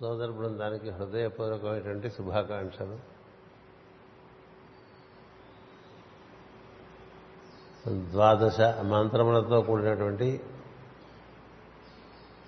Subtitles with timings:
[0.00, 2.98] సోదర బృందానికి హృదయపూర్వకమైనటువంటి శుభాకాంక్షలు.
[8.10, 10.40] ద్వాదశ మంత్రములతో కూడినటువంటి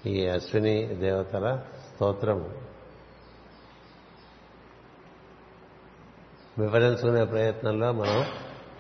[0.07, 2.63] ఈ అశ్విని దేవతల స్తోత్రము.
[6.59, 8.25] వివరించుకునే ప్రయత్నంలో మనం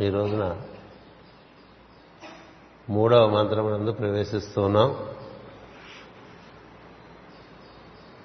[0.00, 0.62] ఈ రోజున
[2.90, 5.10] మూడవ మంత్రమునందు ప్రవేశిస్తున్నాం ఉన్నాం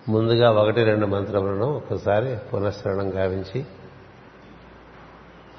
[0.09, 3.65] ముందుగా ఒకటి రెండు మంత్రములను ఒకసారి పునఃశ్రవణం గావించి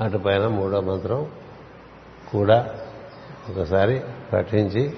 [0.00, 1.27] అటుపైన మూడో మంత్రం
[2.32, 2.74] కూడా
[3.50, 4.00] ఒకసారి
[4.32, 4.95] పఠించి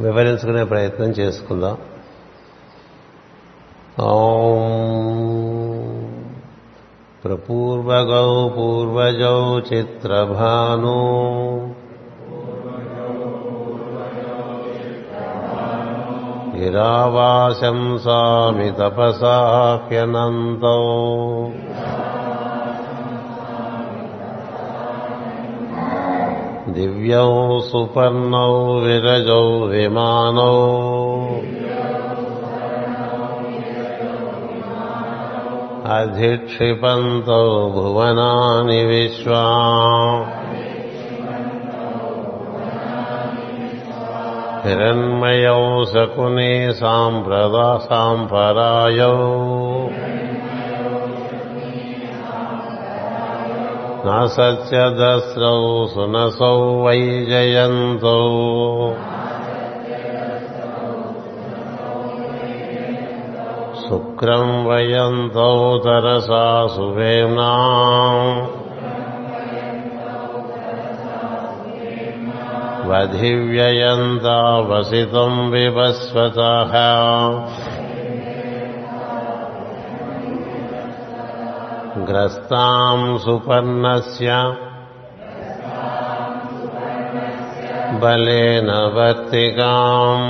[0.00, 1.78] వివరించుకునే ప్రయత్నం చేసుకుందాం.
[7.24, 10.98] ప్రపూర్వగౌ పూర్వజౌ చిత్రభాను
[16.58, 20.76] నిరావాశంసామి తపసాహ్యనంతో
[26.68, 30.56] దివ్యౌ సుపర్ణౌ విరజౌ విమానౌ
[35.96, 39.46] అధిక్షిపంతో భువనాని విశ్వా
[44.66, 49.16] హిరణ్మయౌ శకుని సాంప్రదా సాంపరాయౌ.
[54.08, 58.24] నా సత్యదస్రౌ సునసౌ వైజయంతౌ
[63.88, 67.50] శుక్రం వయంతౌ తరసా సువేమ్నా
[72.88, 76.38] వధివ్యయంతా వసితం వివస్వత
[82.06, 84.30] గ్రస్తాం సుపర్ణస్య
[88.00, 90.22] బలేన వర్తికాం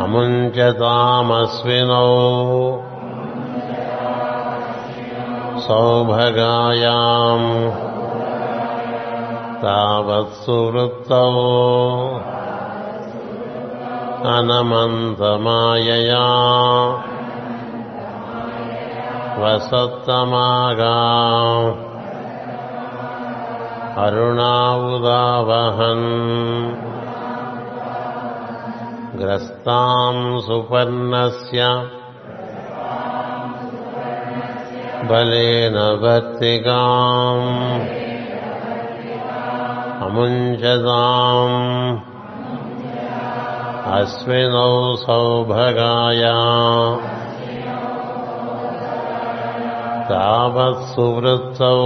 [0.00, 2.08] అముంచతామస్వినౌ
[5.66, 7.42] సౌభగాయాం
[9.62, 11.28] తావత్సువృత్తౌ
[14.30, 16.24] అనమంతమాయయా
[19.40, 20.94] వసత్తమాగా
[24.78, 26.08] అరుణావుదావహన్
[29.20, 31.60] గ్రస్తాం సుపర్ణస్య
[35.08, 37.40] బలేన వర్తికాం
[40.06, 41.52] అముంచదాం
[43.92, 44.72] అశ్వినౌ
[45.02, 46.36] సౌభగాయా
[50.10, 51.78] తావత్సువృత్తౌ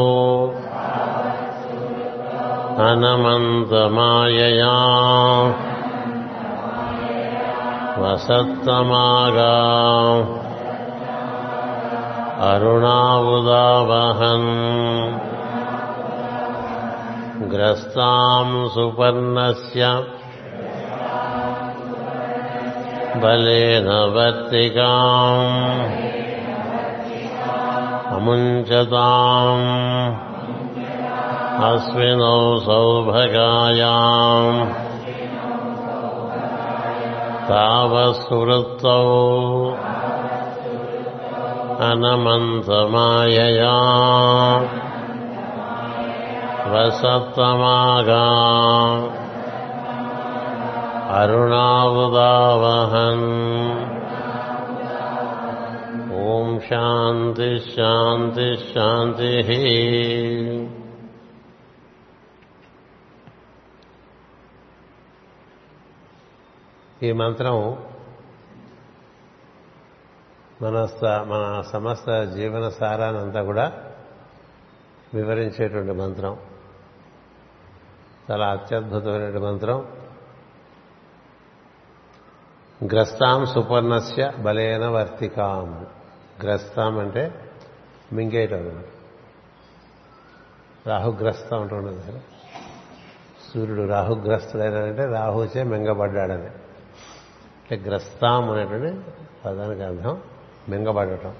[2.84, 4.74] అనమంతమాయయా
[8.00, 9.52] వసత్తమాగా
[13.12, 14.50] అరుణావుదావహన్
[17.52, 19.86] ग्रस्ताम् सुपर्णस्य
[23.22, 25.56] बलेन वर्तिकाम्
[28.16, 29.66] अमुञ्चताम्
[31.70, 34.60] अस्मिनौ सौभगायाम्
[37.50, 39.00] तावत्सुवृत्तौ
[41.88, 43.74] अनमन्तमायया
[46.72, 48.26] వసత్తమాగా
[51.18, 51.70] అరుణావుదావహన్
[56.12, 59.30] ఓం శాంతి శాంతి శాంతి.
[67.02, 67.78] ఈ మంత్రం
[70.62, 73.72] మన మన సమస్త జీవన సారానంతా కూడా
[75.14, 76.36] వివరించేటువంటి మంత్రం.
[78.30, 79.86] చాలా అత్యద్భుతమైనటువంటి మంత్రం.
[82.92, 85.86] గ్రస్తాం సుపర్ణస్య బలేన వర్తికాం.
[86.42, 87.50] గ్రస్తాం అంటే
[88.12, 88.84] మింగేయటం
[90.86, 92.20] రాహుగ్రస్తం అంటుండదు కదా.
[93.54, 96.46] సూర్యుడు రాహుగ్రస్తుడైనాడంటే రాహుచే మింగబడ్డాడని.
[97.70, 99.10] అంటే గ్రస్తాం అనేటువంటి
[99.44, 100.22] పదానికి అర్థం
[100.68, 101.34] మింగబడటం.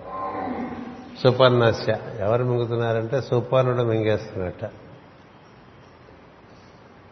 [1.22, 4.64] సుపర్ణస్య ఎవరు మింగుతున్నారంటే సుపర్ణుడు మింగేస్తున్నట్ట.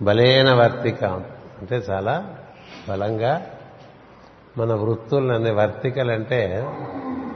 [0.03, 1.05] బలేన వర్తిక.
[1.59, 2.35] అంటే చాలా
[2.89, 3.47] బలంగా
[4.59, 6.65] మన వృత్తులన్నీ వర్తికలు అంటే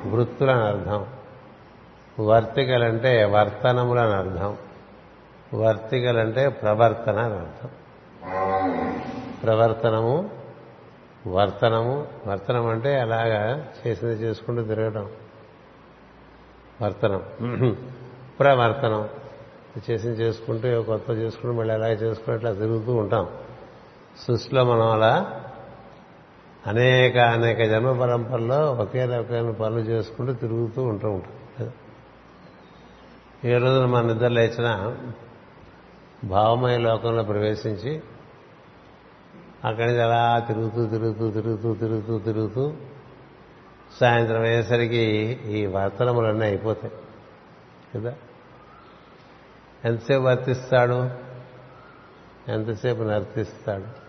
[0.06, 1.06] వృత్తులని అర్థం
[2.20, 4.56] వర్తికలు అంటే వర్తనములని అర్థం
[5.54, 7.68] వర్తికలు అంటే ప్రవర్తన అని అర్థం
[9.42, 10.30] ప్రవర్తనము
[11.26, 15.10] వర్తనము వర్తనం అంటే అలాగా చేసింది చేసుకుంటూ తిరగడం
[16.82, 17.22] వర్తనం.
[18.40, 19.08] ప్రవర్తనం.
[19.78, 23.28] చేసింది చేసుకుంటూ కొత్త చేసుకుంటూ మళ్ళీ ఎలా చేసుకుంటూ అట్లా తిరుగుతూ ఉంటాం.
[24.26, 25.40] సృష్టిలో మనం అలా
[26.66, 31.32] అనేక అనేక జన్మ పరంపరలో ఒకే రకమైన పనులు చేసుకుంటూ తిరుగుతూ ఉంటూ ఉంటాం.
[33.44, 34.96] ఏ రోజున మన నిద్ర లేచిన
[36.24, 38.02] భావమయ లోకంలో ప్రవేశించి
[39.64, 42.72] అక్కడి నుంచి అలా తిరుగుతూ తిరుగుతూ తిరుగుతూ తిరుగుతూ తిరుగుతూ
[44.00, 44.96] సాయంత్రం అయ్యేసరికి
[45.46, 46.92] ఈ వర్తనములన్నీ అయిపోతాయి.
[47.94, 48.14] కదా?
[49.84, 51.10] ఎంతసేపు వర్తిస్తాడు?
[52.48, 54.02] ఎంతసేపు నర్తిస్తాడు?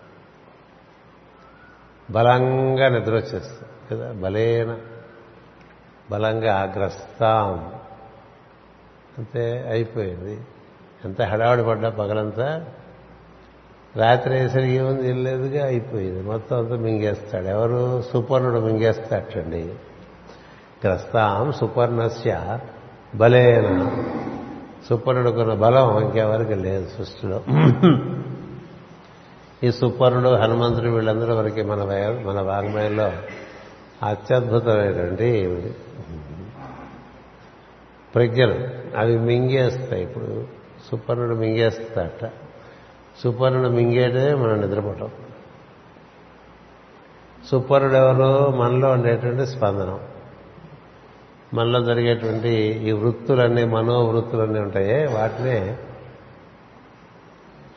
[2.12, 4.12] బలంగా నిద్ర వచ్చేస్తాం కదా?
[4.12, 4.78] బలేన
[6.10, 7.72] బలంగా ఆగ్రస్తాం.
[9.18, 10.40] అంతే అయిపోయింది.
[11.04, 12.66] ఎంత హడావుడి పడ్డా పగలంతా?
[13.96, 15.12] రాత్రి వేసరికి ఏముంది?
[15.12, 16.22] లేదుగా అయిపోయింది.
[16.22, 17.44] మొత్తం అంతా మింగేస్తాడు.
[17.44, 18.02] ఎవరు?
[18.02, 19.74] సుపర్ణుడు మింగేస్తాటండి
[20.86, 22.58] గ్రస్తాం సుపర్ణస్య
[23.14, 24.04] బలేన.
[24.88, 27.44] సుపర్ణుడుకున్న బలం ఇంకెవరికి లేదు సృష్టిలో.
[29.64, 31.82] ఈ సుపర్ణుడు హనుమంతుడు వీళ్ళందరూ వరకు మన
[32.26, 33.12] మన వాగ్మయంలో
[34.08, 35.60] అత్యద్భుతమైనటువంటి
[38.14, 38.68] ప్రజ్ఞలు.
[38.98, 40.46] అవి మింగేస్తాయి ఇప్పుడు.
[40.90, 42.30] సుపర్ణుడు మింగేస్తాట
[43.22, 45.10] సుపర్ణుడు మింగేటే మనం నిద్రపోవటం.
[47.50, 50.00] సుపర్ణుడు ఎవరు మనలో ఉండేటువంటి స్పందనం.
[51.54, 52.48] మనలో జరిగేటువంటి
[52.84, 55.76] ఈ వృత్తులన్నీ మనోవృత్తులన్నీ ఉంటాయే వాటినే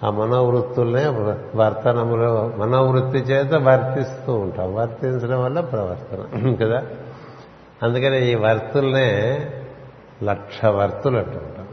[0.04, 1.08] ఆ మనోవృత్తులనే
[1.56, 4.76] వర్తనములో మనోవృత్తి చేత వర్తిస్తూ ఉంటాం.
[4.76, 6.84] వర్తించడం వల్ల ప్రవర్తన కదా?
[7.84, 9.40] అందుకని ఈ వర్తుల్నే
[10.24, 11.68] లక్ష వర్తులు అంటుంటాం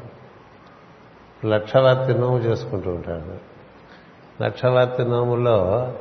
[1.51, 3.55] లక్షవర్తి నోము చేసుకుంటూ ఉంటాడు.
[4.43, 5.93] లక్షవర్తి నోములో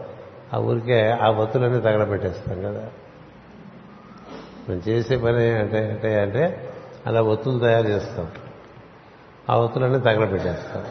[0.54, 2.88] ఆ ఊరికే ఆ వత్తులన్నీ తగలబెట్టేస్తాం కదా?
[4.70, 6.70] మనం చేసే పని అంటే అంటే అంటే
[7.08, 8.28] అలా ఒత్తులు తయారు చేస్తాం.
[9.50, 10.84] ఆ ఒత్తులన్నీ తగలబెట్టేస్తాం.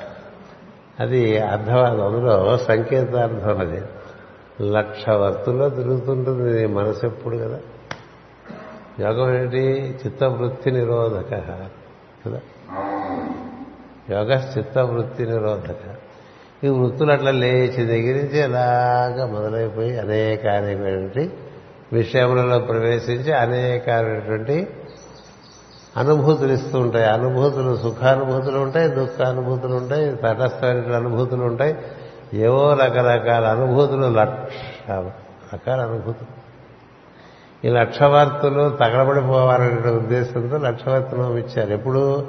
[1.00, 3.82] అది అర్థవాదం అందులో సంకేతార్థం అది.
[4.72, 7.60] లక్ష వర్తుల్లో తిరుగుతుంటుంది నీ మనసు ఎప్పుడు కదా?
[9.00, 9.98] యోగం ఏంటి?
[10.06, 11.30] చిత్తవృత్తి నిరోధక
[12.26, 12.40] కదా?
[14.10, 15.94] యోగ చిత్తవృత్తి నిరోధక.
[16.64, 20.46] ఈ వృత్తులు అట్లా లేచి దగ్గర నుంచి అలాగా మొదలైపోయి అనేక
[21.93, 24.69] విషయములలో ప్రవేశించి అనేకమైనటువంటి
[25.97, 31.77] అనుభూతులు ఇస్తూ ఉంటాయి అనుభూతులు సుఖానుభూతులు ఉంటాయి దుఃఖానుభూతులు ఉంటాయి తటస్థమైన అనుభూతులు ఉంటాయి.
[32.35, 34.91] ఏవో రకరకాల అనుభూతులు లక్ష
[35.55, 36.43] రకాల అనుభూతులు.
[37.67, 41.73] ఈ లక్షవార్తలు తగలబడిపోవాలనే ఉద్దేశంతో లక్షవర్తనం ఇచ్చారు.
[41.73, 42.27] ఎప్పుడు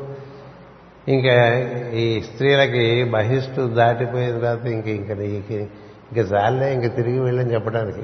[1.08, 1.60] ఇంకా
[1.94, 8.02] ఈ స్త్రీలకి బహిష్టు దాటిపోయిన తర్వాత ఇంక ఇంక నీకు ఇంక జాలే ఇంక తిరిగి వెళ్ళని చెప్పడానికి.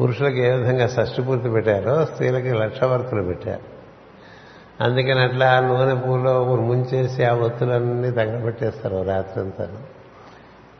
[0.00, 3.74] పురుషులకు ఏ విధంగా షష్టిపూర్తి పెట్టారో స్త్రీలకి లక్షవర్తులు పెట్టారు.
[4.80, 9.68] అందుకని అట్లా నూనె పూలో ముంచేసి ఆ ఒత్తులన్నీ తగలబెట్టేస్తారు రాత్రి అంతా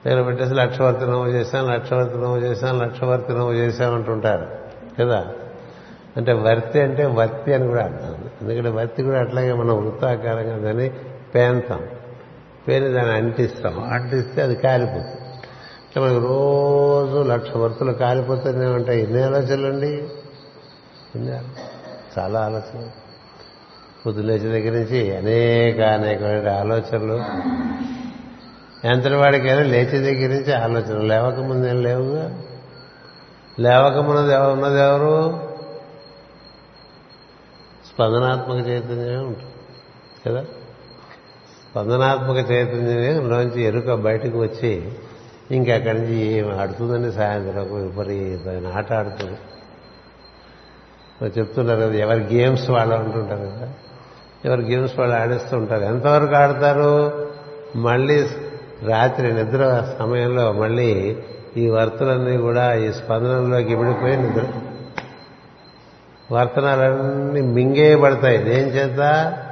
[0.04, 4.46] తగలబెట్టేసి లక్షవర్తి నవ్వు చేశాం లక్షవర్తి నవ్వు చేశాం లక్షవర్తి నవ్వు చేశామంటుంటారు
[5.00, 5.26] కదా?
[6.16, 10.90] అంటే వర్తి అంటే వర్తి అని కూడా అర్థం ఎందుకంటే వర్తి కూడా అట్లాగే మనం వృత్తాకారంగా దాన్ని
[11.34, 11.80] పేంతాం.
[12.68, 13.92] పేని దాన్ని అంటిస్తాం.
[13.92, 15.23] అంటిస్తే అది కాలిపోతుంది.
[15.96, 19.02] అంటే మనకు రోజు లక్ష వర్తులు కాలిపోతూనే ఉంటాయి.
[19.02, 20.08] ఎన్ని ఆలోచనలండి?
[21.14, 21.32] ఎన్ని
[22.18, 22.88] చాలా ఆలోచన
[24.06, 27.24] పొద్దులేచి దగ్గర నుంచి అనేక అనేకమైన ఆలోచనలు.
[28.86, 31.06] ఎంతటి వాడికైనా లేచే దగ్గర నుంచి ఆలోచనలు.
[31.06, 32.42] లేవకముందు ఏం లేవుగా
[33.60, 35.40] లేవకమున్నది ఎవరు ఉన్నది ఎవరు?
[37.86, 39.52] స్పందనాత్మక చైతన్యమే ఉంటుంది.
[40.26, 40.44] కదా?
[41.70, 44.92] స్పందనాత్మక చైతన్యంలోంచి ఎరుక బయటకు వచ్చి
[45.50, 49.38] ఇంకెక్కడి నుంచి ఏం ఆడుతుందండి సాయంత్రం విపరీతమైన ఆట ఆడుతుంది.
[51.38, 53.72] చెప్తున్నారు కదా ఎవరి గేమ్స్ వాళ్ళు అంటుంటారు కదా.
[54.44, 57.26] ఎవరి గేమ్స్ వాళ్ళు ఆడిస్తూ ఉంటారు ఎంతవరకు ఆడతారు?
[57.76, 58.28] మళ్ళీ
[58.82, 61.16] రాత్రి నిద్ర సమయంలో మళ్ళీ
[61.56, 64.44] ఈ వర్తలన్నీ కూడా ఈ స్పందనలోకి ఇమిడిపోయి నిద్ర
[66.32, 68.38] వర్తనాలన్నీ మింగేయబడతాయి.
[68.38, 68.98] దేని చేత?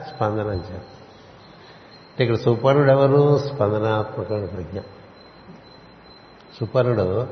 [0.08, 2.20] స్పందనం చేత.
[2.20, 3.38] ఇక్కడ సుపర్ణుడు ఎవరు?
[3.38, 4.78] స్పందనాత్మక ప్రజ్ఞ.
[6.62, 7.26] సుపర్ణుడు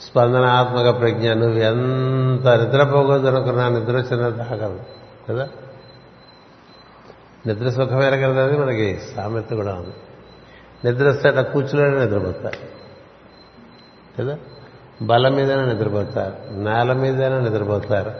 [0.00, 4.80] స్పందనాత్మక ప్రజ్ఞ నువ్వు ఎంత నిద్రపోగొద్దనుకున్నా నిద్ర వచ్చిన తాగలదు
[5.30, 5.48] కదా?
[7.46, 9.94] నిద్ర సుఖమేర కదా అది మనకి సామెత కూడా ఉంది.
[10.84, 12.58] నిద్ర వస్తే అట్లా కూర్చులోనే నిద్రపోతారు
[14.18, 14.38] కదా?
[15.02, 18.10] బల మీదైనా నిద్రపోతారు నేల మీదైనా నిద్రపోతారు.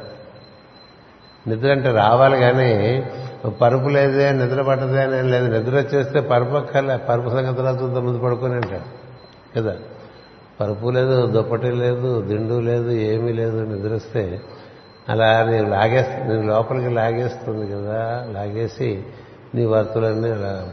[1.49, 3.02] నిద్ర అంటే రావాలి కానీ
[3.50, 5.47] పరుపు లేదే నిద్ర పట్టదే అని లేదు.
[5.47, 9.00] నిద్ర వచ్చేస్తే పరుపు అక్కర్లే పరుపు సంగతి చూద్దాం ముందు పడుకొని అంటాడు
[9.57, 9.76] కదా?
[10.61, 14.40] పరుపు లేదు దుప్పటి లేదు దిండు లేదు ఏమీ లేదు నిద్రిస్తే
[15.09, 19.05] అలా నీవు లాగేస్త నేను లోపలికి లాగేస్తుంది కదా లాగేసి
[19.55, 20.73] నీ వర్తులన్నీ అలా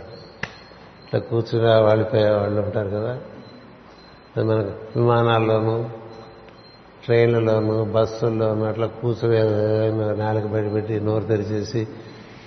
[1.05, 3.17] ఇట్లా కూర్చుని వాళ్ళిపోయే వాళ్ళు ఉంటారు కదా.
[4.43, 4.65] మన
[4.95, 5.83] విమానాల్లోనూ
[7.05, 9.39] ట్రైన్లలోనూ బస్సుల్లోనూ అట్లా కూర్చుని
[10.17, 11.87] నాలుక బయట పెట్టి నోరు తెరిచేసి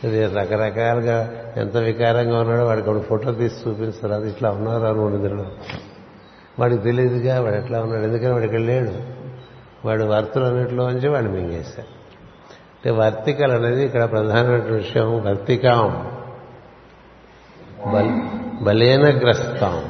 [0.04, 1.16] ఇది రకరకాలుగా
[1.56, 5.46] ఎంత వికారంగా ఉన్నాడో వాడికి ఒక ఫోటో తీసి చూపిస్తారు అది ఇట్లా ఉన్నారు అని నిద్రలో?
[6.58, 8.02] వాడికి తెలియదుగా వాడు ఎట్లా ఉన్నాడు?
[8.02, 9.20] ఎందుకని వాడికి వెళ్ళాడు
[9.86, 12.00] వాడు వర్తులు అన్నింటిలోంచి వాడిని మింగేశాడు.
[12.74, 15.22] అంటే వర్తికలు అనేది ఇక్కడ ప్రధానమైన విషయం.
[15.22, 16.20] వర్తికాం.
[18.62, 19.84] బలేన గ్రస్తాం.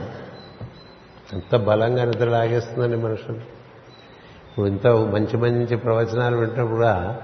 [1.32, 3.36] ఎంత బలంగా నిద్ర లాగేస్తుందండి మనుషులు.
[3.36, 7.20] ఇప్పుడు ఇంత మంచి మంచి ప్రవచనాలు వింటప్పుడు కూడా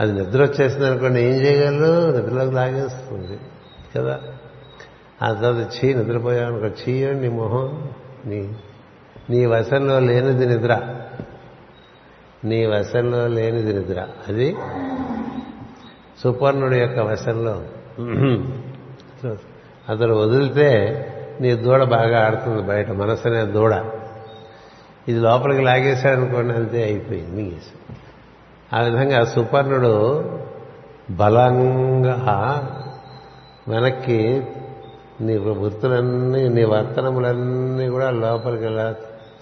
[0.00, 2.16] అది నిద్ర వచ్చేసింది అనుకోండి ఏం చేయగలరు?
[2.16, 3.38] నిద్రలోకి లాగేస్తుంది.
[3.96, 4.20] కదా?
[5.22, 7.90] ఆ తర్వాత చీ నిద్రపోయావు అనుకో చీయండి నీ మొహం
[8.24, 8.56] నీ
[9.30, 10.94] నీ వశంలో లేనిది నిద్ర.
[12.44, 14.06] నీ వశంలో లేనిది నిద్ర.
[14.28, 14.56] అది
[16.22, 17.62] సుపర్ణుడి యొక్క వశంలో.
[19.88, 21.02] అతను వదిలితే
[21.40, 23.74] నీ దూడ బాగా ఆడుతుంది బయట మనసు అనే దూడ.
[25.08, 27.94] ఇది లోపలికి లాగేశాడనుకోండి అంతే అయిపోయింది మింగేసి
[28.76, 30.24] ఆ విధంగా సుపర్ణుడు
[31.10, 32.16] బలంగా
[33.68, 34.46] వెనక్కి
[35.20, 38.92] నీ వృత్తులన్నీ నీ వర్తనములన్నీ కూడా లోపలికి ఇలా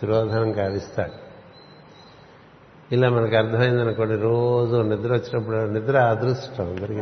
[0.00, 1.24] తిరోధనం కావిస్తాడు.
[2.94, 7.00] ఇలా మనకు అర్థమైందనుకోండి రోజు నిద్ర వచ్చినప్పుడు నిద్ర అదృష్టం అందరికీ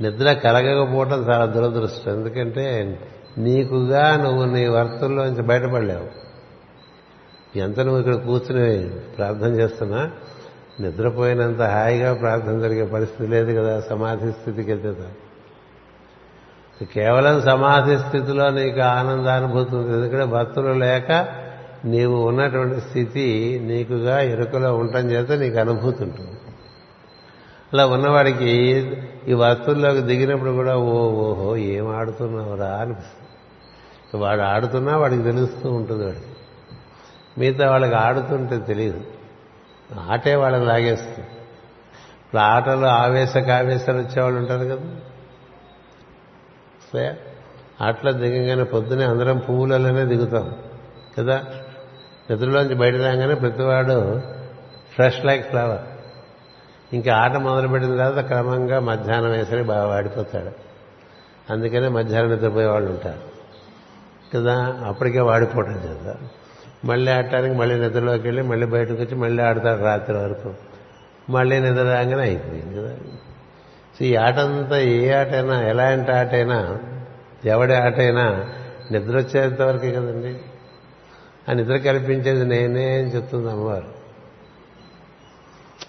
[0.00, 2.12] నిద్ర కలగకపోవటం చాలా దురదృష్టం.
[2.12, 2.98] ఎందుకంటే
[3.38, 6.24] నీకుగా నువ్వు నీ వర్తుల్లోంచి బయటపడలేవు.
[7.58, 10.10] ఎంత నువ్వు ఇక్కడ కూర్చుని ప్రార్థన చేస్తున్నా
[10.80, 15.08] నిద్రపోయినంత హాయిగా ప్రార్థన జరిగే పరిస్థితి లేదు కదా సమాధి స్థితికి వెళ్తే
[16.82, 19.92] కేవలం సమాధి స్థితిలో నీకు ఆనందానుభూతి ఉంది.
[19.92, 21.28] ఎందుకంటే భక్తులు లేక
[21.84, 26.30] నీవు ఉన్నటువంటి స్థితి నీకుగా ఎరుకలో ఉండటం చేత నీకు అనుభూతి ఉంటుంది.
[27.72, 28.50] అలా ఉన్నవాడికి
[29.28, 34.24] ఈ వస్తువుల్లోకి దిగినప్పుడు కూడా ఓ ఓహో ఏం ఆడుతున్నావురా అనిపిస్తుంది.
[34.24, 36.26] వాడు ఆడుతున్నా వాడికి తెలుస్తూ ఉంటుంది వాడికి.
[37.38, 39.00] మిగతా వాళ్ళకి ఆడుతుంటే తెలియదు.
[40.10, 41.20] ఆటే వాళ్ళకి లాగేస్తుంది.
[41.20, 44.82] ఇప్పుడు ఆటలో ఆవేశ కావేశాలు వచ్చేవాళ్ళు ఉంటారు కదా.
[46.94, 47.18] సరే
[47.80, 50.54] ఆటలో దిగంగానే పొద్దునే అందరం పువ్వులలోనే దిగుతాం
[51.18, 51.44] కదా?
[52.30, 54.20] నిద్రలోంచి బయట రాగానే ప్రతివాడు
[54.94, 55.80] ఫ్రెష్ లైక్ ఫ్లవర్
[56.94, 60.50] ఇంకా ఆట మొదలుపెట్టిన తర్వాత క్రమంగా మధ్యాహ్నం వేసరి బాగా వాడిపోతాడు.
[61.52, 63.18] అందుకనే మధ్యాహ్నం నిద్రపోయే వాళ్ళు ఉంటారు
[64.36, 64.80] కదా?
[64.86, 66.16] అప్పటికే వాడిపోవటం చేత.
[66.84, 70.54] మళ్ళీ ఆడటానికి మళ్ళీ నిద్రలోకి వెళ్ళి మళ్ళీ బయటకు వచ్చి మళ్ళీ ఆడతాడు రాత్రి వరకు.
[71.30, 72.96] మళ్ళీ నిద్ర రాగానే అయిపోయింది కదా?
[74.02, 76.78] ఈ ఆట అంతా ఏ ఆటైనా ఎలాంటి ఆటైనా
[77.44, 78.44] ఎవడి ఆటైనా
[78.92, 80.36] నిద్ర వచ్చేంత వరకే కదండి.
[81.50, 84.04] ఆ నిద్ర కల్పించేది నేనే అని చెప్తుంది అమ్మవారు.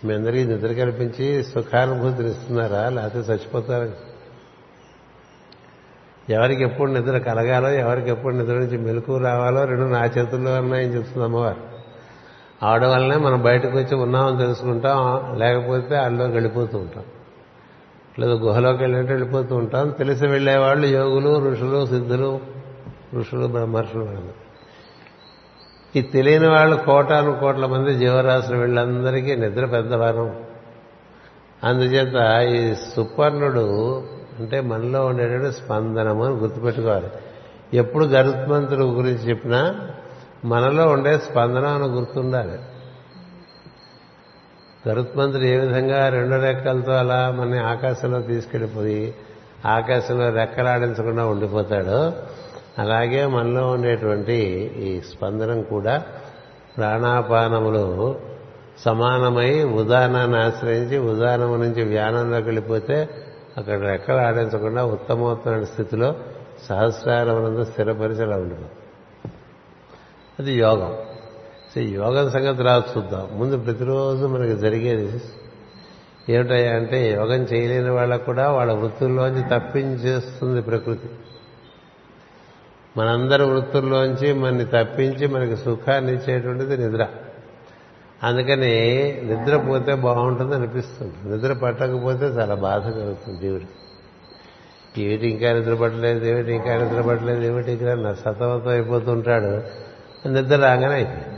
[0.06, 3.90] మీ అందరికీ నిద్ర కల్పించి సుఖానుభూతిని ఇస్తున్నారా లేకపోతే చచ్చిపోతారా?
[6.30, 11.24] ఎవరికి ఎప్పుడు నిద్ర కలగాలో ఎవరికి ఎప్పుడు నిద్ర నుంచి మెలకు రావాలో రెండు నా చేతుల్లో ఉన్నాయని చెప్తుంది
[11.24, 11.62] అమ్మవారు.
[12.64, 17.04] ఆవడం వల్లనే మనం బయటకు వచ్చి ఉన్నామని తెలుసుకుంటాం లేకపోతే అందులో వెళ్ళిపోతూ ఉంటాం.
[18.19, 22.39] లేదా గుహలోకి వెళ్ళినట్టు వెళ్ళిపోతూ ఉంటాం తెలిసి వెళ్ళేవాళ్ళు యోగులు ఋషులు సిద్ధులు
[23.15, 24.45] ఋషులు బ్రహ్మర్షులు
[25.95, 30.36] ఈ తెలియని వాళ్ళు కోటాను కోట్ల మంది జీవరాశులు వీళ్ళందరికీ నిద్ర పెద్దవారం.
[31.63, 33.98] అందుచేత ఈ సుపర్ణుడు
[34.39, 37.07] అంటే మనలో ఉండేటువంటి స్పందనము అని గుర్తుపెట్టుకోవాలి.
[37.74, 39.79] ఎప్పుడు గరుత్మంతుడు గురించి చెప్పినా
[40.45, 42.60] మనలో ఉండే స్పందన అని గుర్తుండాలి.
[44.88, 49.15] గరుత్మంతుడు ఏ విధంగా రెండు రెక్కలతో అలా మన ఆకాశంలో తీసుకెళ్ళిపోయి
[49.65, 52.13] ఆకాశంలో రెక్కలాడించకుండా ఉండిపోతాడో
[52.80, 54.38] అలాగే మనలో ఉండేటువంటి
[54.80, 56.04] ఈ స్పందనం కూడా
[56.77, 57.86] ప్రాణాపానములు
[58.86, 63.10] సమానమై ఉదాహరణాన్ని ఆశ్రయించి ఉదాహరణము నుంచి వ్యానంలోకి వెళ్ళిపోతే
[63.58, 66.15] అక్కడ రెక్కలు ఆడించకుండా ఉత్తమోత్తమైన స్థితిలో
[66.68, 68.82] సహస్రారమునందు స్థిరపరిచలా అలా ఉండిపోతుంది
[70.39, 70.94] అది యోగం.
[71.82, 73.39] యోగం సంగతి రాదు చూద్దాం.
[73.39, 75.22] ముందు ప్రతిరోజు మనకి జరిగేది
[76.29, 81.10] ఏమిటయ్యా అంటే యోగం చేయలేని వాళ్ళకు కూడా వాళ్ళ వృత్తుల్లోంచి తప్పించేస్తుంది ప్రకృతి.
[82.98, 87.08] మనందరి వృత్తుల్లోంచి మనని తప్పించి మనకి సుఖాన్ని ఇచ్చేటువంటిది నిద్ర.
[88.24, 91.36] అందుకని నిద్రపోతే బాగుంటుంది అనిపిస్తుంది.
[91.36, 98.13] నిద్ర పట్టకపోతే చాలా బాధ కలుగుతుంది దేవుడికి ఏమిటి ఇంకా నిద్ర ఏమిటి ఇంకా నిద్ర ఏమిటి ఇంకా నా
[98.13, 99.86] సతమతం అయిపోతుంటాడు.
[100.27, 101.35] నిద్ర రాగానే అయిపోయింది.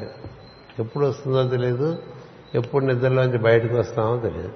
[0.80, 2.04] ఎప్పుడు వస్తుందో తెలియదు
[2.56, 4.50] ఎప్పుడు నిద్రలోంచి బయటకు వస్తామో తెలియదు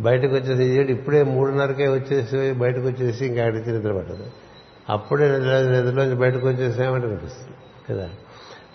[0.00, 4.26] బయటకు వచ్చేసి ఏడు ఇప్పుడే మూడున్నరకే వచ్చేసి బయటకు వచ్చేసి ఇంకా అడిగి నిద్ర పట్టదు.
[4.88, 7.56] అప్పుడే నిద్ర నిద్రలోంచి బయటకు వచ్చేసామంటే అనిపిస్తుంది
[7.90, 8.10] కదా?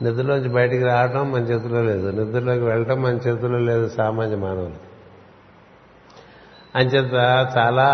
[0.01, 4.91] నిద్రలోంచి బయటికి రావడం మన చేతిలో లేదు నిద్రలోకి వెళ్ళటం మన చేతిలో లేదు సామాన్య మానవులు.
[6.75, 7.13] అంచేత
[7.57, 7.89] చాలా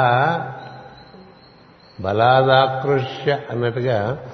[2.02, 4.26] బలాదాకృష్య అన్నట్టుగా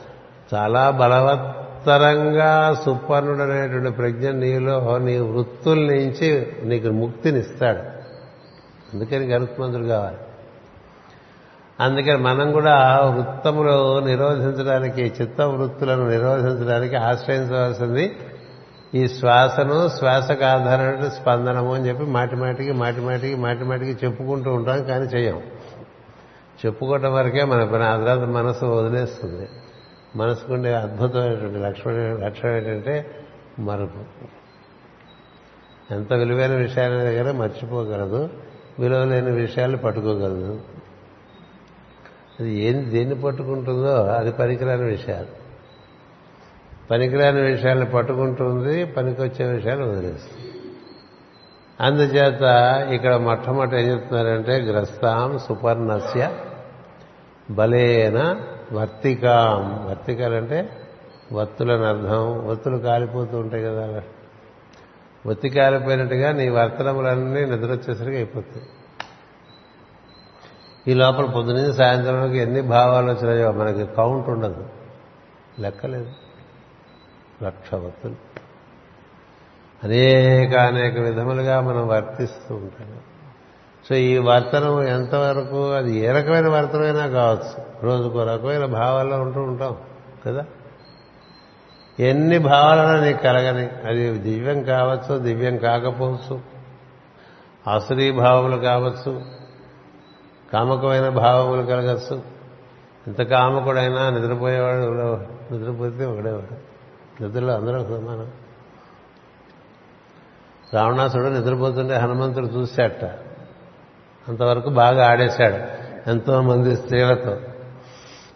[0.53, 7.78] చాలా బలవత్ ఉత్తరంగా సుపర్ణుడు అనేటువంటి ప్రజ్ఞ నీలో నీ వృత్తుల నుంచి నీకు ముక్తినిస్తాడు.
[8.94, 10.18] అందుకని గరుత్మంతుడు కావాలి.
[11.80, 18.16] అందుకని మనం కూడా వృత్తములు నిరోధించడానికి చిత్త వృత్తులను నిరోధించడానికి ఆశ్రయించవలసింది
[18.96, 24.84] ఈ శ్వాసను శ్వాసకు ఆధారమైన స్పందనము అని చెప్పి మాటి మాటికి మాటి మాటికి మాటి మాటికి చెప్పుకుంటూ ఉంటాం
[24.84, 25.42] కానీ చేయం
[26.66, 29.50] చెప్పుకోవటం వరకే మన పని ఆ తర్వాత మనసు వదిలేస్తుంది.
[30.15, 33.25] మనసుకుండే అద్భుతమైనటువంటి లక్షణం లక్షణం ఏంటంటే
[33.60, 34.00] మరుపు.
[35.93, 38.29] ఎంత విలువైన విషయాల దగ్గర మర్చిపోగలదు.
[38.79, 40.62] విలువ లేని విషయాలు పట్టుకోగలదు.
[42.39, 45.27] అది ఏం దేన్ని పట్టుకుంటుందో అది పనికిరాని విషయాలు.
[46.91, 50.51] పనికిరాని విషయాలను పట్టుకుంటుంది పనికొచ్చే విషయాలు వదిలేస్తుంది.
[51.82, 52.41] అందుచేత
[52.93, 56.32] ఇక్కడ మొట్టమొదటి ఏం చెప్తున్నారంటే గ్రస్తాం సుపర్ణస్య
[57.51, 59.88] బలేన వర్తికాం.
[59.89, 60.70] వర్తికాలంటే
[61.34, 62.48] వత్తులని అర్థం.
[62.48, 64.03] వత్తులు కాలిపోతూ ఉంటాయి కదా.
[65.25, 68.65] ఒత్తి కాలిపోయినట్టుగా నీ వర్తనములన్నీ నిద్ర వచ్చేసరికి అయిపోతాయి.
[70.88, 74.70] ఈ లోపల పొద్దున సాయంత్రంలోకి ఎన్ని భావాలు వచ్చినాయో మనకి కౌంట్ ఉండదు.
[75.60, 76.12] లెక్కలేదు.
[77.44, 78.15] లక్ష వత్తులు.
[79.84, 83.00] అనేక అనేక విధములుగా మనం వర్తిస్తూ ఉంటాం.
[83.90, 87.66] సో ఈ వర్తనం ఎంతవరకు అది ఏ రకమైన వర్తనమైనా కావచ్చు.
[87.84, 89.78] రోజుకో రకమైన భావాల్లో ఉంటూ ఉంటాం
[90.25, 90.46] కదా?
[92.00, 96.39] ఎన్ని భావాలన్నా నీకు కలగని అది దివ్యం కావచ్చు దివ్యం కాకపోవచ్చు
[97.67, 99.22] ఆసురీ భావములు కావచ్చు
[100.54, 102.22] కామకమైన భావములు కలగచ్చు.
[103.08, 104.84] ఎంత కామకుడైనా నిద్రపోయేవాడు
[105.54, 106.74] నిద్రపోతే ఒకడేవాడు
[107.24, 108.32] నిద్రలో అందరూ సమానం.
[110.74, 113.06] రావణాసుడు నిద్రపోతుంటే హనుమంతుడు చూశాట
[114.27, 115.83] అంతవరకు బాగా ఆడేశాడు.
[116.09, 117.38] ఎంతో మంది స్త్రీలతో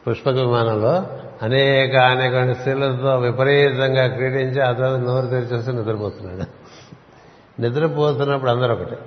[0.08, 1.08] పుష్పక విమానంలో
[1.42, 6.68] అనేక అనేక స్త్రీలతో విపరీతంగా క్రీడించి ఆ తర్వాత నోరు తెరిచేసి నిద్రపోతున్నాడు.
[7.62, 8.98] నిద్రపోతున్నప్పుడు అందరూ ఒకటే.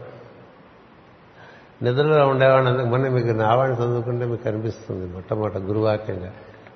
[1.82, 6.32] నిద్రలో ఉండేవాడిని అందుకు మొన్న మీకు నావాడిని చదువుకుంటే మీకు కనిపిస్తుంది మొట్టమొదట గురువాక్యంగా.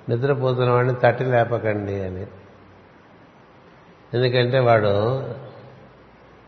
[0.08, 2.26] నిద్రపోతున్న వాడిని తట్టి లేపకండి అని.
[4.14, 4.88] ఎందుకంటే వాడు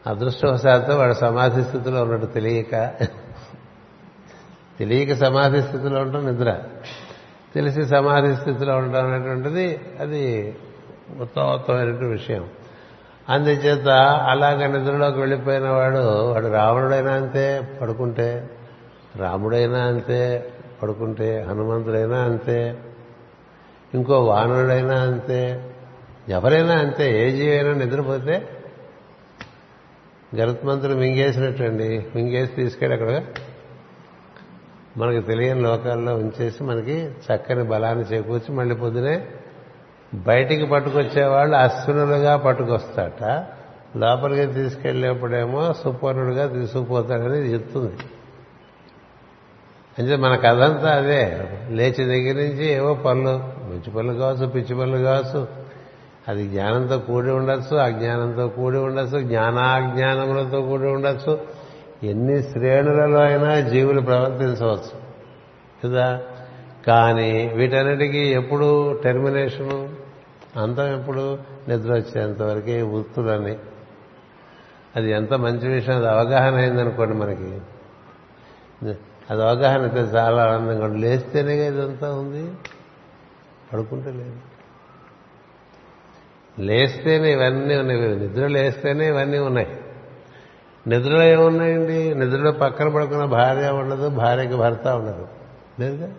[0.07, 2.93] అదృష్టవశాత్తు వాడు సమాధి స్థితిలో ఉన్నట్టు తెలియక
[4.79, 6.63] తెలియక సమాధి స్థితిలో ఉండటం నిద్ర.
[7.55, 10.57] తెలిసి సమాధి స్థితిలో ఉండటం అనేటువంటిది అది
[11.21, 12.47] ఉత్తమోత్తమైనటువంటి విషయం.
[13.29, 13.89] అందుచేత
[14.29, 18.51] అలాగ నిద్రలోకి వెళ్ళిపోయిన వాడు వాడు రావణుడైనా అంతే పడుకుంటే
[19.17, 22.79] రాముడైనా అంతే పడుకుంటే హనుమంతుడైనా అంతే
[23.95, 25.71] ఇంకో వానరుడైనా అంతే
[26.29, 28.49] ఎవరైనా అంతే ఏ జీవైనా నిద్రపోతే
[30.37, 33.23] గరుత్మంతుడు మింగేసినట్టండి మింగేసి తీసుకెళ్ళి అక్కడ
[34.97, 39.27] మనకి తెలియని లోకాల్లో ఉంచేసి మనకి చక్కని బలాన్ని చేకూర్చి మళ్ళీ పొద్దునే
[40.15, 43.47] బయటికి పట్టుకొచ్చేవాళ్ళు అశ్వినులుగా పట్టుకొస్తాట.
[43.99, 47.97] లోపలికి తీసుకెళ్ళేప్పుడేమో సుపర్ణుడిగా తీసుకుపోతాడని చెప్తుంది.
[49.99, 51.49] అంటే మన కథ అంతా అదే.
[51.69, 55.49] లేచి దగ్గర నుంచి ఏవో పనులు మంచి పనులు కావచ్చు పిచ్చి పనులు కావచ్చు.
[56.29, 61.56] అది జ్ఞానంతో కూడి ఉండొచ్చు అజ్ఞానంతో కూడి ఉండొచ్చు జ్ఞానాజ్ఞానములతో కూడి ఉండొచ్చు.
[62.05, 65.07] ఎన్ని శ్రేణులలో అయినా జీవులు ప్రవర్తించవచ్చు.
[65.85, 66.23] కదా?
[66.87, 69.89] కానీ వీటన్నిటికీ ఎప్పుడు టెర్మినేషను?
[70.57, 71.39] అంతం ఎప్పుడు?
[71.69, 73.57] నిద్ర వచ్చేంతవరకే వృత్తులని
[74.97, 77.59] అది ఎంత మంచి విషయం అది అవగాహన అయిందనుకోండి మనకి.
[79.31, 82.53] అది అవగాహన అయితే చాలా ఆనందంగా లేస్తేనే ఇదంతా ఉంది.
[83.73, 84.37] పడుకుంటే లేదు.
[86.59, 88.17] లేస్తేనే ఇవన్నీ ఉన్నాయి.
[88.17, 89.81] నిద్ర లేస్తేనే ఇవన్నీ ఉన్నాయి.
[90.87, 92.15] నిద్రలో ఏమున్నాయండి?
[92.15, 95.29] నిద్రలో పక్కన పడుకున్న భార్య ఉండదు భార్యకి భర్త ఉండదు.
[95.81, 96.13] లేదుగా?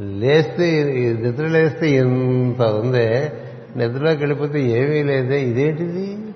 [0.00, 0.84] లేస్తే
[1.22, 3.32] నిద్ర లేస్తే ఇంత ఉందే
[3.76, 6.34] నిద్రలోకి వెళ్ళిపోతే ఏమీ లేదే ఇదేంటిది?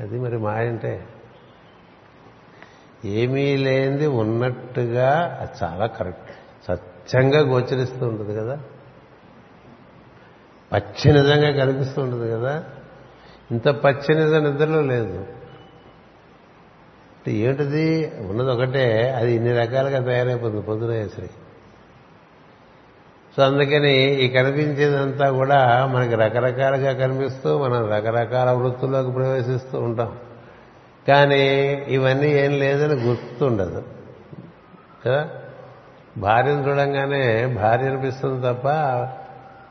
[0.00, 1.06] అది మరి మా అంటే
[3.04, 6.30] ఏమీ లేనిది ఉన్నట్టుగా అది చాలా కరెక్ట్.
[6.64, 8.58] స్వచ్ఛంగా గోచరిస్తూ ఉంటుంది కదా.
[10.72, 12.64] పచ్చి నిజంగా కనిపిస్తూ ఉంటుంది కదా.
[13.50, 15.26] ఇంత పచ్చి నిజం నిద్రలో లేదు.
[17.28, 18.12] ఏమిటిది?
[18.20, 19.10] ఉన్నది ఒకటే.
[19.10, 21.08] అది ఇన్ని రకాలుగా తయారైపోతుంది పొద్దున
[23.36, 30.16] సో అందుకని ఈ కనిపించేదంతా కూడా మనకి రకరకాలుగా కనిపిస్తూ మనం రకరకాల వృత్తుల్లోకి ప్రవేశిస్తూ ఉంటాం.
[31.08, 33.84] కానీ ఇవన్నీ ఏం లేదని గుర్తుండదు.
[35.06, 35.28] కదా?
[36.18, 38.68] భార్యను చూడంగానే భార్య అనిపిస్తుంది తప్ప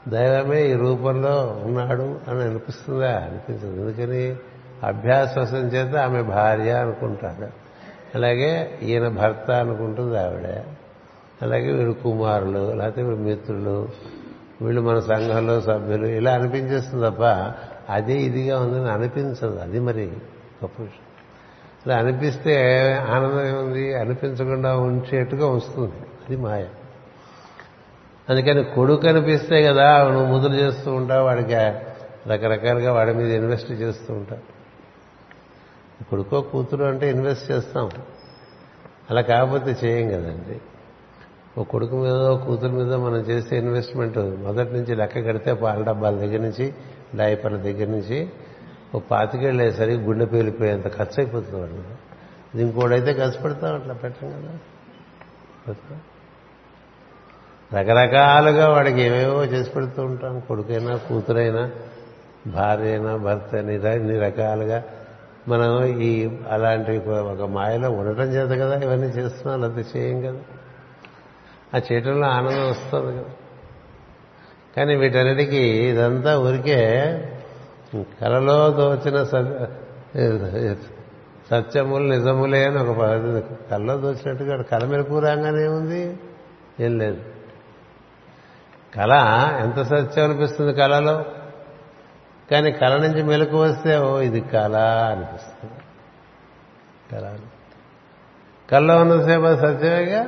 [0.10, 3.12] దైవమే ఈ రూపంలో ఉన్నాడు అని అనిపిస్తుందా?
[3.18, 3.82] అనిపించదు.
[3.82, 4.36] ఎందుకని?
[4.84, 7.48] అభ్యాసం చేత ఆమె భార్య అనుకుంటాడు
[8.16, 10.46] అలాగే ఈయన భర్త అనుకుంటుంది ఆవిడ.
[11.42, 13.90] అలాగే వీడు కుమారులు లేకపోతే వీడు మిత్రులు
[14.62, 17.54] వీళ్ళు మన సంఘంలో సభ్యులు ఇలా అనిపించేస్తుంది తప్ప
[17.90, 19.60] అదే ఇదిగా ఉందని అనిపించదు.
[19.60, 20.06] అది మరి
[20.64, 21.06] గొప్ప విషయం.
[21.86, 23.96] ఇలా అనిపిస్తే ఆనందం ఏముంది?
[23.96, 25.94] అనిపించకుండా ఉంచేట్టుగా వస్తుంది.
[25.96, 26.66] అది మాయ.
[28.30, 31.56] అందుకని కొడుకు అనిపిస్తే కదా నువ్వు ముద్ర చేస్తూ ఉంటావు వాడికి
[32.28, 34.59] రకరకాలుగా వాడి మీద ఇన్వెస్ట్ చేస్తూ ఉంటావు.
[36.04, 37.90] కొడుకో కూతురు అంటే ఇన్వెస్ట్ చేస్తాం.
[39.10, 40.62] అలా కాకపోతే చేయం కదండి.
[41.58, 46.42] ఓ కొడుకు మీద కూతురు మీద మనం చేసే ఇన్వెస్ట్మెంట్ మొదటి నుంచి లెక్క కడితే పాల డబ్బాల దగ్గర
[46.42, 46.74] నుంచి
[47.16, 48.30] డైపర్ల దగ్గర నుంచి
[48.96, 51.74] ఓ పాతికేళ్ళేసరికి గుండె పేలిపోయేంత ఖర్చు అయిపోతుంది వాడు
[52.54, 54.54] ఇది ఇంకోడైతే ఖర్చు పెడతాం అట్లా పెట్టం కదా.
[57.80, 60.40] రకరకాలుగా వాడికి ఏమేవో చేసి పెడుతూ ఉంటాం.
[60.40, 61.72] కొడుకైనా కూతురైనా
[62.48, 64.84] భార్య అయినా భర్త అయినా ఇన్ని రకాలుగా
[65.50, 70.40] మనం ఈ అలాంటి ఒక మాయలో ఉండటం చేత కదా ఇవన్నీ చేస్తున్నాం లేకపోతే చేయం కదా?
[71.76, 73.30] ఆ చేయటంలో ఆనందం వస్తుంది కదా.
[74.78, 76.80] కానీ వీటన్నిటికీ ఇదంతా ఊరికే
[78.22, 79.24] కలలో దోచిన
[81.52, 83.02] సత్యములు నిజములే అని ఒక
[83.72, 86.20] కళ్ళలో దోచినట్టుగా కళ మెలకు రాగానే ఉంది
[86.80, 87.18] ఏం లేదు.
[88.96, 89.14] కళ
[89.60, 91.26] ఎంత సత్యం అనిపిస్తుంది కళలో?
[92.52, 94.78] కానీ కళ నుంచి మెలకు వస్తే ఓ ఇది కళ
[95.12, 95.74] అనిపిస్తుంది.
[97.12, 97.38] కళ
[98.70, 100.28] కళ్ళలో ఉన్నసేపు అది సత్యమేగా?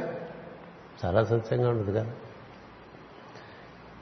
[1.06, 2.06] చాలా సత్యంగా ఉండదు కదా.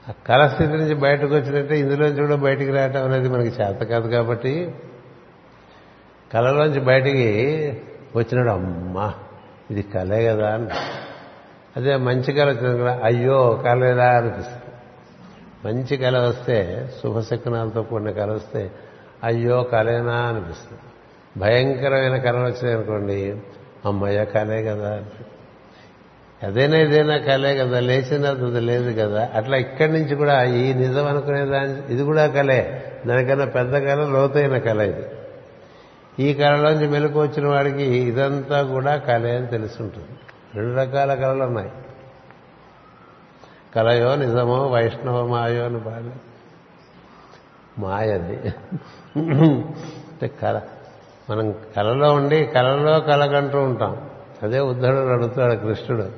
[0.08, 4.74] ఆ కళ స్థితి నుంచి బయటకు వచ్చినట్టే ఇందులోంచి కూడా బయటికి రావటం అనేది మనకి చేత కాదు కాబట్టి
[6.32, 7.28] కళలోంచి బయటికి
[8.16, 9.14] వచ్చినాడు అమ్మా
[9.70, 10.68] ఇది కళే కదా అని.
[11.76, 14.59] అదే మంచి కళ వచ్చిన కూడా అయ్యో కళేదా అనిపిస్తుంది?
[15.64, 18.70] మంచి కళ వస్తే శుభశకునాలతో కూడిన కళ వస్తే
[19.24, 20.82] అయ్యో కలేనా అనిపిస్తుంది.
[21.36, 23.36] భయంకరమైన కళలు వచ్చినాయనుకోండి
[23.84, 25.02] అమ్మయ్య కళే కదా.
[26.42, 29.30] అదేనా ఇదేనా కలే కదా లేచిన అది లేదు కదా.
[29.34, 34.58] అట్లా ఇక్కడి నుంచి కూడా ఈ నిజం అనుకునే దాని ఇది కూడా కలే దానికన్నా పెద్ద కళ లోతైన
[34.58, 35.02] కళ ఇది.
[36.18, 40.08] ఈ కళలోంచి మెలకు వచ్చిన వాడికి ఇదంతా కూడా కళే అని తెలుసుంటుంది
[40.54, 41.70] రెండు రకాల కళలు ఉన్నాయి.
[43.74, 46.12] కలయో నిజమో వైష్ణవ మాయో అని బాగా
[47.78, 48.54] మాయది.
[49.18, 50.60] అంటే కళ
[51.30, 54.10] మనం కళలో ఉండి కళలో కలగంటూ ఉంటాం.
[54.42, 56.10] అదే ఉద్ధవుడు అడుగుతాడు కృష్ణుడు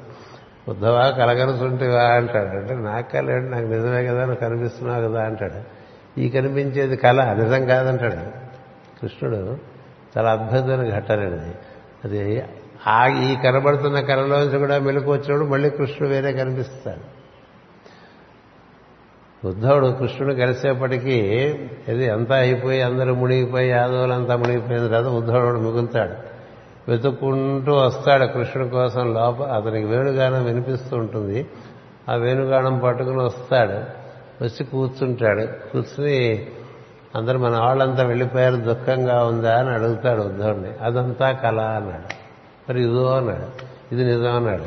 [0.69, 2.03] ఉద్ధవా కలగనుసుంటివా?
[2.03, 2.49] అంటాడు.
[2.49, 5.83] అంటే నాకు కలేడు నాకు నిజమే కదా నువ్వు కనిపిస్తున్నావు కదా అంటాడు.
[6.21, 8.17] ఈ కనిపించేది కళ నిజం కాదంటాడు.
[9.01, 9.57] కృష్ణుడు
[10.19, 11.55] చాలా అద్భుతమైన ఘట్టనండి
[12.05, 12.43] అది
[12.87, 17.22] ఆ ఈ కనబడుతున్న కళలోంచి కూడా మెలకు వచ్చినప్పుడు మళ్ళీ కృష్ణుడు వేరే కనిపిస్తాడు.
[19.45, 21.19] ఉద్ధవుడు కృష్ణుడు కలిసేపటికీ
[21.89, 26.33] ఇది అంతా అయిపోయి అందరూ మునిగిపోయి యాదవులంతా మునిగిపోయిన తర్వాత ఉద్ధవుడు మిగులుతాడు.
[26.91, 31.47] వెతుక్కుంటూ వస్తాడు కృష్ణుడి కోసం లోప అతనికి వేణుగానం వినిపిస్తూ ఉంటుంది.
[32.09, 34.03] ఆ వేణుగానం పట్టుకుని వస్తాడు.
[34.45, 35.43] వచ్చి కూర్చుంటాడు.
[35.43, 36.47] కూర్చుని
[37.17, 40.69] అందరు మన వాళ్ళంతా వెళ్ళిపోయారు దుఃఖంగా ఉందా అని అడుగుతాడు ఉద్ధవుడిని.
[40.83, 42.15] అదంతా కళ అన్నాడు.
[42.71, 43.47] మరి ఇదో అన్నాడు.
[43.95, 44.65] ఇది నిజం అన్నాడు.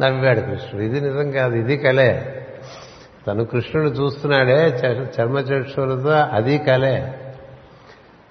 [0.00, 0.84] నవ్వాడు కృష్ణుడు.
[0.84, 2.35] ఇది నిజం కాదు ఇది కలే.
[3.26, 4.68] తను కృష్ణుడు చూస్తున్నాడే
[5.20, 7.20] చర్మచక్షులతో అది కలే.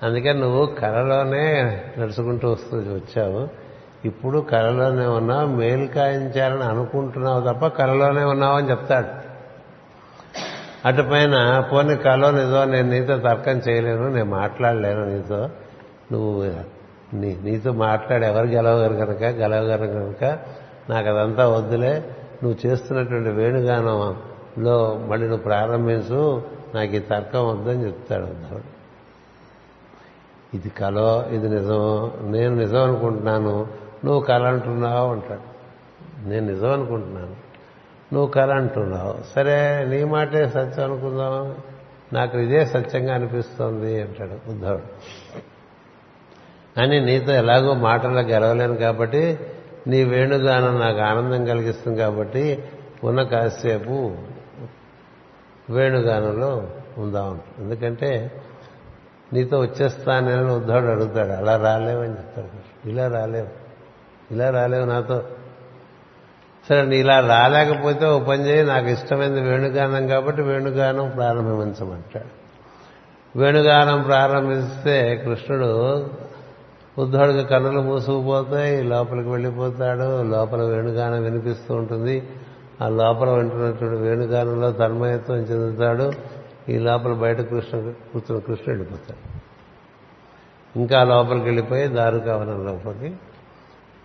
[0.04, 1.44] అందుకని నువ్వు కళలోనే
[1.98, 3.48] నడుచుకుంటూ వస్తూ వచ్చావు.
[4.06, 9.08] ఇప్పుడు కళలోనే ఉన్నావు మేలు కాయించాలని అనుకుంటున్నావు తప్ప కళలోనే ఉన్నావు అని చెప్తాడు.
[10.86, 15.50] అటు పైన పోనీ కళలో నిజో నేను నీతో తర్కం చేయలేను నేను మాట్లాడలేను నీతో.
[16.12, 16.54] నువ్వు
[17.16, 20.24] నీ నీతో మాట్లాడి ఎవరు గెలవగరు కనుక గెలవగారు కనుక
[20.90, 22.04] నాకు అదంతా వద్దులే.
[22.44, 23.30] నువ్వు చేస్తున్నటువంటి
[24.60, 26.44] లో మళ్ళీ నువ్వు ప్రారంభించు
[26.76, 28.76] నాకు ఈ తర్కం వద్దని చెప్తాడు ఉద్ధవుడు
[30.58, 33.68] ఇది కలో ఇది నిజమో నేను నిజం అనుకుంటున్నాను
[34.06, 35.56] నువ్వు కళ అంటున్నావు అంటాడు.
[36.28, 37.36] నేను నిజం అనుకుంటున్నాను
[38.14, 39.16] నువ్వు కళ అంటున్నావు.
[39.36, 41.56] సరే నీ మాటే సత్యం అనుకుందాం
[42.14, 44.84] నాకు ఇదే సత్యంగా అనిపిస్తోంది అంటాడు ఉద్ధవుడు
[46.82, 49.40] అని నీతో ఎలాగో మాటల్లో గెలవలేను కాబట్టి
[49.88, 52.64] నీ వేణుగానం నాకు ఆనందం కలిగిస్తుంది కాబట్టి
[53.04, 54.16] ఉన్న కాసేపు
[55.70, 57.40] వేణుగానంలో ఉందాం.
[57.60, 58.32] ఎందుకంటే
[59.34, 61.30] నీతో వచ్చేస్తానని ఉద్ధాడు అడుగుతాడు.
[61.30, 63.48] అలా రాలేవని చెప్తాడు ఇలా రాలేవు.
[64.34, 65.24] ఇలా రాలేవు నాతో.
[66.70, 68.66] సరే నీ ఇలా రాలేకపోతే ఓ పని చేయి.
[68.66, 72.46] నాకు ఇష్టమైనది వేణుగానం కాబట్టి వేణుగానం ప్రారంభించమంటాడు.
[73.40, 76.00] వేణుగానం ప్రారంభిస్తే కృష్ణుడు
[76.98, 80.22] ఉద్ధవుడికి కన్నులు మూసుకుపోతాయి లోపలికి వెళ్ళిపోతాడు.
[80.22, 82.30] లోపల వేణుగానం వినిపిస్తూ ఉంటుంది.
[82.82, 86.12] ఆ లోపల వింటున్నటువంటి వేణుగానంలో తన్మయత్వం చెందుతాడు.
[86.70, 89.46] ఈ లోపల బయట కృష్ణ కూర్చున్న కృష్ణ వెళ్ళిపోతాడు.
[90.80, 93.16] ఇంకా లోపలికి వెళ్ళిపోయి దారుకావనం లోపలికి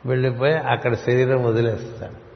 [0.06, 2.30] వెళ్ళిపోయి అక్కడ శరీరం వదిలేస్తాడు.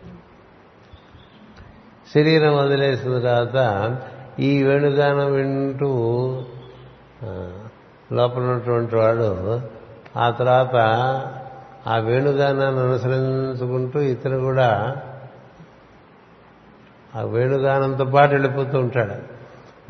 [2.15, 3.59] శరీరం వదిలేసిన తర్వాత
[4.41, 5.89] ఈ వేణుగానం వింటూ
[8.13, 9.61] లోపల ఉన్నటువంటి వాడు
[10.19, 10.77] ఆ తర్వాత
[11.87, 14.97] ఆ వేణుగానాన్ని అనుసరించుకుంటూ ఇతను కూడా
[17.17, 19.35] ఆ వేణుగానంతో పాటు వెళ్ళిపోతూ ఉంటాడు.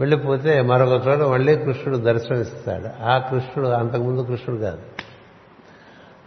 [0.00, 3.04] వెళ్ళిపోతే మరొక చోట మళ్ళీ కృష్ణుడు దర్శనమిస్తాడు.
[3.04, 4.78] ఆ కృష్ణుడు అంతకుముందు కృష్ణుడు కాదు.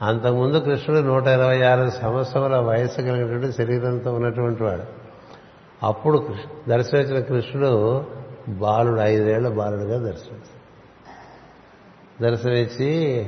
[0.01, 4.83] అంతకుముందు కృష్ణుడు నూట ఇరవై ఆరు సంవత్సరాల వయసు కలిగినటువంటి శరీరంతో ఉన్నటువంటి వాడు.
[5.83, 8.05] అప్పుడు కృష్ణ- దర్శనమిచ్చిన కృష్ణుడు
[8.49, 10.57] బాలుడు ఐదేళ్ళ బాలుడుగా దర్శనమిస్తాడు.
[12.21, 13.25] దర్శనమిచ్చి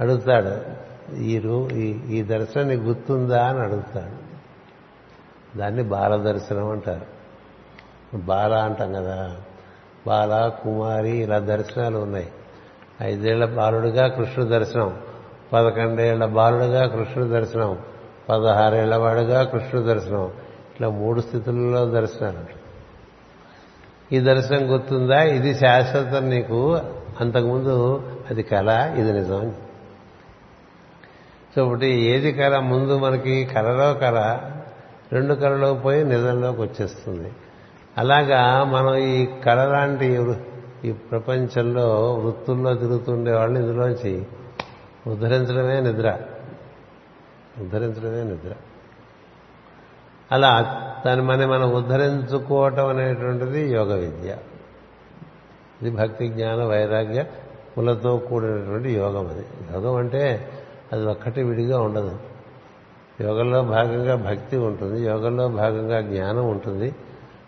[0.00, 3.46] అడుగుతాడు ఈ రూ ఈ- ఈ దర్శనం నీకు గుర్తుందా?
[3.46, 4.23] అని అడుగుతాడు.
[5.56, 7.06] దాన్ని బాల దర్శనం అంటారు.
[8.16, 9.36] బాల అంటాం కదా.
[10.06, 12.32] బాల కుమారి ఇలా దర్శనాలు ఉన్నాయి.
[13.02, 14.98] ఐదేళ్ళ బాలుడుగా కృష్ణుడు దర్శనం
[15.52, 17.78] పదకొండేళ్ళ బాలుడుగా కృష్ణుడు దర్శనం
[18.28, 20.24] పదహారేళ్ళ వాడుగా కృష్ణుడు దర్శనం
[20.72, 22.56] ఇట్లా మూడు స్థితులలో దర్శనాలు ఉంటాయి.
[24.12, 25.22] ఈ దర్శనం గుర్తుందా?
[25.22, 26.80] ఇది శాశ్వతం నీకు.
[27.20, 29.54] అంతకుముందు అది కళ ఇది నిజం
[31.56, 32.58] సో ఒకటి ఏది కళ?
[32.58, 34.38] ముందు మనకి కళలో కళ.
[35.12, 37.32] రెండు కళలో పోయి నిజంలోకి వచ్చేస్తుంది.
[37.98, 40.36] అలాగా మనం ఈ కళ లాంటి
[40.84, 44.26] ఈ ప్రపంచంలో వృత్తుల్లో తిరుగుతుండే వాళ్ళని ఇందులోంచి
[45.06, 46.18] ఉద్ధరించడమే నిద్ర.
[47.58, 48.52] ఉద్ధరించడమే నిద్ర.
[50.32, 54.36] అలా దాన్ని మనం మనం ఉద్ధరించుకోవటం అనేటువంటిది యోగ విద్య.
[55.82, 57.24] ఇది భక్తి జ్ఞాన వైరాగ్య
[57.78, 59.46] ములతో కూడినటువంటి యోగం అది.
[59.74, 60.52] యోగం అంటే
[60.92, 62.18] అది ఒక్కటి విడిగా ఉండదు.
[63.20, 66.94] యోగంలో భాగంగా భక్తి ఉంటుంది యోగంలో భాగంగా జ్ఞానం ఉంటుంది.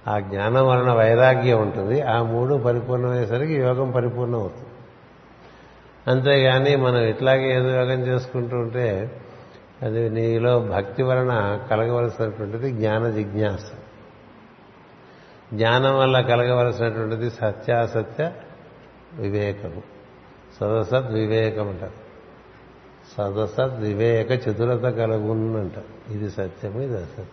[0.08, 2.00] ఆ జ్ఞానం వలన వైరాగ్యం ఉంటుంది.
[2.00, 4.66] ఆ మూడు పరిపూర్ణమయ్యేసరికి యోగం పరిపూర్ణం అవుతుంది
[6.10, 9.20] అంతేగాని మనం ఇట్లాగే ఏదో యోగం చేసుకుంటూ ఉంటే
[9.82, 13.60] అది నీలో భక్తి వలన కలగవలసినటువంటిది జ్ఞాన జిజ్ఞాస.
[15.54, 18.32] జ్ఞానం వల్ల కలగవలసినటువంటిది సత్యాసత్య
[19.14, 19.82] వివేకము.
[20.60, 22.05] సదసద్ వివేకం అంటారు.
[23.12, 25.72] సదసద్ వివేక చతురత కలుగునంట
[26.10, 27.26] ఇది సత్యము ఇది అసత్యం.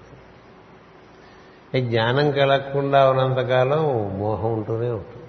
[1.75, 3.83] ఈ జ్ఞానం కలగకుండా ఉన్నంతకాలం
[4.19, 5.25] మోహం ఉంటూనే ఉంటుంది.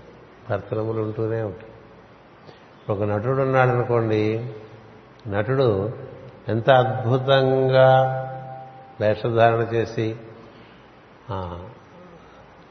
[0.50, 1.72] భర్తనములు ఉంటూనే ఉంటాయి.
[2.92, 4.52] ఒక నటుడు ఉన్నాడు అనుకోండి
[5.28, 5.92] నటుడు
[6.48, 7.90] ఎంత అద్భుతంగా
[9.00, 10.16] వేషధారణ చేసి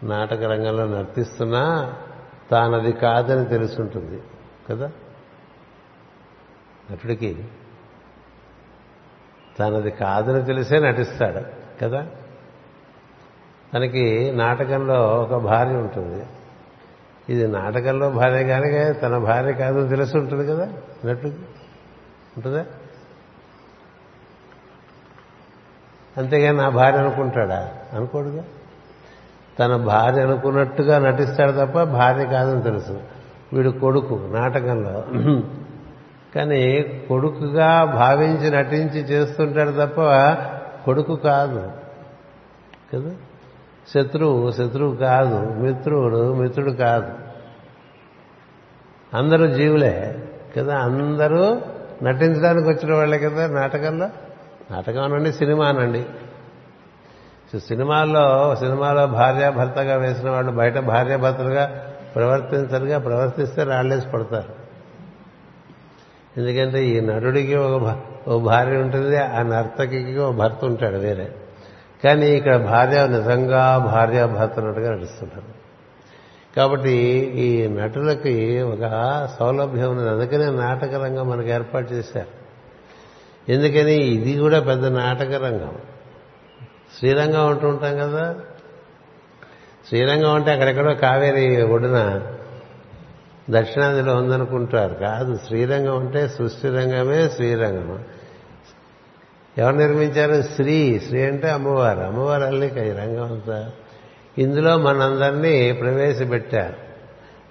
[0.03, 1.93] నాటక రంగంలో నర్తిస్తున్నా
[2.51, 4.21] తానది కాదని తెలుసుంటుంది
[4.69, 4.91] కదా.
[6.91, 7.45] నటుడికి
[9.59, 11.41] తనది కాదని తెలిసే నటిస్తాడు
[11.81, 12.07] కదా?
[13.73, 16.25] తనకి నాటకంలో ఒక భార్య ఉంటుంది.
[17.29, 20.73] ఇది నాటకంలో భార్య కానీ తన భార్య కాదని తెలిసి ఉంటుంది కదా?
[21.05, 21.27] నటు
[22.37, 22.65] ఉంటుందా?
[26.17, 27.73] అంతేగాని నా భార్య అనుకుంటాడా?
[27.93, 28.43] అనుకోడుగా.
[29.59, 33.01] తన భార్య అనుకున్నట్టుగా నటిస్తాడు తప్ప భార్య కాదని తెలుసు.
[33.53, 35.03] వీడు కొడుకు నాటకంలో.
[36.35, 40.01] కానీ కొడుకుగా భావించి నటించి చేస్తుంటాడు తప్ప
[40.85, 41.71] కొడుకు కాదు.
[42.93, 43.11] కదా?
[43.93, 47.13] శత్రువు శత్రువు కాదు మిత్రుడు మిత్రుడు కాదు.
[49.13, 50.15] అందరూ జీవులే
[50.57, 50.77] కదా?
[50.77, 51.61] అందరూ
[52.03, 54.09] నటించడానికి వచ్చిన వాళ్ళే కదా నాటకంలో?
[54.71, 56.05] నాటకం అనండి సినిమా అనండి.
[57.59, 64.62] సినిమాల్లో సినిమాలో భార్యాభర్తగా వేసిన వాళ్ళు బయట భార్యాభర్తలుగా ప్రవర్తించరుగా ప్రవర్తిస్తే రాళ్ళేసి పడతారు.
[66.37, 71.35] ఎందుకంటే ఈ నటుడికి ఒక ఓ భార్య ఉంటుంది ఆ నర్తకికి ఓ భర్త ఉంటాడు వేరే.
[72.03, 75.63] కానీ ఇక్కడ భార్య నిజంగా భార్య భర్తనట్టుగా నడుస్తుంటారు
[76.55, 76.91] కాబట్టి
[77.35, 78.81] ఈ నటులకి ఒక
[79.39, 80.09] సౌలభ్యం ఉన్నది.
[80.09, 82.43] అందుకనే నాటక రంగం మనకు ఏర్పాటు చేశారు.
[83.51, 85.75] ఎందుకని ఇది కూడా పెద్ద నాటక రంగం.
[86.99, 88.35] శ్రీరంగం అంటూ ఉంటాం కదా.
[89.87, 92.21] శ్రీరంగం అంటే అక్కడెక్కడో కావేరి ఒడ్డున
[93.49, 94.93] దక్షిణాదిలో ఉందనుకుంటారు.
[94.93, 98.03] కాదు శ్రీరంగం అంటే సృష్టి రంగమే శ్రీరంగం
[99.57, 100.41] ఎవరు నిర్మించారు?
[100.41, 100.99] శ్రీ.
[100.99, 101.99] శ్రీ అంటే అమ్మవారు.
[101.99, 103.71] అమ్మవారు అల్లిక ఈ రంగం అంతా.
[104.37, 106.73] ఇందులో మనందరినీ ప్రవేశపెట్టారు.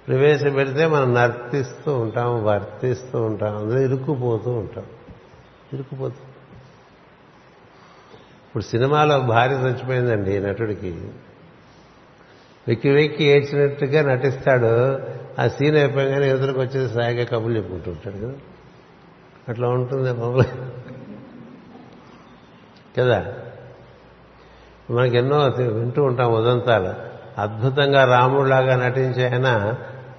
[0.09, 4.85] ప్రవేశపెడితే మనం నర్తిస్తూ ఉంటాం వర్తిస్తూ ఉంటాం అందులో ఇరుక్కుపోతూ ఉంటాం.
[5.73, 6.15] ఇరుక్కుపోతూ.
[8.49, 11.09] ఇప్పుడు సినిమాలో భార్య చచ్చిపోయిందండి నటుడికి.
[12.69, 15.01] వెక్కి వెక్కి ఏడ్చినట్టుగా నటిస్తాడు.
[15.40, 18.33] ఆ సీన్ అయిపోయాగానే ఎదురుకు వచ్చేసి సాయిగా కబుర్లు చెప్పుకుంటూ ఉంటాడు కదా.
[19.49, 20.42] అట్లా ఉంటుంది బాబు
[22.99, 23.33] కదా?
[24.90, 27.12] మనకెన్నో వింటూ ఉంటాం ఉదంతాలు.
[27.40, 29.75] అద్భుతంగా రాముడిలాగా నటించే ఆయన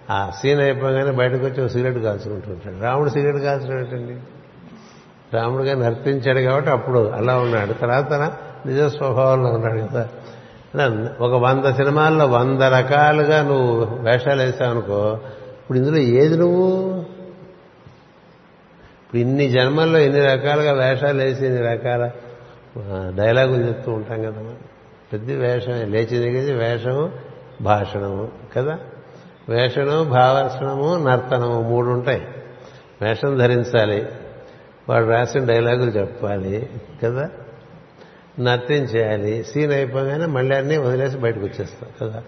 [0.10, 4.20] ఆ సీన్ అయిపోగానే బయటకు వచ్చి ఒక సిగరెట్ కాల్చుకుంటూ ఉంటాడు రాముడు సిగరెట్ కాల్చడం ఏంటండి
[5.38, 7.74] రాముడుగా నర్తించాడు కాబట్టి అప్పుడు అలా ఉన్నాడు.
[7.74, 8.32] తర్వాత తన
[8.66, 10.10] నిజ స్వభావంలో ఉన్నాడు కదా.
[11.20, 15.20] ఒక వంద సినిమాల్లో వంద రకాలుగా నువ్వు వేషాలు వేసావనుకో
[15.62, 16.96] ఇప్పుడు ఇందులో ఏది నువ్వు?
[19.02, 22.12] ఇప్పుడు ఇన్ని జన్మల్లో ఇన్ని రకాలుగా వేషాలు వేసి ఇన్ని రకాల
[23.16, 24.42] డైలాగులు చెప్తూ ఉంటాం కదా
[25.12, 27.12] ప్రతి వేషం లేచి దిగేది వేషము
[27.62, 28.80] భాషణము కదా?
[29.50, 32.28] వేషణం భాషణము నర్తనము మూడు ఉంటాయి.
[33.02, 34.08] వేషం ధరించాలి
[34.90, 36.70] వాడు రాసిన డైలాగులు చెప్పాలి
[37.04, 37.30] కదా?
[38.40, 42.24] నర్తించేయాలి సీన్ అయిపోగానే మళ్ళీ అన్నీ వదిలేసి బయటకు వచ్చేస్తాం కదా.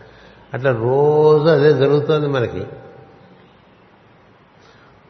[0.53, 2.65] అట్లా రోజు అదే జరుగుతుంది మనకి.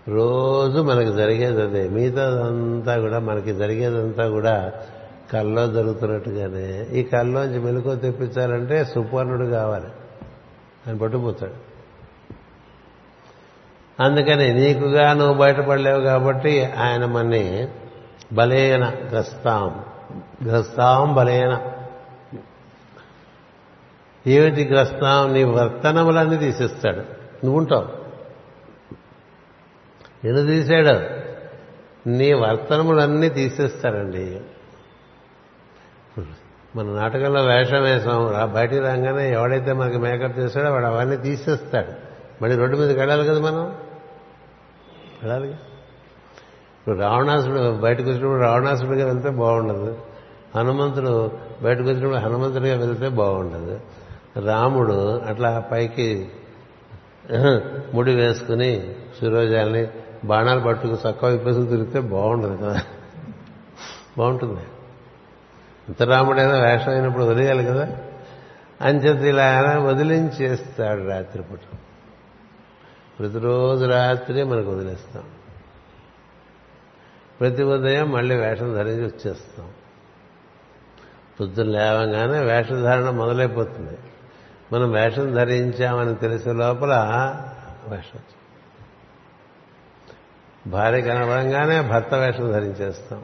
[0.07, 1.89] రోజు మనకి జరిగేది అదే.
[1.89, 4.71] మిగతాదంతా కూడా మనకి జరిగేదంతా కూడా
[5.33, 6.87] కల్లో జరుగుతున్నట్టుగానే.
[6.99, 9.87] ఈ కల్లోంచి మెలకు తెప్పించాలంటే సుపర్ణుడు కావాలి.
[10.87, 11.75] అని పట్టుకుపోతాడు.
[14.03, 17.67] అందుకని నీకుగా నువ్వు బయటపడలేవు కాబట్టి ఆయన మన్ని
[18.33, 19.83] బలేన గస్తాం
[20.45, 21.71] గ్రస్తాం బలేన.
[24.27, 25.33] ఏమిటి గ్రస్తాం?
[25.33, 26.99] నీ వర్తనములన్నీ తీసేస్తాడు.
[27.45, 28.05] నువ్వుంటావు.
[30.27, 31.25] ఎందు తీశాడు తీసాడు
[32.09, 34.41] నీ వర్తనములన్నీ తీసేస్తాడండి.
[36.75, 38.31] మన నాటకంలో వేషం వేసాం.
[38.31, 41.93] రా- బయటికి రాగానే ఎవడైతే మనకి మేకప్ చేస్తాడో వాడు అవన్నీ తీసేస్తాడు.
[42.43, 43.65] మళ్ళీ రోడ్డు మీదకి వెళ్ళాలి కదా మనం?
[45.23, 45.55] వెళ్ళాలి
[46.85, 49.97] ఇప్పుడు రావణాసుడు బయటకు వచ్చినప్పుడు రావణాసుడిగా వెళ్తే బాగుండదు.
[50.55, 53.79] హనుమంతుడు బయటకు వచ్చినప్పుడు హనుమంతుడిగా వెళ్తే బాగుండదు.
[54.45, 56.27] రాముడు అట్లా పైకి
[57.93, 59.87] ముడి వేసుకుని సురోజాల్ని
[60.25, 62.81] బాణాలు పట్టుకు చక్క విప్పేసుకు తిరిగితే బాగుండదు కదా.
[64.17, 64.61] బాగుంటుంది.
[65.87, 67.87] ఇంత రాముడైనా వేషం అయినప్పుడు వదిలేయాలి కదా.
[68.81, 71.59] అంచేత ఇలా ఆయన వదిలించేస్తాడు రాత్రిపూట.
[73.19, 75.23] ప్రతిరోజు రాత్రి మనకు వదిలేస్తాం.
[77.39, 79.69] ప్రతి ఉదయం మళ్ళీ వేషం ధరించి వచ్చేస్తాం.
[81.39, 83.97] పొద్దున్న లేవగానే వేషధారణ మొదలైపోతుంది.
[84.73, 86.93] మనం వేషం ధరించామని తెలిసే లోపల
[87.87, 88.19] వేషం.
[90.67, 93.23] భార్య కనబడంగానే భర్త వేషం ధరించేస్తాం.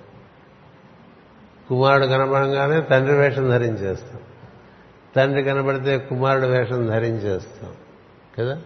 [1.70, 4.20] కుమారుడు కనబడంగానే తండ్రి వేషం ధరించేస్తాం.
[5.16, 7.74] తండ్రి కనబడితే కుమారుడు వేషం ధరించేస్తాం.
[8.40, 8.62] కదా?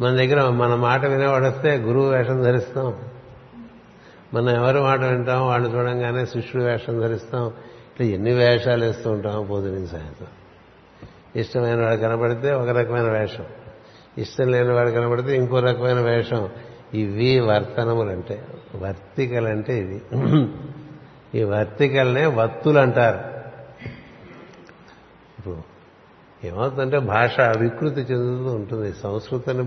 [0.00, 2.94] మన దగ్గర మన మాట వినేవాడు వస్తే గురువు వేషం ధరిస్తాం.
[4.34, 7.46] మనం ఎవరి మాట వింటాం వాడిని చూడంగానే శిష్యుడు వేషం ధరిస్తాం.
[7.46, 10.28] ఇట్లా ఎన్ని వేషాలు వేస్తూ ఉంటాం పొద్దున సాయంత్రం.
[11.36, 13.44] ఇష్టమైన వాడు కనబడితే ఒక రకమైన వేషం.
[14.18, 16.48] ఇష్టం లేని వాడు కనబడితే ఇంకో రకమైన వేషం.
[16.94, 20.02] ఇవి వర్తనములంటే వర్తికలంటే ఇది.
[21.40, 23.18] ఈ వర్తికల్నే వత్తులు అంటారు
[25.38, 25.69] ఇప్పుడు
[26.44, 28.92] ఏమవుతుందంటే భాష వికృతి చెందుతూ ఉంటుంది.
[28.92, 29.64] సంస్కృతాన్ని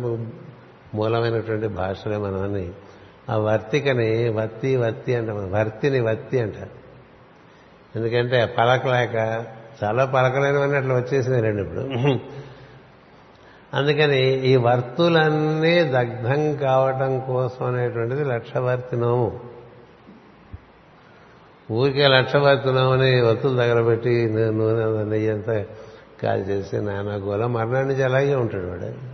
[0.95, 2.71] మూలమైనటువంటి భాషలే మనమని.
[3.29, 6.83] ఆ వర్తికని వత్తి వత్తి అంటాం వర్తిని వత్తి అంటారు
[7.95, 9.45] ఎందుకంటే పలకలేక
[9.83, 11.83] చాలా పలకలేనివన్నీ అట్లా వచ్చేసినాయి రండి ఇప్పుడు.
[13.73, 19.39] అందుకని ఈ వర్తులన్నీ దగ్ధం కావటం కోసం అనేటువంటిది లక్షవర్తి నోము.
[21.71, 25.63] ఊరికే లక్షవర్తినమని వత్తులు తగలబెట్టి నూనె నెయ్యి అంతా
[26.23, 27.45] కాల్ చేసి నానా గోల.
[27.45, 29.13] మరణాన్ని నుంచి అలాగే ఉంటాడు వాడు.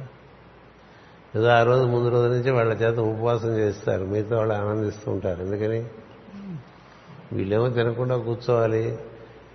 [1.37, 4.05] ఏదో ఆ రోజు ముందు రోజు నుంచి వాళ్ళ చేత ఉపవాసం చేస్తారు.
[4.05, 5.43] మిగతా వాళ్ళు ఆనందిస్తూ ఉంటారు.
[5.43, 5.85] ఎందుకని?
[7.33, 8.97] వీళ్ళేమో తినకుండా కూర్చోవాలి.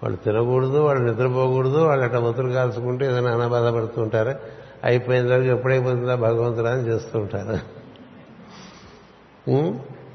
[0.02, 4.34] వాళ్ళు తినకూడదు వాళ్ళు నిద్రపోకూడదు వాళ్ళు అట్లా ఒత్తులు కాల్చుకుంటే ఏదైనా అనాబాధపడుతూ ఉంటారు.
[4.84, 6.14] అయిపోయిన తర్వాత ఎప్పుడైపోతుందా?
[6.14, 7.58] భగవంతుడా అని చేస్తూ ఉంటారు.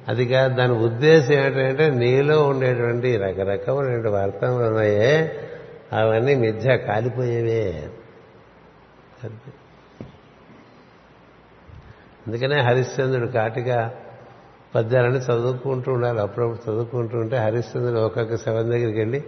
[0.08, 0.56] అది కాదు.
[0.56, 5.36] దాని ఉద్దేశం ఏంటంటే నీలో ఉండేటువంటి రకరకమైన వార్తలు ఉన్నాయే.
[5.94, 7.90] అవన్నీ మిథ్య కాలిపోయేవే.
[12.28, 13.94] అందుకనే హరిశ్చంద్రుడు కాటిగా
[14.76, 16.22] పద్యాలని చదువుకుంటూ ఉండాలి.
[16.22, 19.24] అప్పుడప్పుడు చదువుకుంటూ ఉంటే హరిశ్చంద్రుడు ఒక్కొక్క శవం దగ్గరికి వెళ్ళి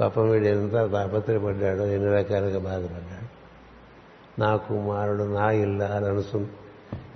[0.00, 3.42] పాపం వీడు ఎంత తాపత్రయపడ్డాడు ఎన్ని రకాలుగా బాధపడ్డాడు.
[4.40, 6.46] నా కుమారుడు నా ఇల్లాలు అనుసు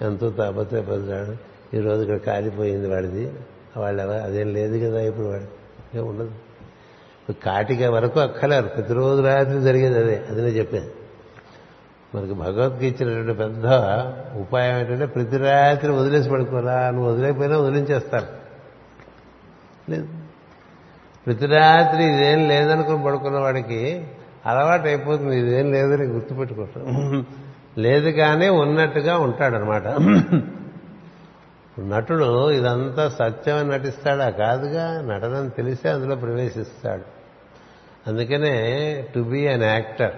[0.01, 1.37] ఎంతో తాపత్రయపడ్డాడు.
[1.77, 3.33] ఈ రోజు ఇక్కడ కాలిపోయింది వాడిది.
[3.77, 5.47] వాళ్ళు అదేం లేదు కదా ఇప్పుడు వాడు.
[5.97, 6.33] ఏం ఉండదు.
[7.33, 10.25] కాటిక వరకు అక్కలేరు ప్రతిరోజు రాత్రి జరిగేది అదే.
[10.31, 11.07] అది నేను చెప్పాను.
[12.17, 13.67] మనకి భగవద్గీత ఇచ్చినటువంటి పెద్ద
[14.41, 16.91] ఉపాయం ఏంటంటే ప్రతి రాత్రి వదిలేసి పడుకోరా.
[16.91, 18.27] నువ్వు వదిలేకపోయినా వదిలించేస్తారు.
[19.91, 20.09] లేదు.
[21.27, 24.07] ప్రతి రాత్రి ఇదేం లేదనుకుని పడుకున్న వాడికి
[24.47, 25.39] అలవాటు అయిపోతుంది.
[25.39, 27.25] ఇదేం లేదని గుర్తుపెట్టుకుంటాడు
[27.81, 29.87] లేదు కానీ ఉన్నట్టుగా ఉంటాడనమాట.
[31.81, 34.31] నటుడు ఇదంతా సత్యమని నటిస్తాడా?
[34.31, 35.01] కాదుగా.
[35.01, 37.16] నటనని తెలిసే అందులో ప్రవేశిస్తాడు.
[38.07, 38.55] అందుకనే
[39.15, 40.15] to be an actor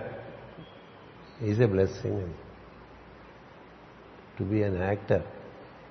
[1.43, 2.29] is a blessing
[4.39, 5.23] to be an actor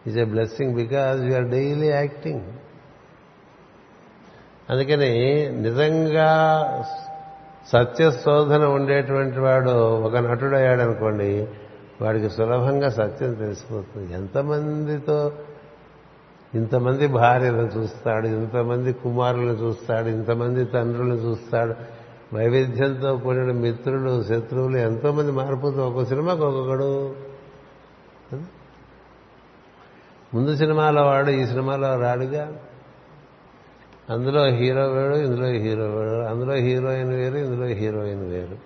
[0.07, 2.41] is a blessing because you're daily acting
[4.69, 5.11] అందుకని
[5.49, 6.29] నిజంగా
[7.67, 9.71] సత్య శోధన ఉండేటువంటి వాడు
[10.01, 11.47] ఒక నటుడు అయ్యాడనుకోండి
[12.01, 14.13] వాడికి సులభంగా సత్యం తెలిసిపోతుంది.
[14.13, 15.31] ఎంతమందితో
[16.55, 21.75] ఇంతమంది భార్యను చూస్తాడు ఇంతమంది కుమారులను చూస్తాడు ఇంతమంది తండ్రులను చూస్తాడు.
[22.35, 27.15] వైవిధ్యంతో కూడిన మిత్రులు శత్రువులు ఎంతోమంది మారిపోతూ ఒక సినిమాకి ఒక్కొక్కడు.
[30.33, 32.53] ముందు సినిమాలో వాడు ఈ సినిమాలో రాడుగా?
[34.09, 38.57] అందులో హీరో వేడు ఇందులో హీరో వేడు అందులో హీరోయిన్ వేరు ఇందులో హీరోయిన్ వేరు.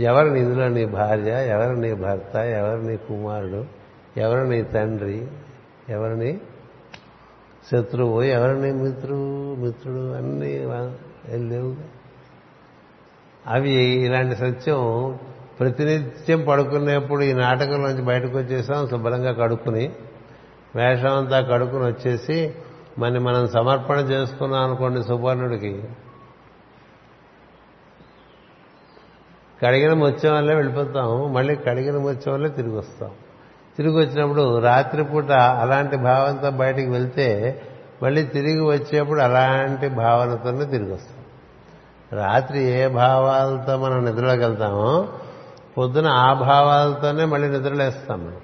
[0.00, 3.85] ఎవరు ఇందులో నీ భార్య ఎవరు నీ భర్త ఎవరు నీ కుమారుడు?
[4.16, 5.28] ఎవరు నీ తండ్రి
[5.88, 6.40] ఎవరిని
[7.72, 10.58] శత్రువు ఎవరిని మిత్రుడు మిత్రుడు అన్నీ
[11.48, 11.76] లేవు.
[13.46, 15.18] అవి ఇలాంటి సత్యం
[15.60, 19.92] ప్రతినిత్యం పడుకునేప్పుడు ఈ నాటకం నుంచి బయటకు వచ్చేసాం శుభ్రంగా కడుక్కుని
[20.76, 22.54] వేషం అంతా కడుక్కుని వచ్చేసి
[22.98, 25.84] మన మనం సమర్పణ చేసుకున్నాం అనుకోండి సువర్ణుడికి.
[29.62, 33.10] కడిగిన ముత్యం వల్లే వెళ్ళిపోతాం మళ్ళీ కడిగిన ముత్యం వల్లే తిరిగి వస్తాం.
[33.76, 37.62] తిరిగి వచ్చినప్పుడు రాత్రిపూట అలాంటి భావంతో బయటికి వెళ్తే
[38.02, 41.16] మళ్ళీ తిరిగి వచ్చేప్పుడు అలాంటి భావనతోనే తిరిగి వస్తాం
[42.20, 45.08] రాత్రి ఏ భావాలతో మనం నిద్రలోకి వెళ్తామో
[45.78, 48.36] పొద్దున ఆ భావాలతోనే మళ్ళీ నిద్రలేస్తాం మనం.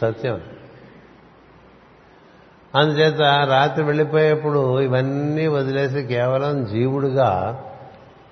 [0.00, 0.40] సత్యం.
[2.74, 3.20] అందుచేత
[3.50, 7.62] రాత్రి వెళ్ళిపోయేప్పుడు ఇవన్నీ వదిలేసి కేవలం జీవుడుగా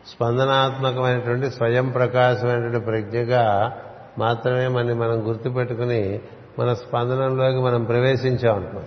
[0.08, 3.76] స్పందనాత్మకమైనటువంటి స్వయం ప్రకాశమైనటువంటి ప్రజ్ఞగా
[4.18, 6.20] మాత్రమే మనని మనం గుర్తుపెట్టుకుని
[6.58, 8.80] మన స్పందనంలోకి మనం ప్రవేశించామనుకో.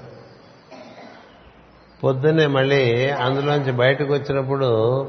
[2.04, 5.02] పొద్దున్నే మళ్ళీ అందులోంచి బయటకు వచ్చినప్పుడు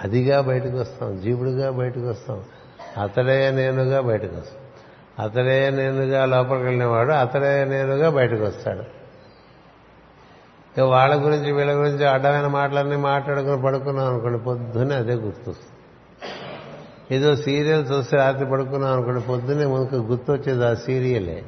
[0.00, 2.44] అదిగా బయటకు వస్తాం జీవుడుగా బయటకు వస్తాం
[3.02, 4.60] అతడే నేనుగా బయటకు వస్తాం
[5.24, 8.80] అతడే నేనుగా లోపలికి వెళ్ళినవాడు అతడే నేనుగా బయటకు వస్తాడు
[10.70, 15.79] ఇక వాళ్ళ గురించి వీళ్ళ గురించి అడ్డమైన మాటలన్నీ మాట్లాడుకుని పడుకున్నాం అనుకోండి పొద్దున్నే అదే గుర్తొస్తుంది.
[17.12, 21.42] ఏదో సీరియల్ చూస్తే రాత్రి పడుకున్నాం అనుకోండి పొద్దున్నే మనకు గుర్తొచ్చేది ఆ సీరియలే.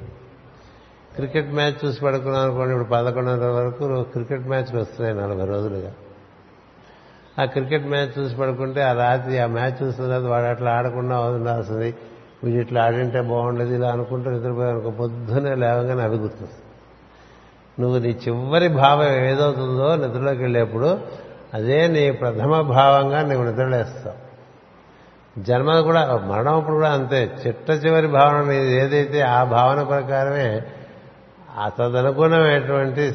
[1.15, 5.93] క్రికెట్ మ్యాచ్ చూసి పడుకున్నాం అనుకోండి ఇప్పుడు పదకొండున్నర వరకు క్రికెట్ మ్యాచ్లు వస్తున్నాయి నలభై రోజులుగా.
[7.41, 11.95] ఆ క్రికెట్ మ్యాచ్ చూసి పడుకుంటే ఆ రాత్రి ఆ మ్యాచ్ చూసిన తర్వాత వాడు అట్లా ఆడకుండా ఉండాల్సింది.
[12.45, 16.73] వీడు ఇట్లా ఆడింటే బాగుండేది ఇలా అనుకుంటూ నిద్రపోయాను అనుకో పొద్దునే లేవగానే అవి గుర్తొస్తుంది
[17.81, 21.01] నువ్వు నీ చివరి భావం ఏదవుతుందో నిద్రలోకి వెళ్ళేప్పుడు
[21.55, 24.32] అదే నీ ప్రథమ భావంగా నువ్వు నిద్రలేస్తావు.
[25.39, 27.31] జన్మ కూడా మరణం అప్పుడు కూడా అంతే.
[27.47, 30.63] చిట్ట చివరి భావన ఏదైతే ఆ భావన ప్రకారమే
[31.59, 33.15] ఆ తదనుగుణమైనటువంటి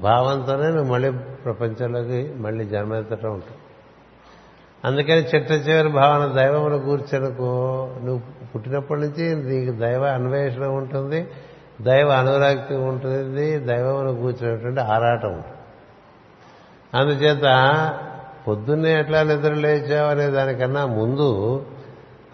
[0.00, 1.10] భావంతోనే నువ్వు మళ్ళీ
[1.44, 3.58] ప్రపంచంలోకి మళ్ళీ జన్మెత్తటం ఉంటుంది.
[4.84, 7.50] అందుకని చిట్ట చివరి భావన దైవమును కూర్చనుకో
[8.02, 8.20] నువ్వు
[8.54, 11.28] పుట్టినప్పటి నుంచి నీకు దైవ అన్వేషణ ఉంటుంది
[11.80, 15.56] దైవ అనురాక్తి ఉంటుంది దైవమును కూర్చున్నటువంటి ఆరాటం ఉంటుంది.
[16.94, 17.44] అందుచేత
[18.48, 21.66] పొద్దున్నే ఎట్లా నిద్ర లేచావు అనే దానికన్నా ముందు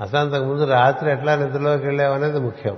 [0.00, 2.76] అసలు అంతకు ముందు రాత్రి ఎట్లా నిద్రలోకి వెళ్ళావు అనేది ముఖ్యం.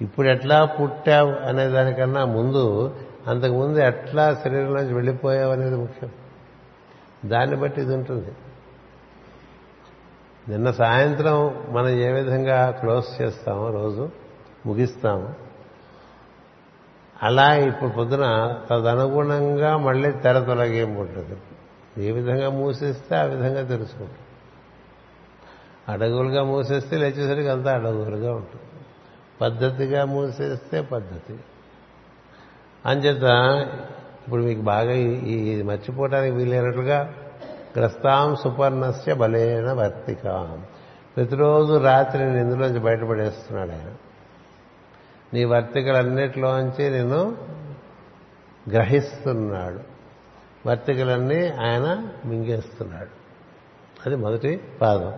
[0.00, 2.94] ఇప్పుడు ఎట్లా పుట్టావు అనే దానికన్నా ముందు
[3.26, 6.10] అంతకుముందు ఎట్లా శరీరంలోంచి వెళ్ళిపోయావు అనేది ముఖ్యం.
[7.24, 8.32] దాన్ని బట్టి ఇది ఉంటుంది.
[10.48, 14.10] నిన్న సాయంత్రం మనం ఏ విధంగా క్లోజ్ చేస్తామో రోజు
[14.66, 15.34] ముగిస్తాము.
[17.22, 21.36] అలా ఇప్పుడు పొద్దున తదనుగుణంగా మళ్ళీ తెర తొలగింపు ఉంటుంది.
[21.98, 24.16] ఏ విధంగా మూసేస్తే ఆ విధంగా తెలుసుకుంటాం.
[25.88, 28.84] అడగులుగా మూసేస్తే లేచేసరికి అంతా అడగులుగా ఉంటుంది.
[29.40, 31.36] పద్ధతిగా మూసేస్తే పద్ధతి.
[32.86, 33.22] అంచేత
[34.26, 37.14] ఇప్పుడు మీకు బాగా ఈ మర్చిపోవటానికి వీలైనట్లుగా
[37.78, 40.22] గ్రస్తాం సుపర్ణస్య బలేన వర్తిక.
[41.16, 43.94] ప్రతిరోజు రాత్రి నేను ఇందులోంచి బయటపడేస్తున్నాడు ఆయన?
[45.34, 47.36] నీ వర్తికలన్నిటిలోంచి నేను
[48.70, 49.91] గ్రహిస్తున్నాడు.
[50.66, 53.22] వర్తికలన్నీ ఆయన మింగేస్తున్నాడు.
[54.06, 55.14] అది మొదటి పాదం.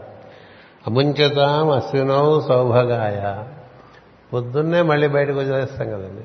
[0.87, 3.45] అముంచతాం అశ్వినో సౌభగాయ.
[4.33, 6.25] పొద్దున్నే మళ్ళీ బయటకు వచ్చేస్తాం కదండి.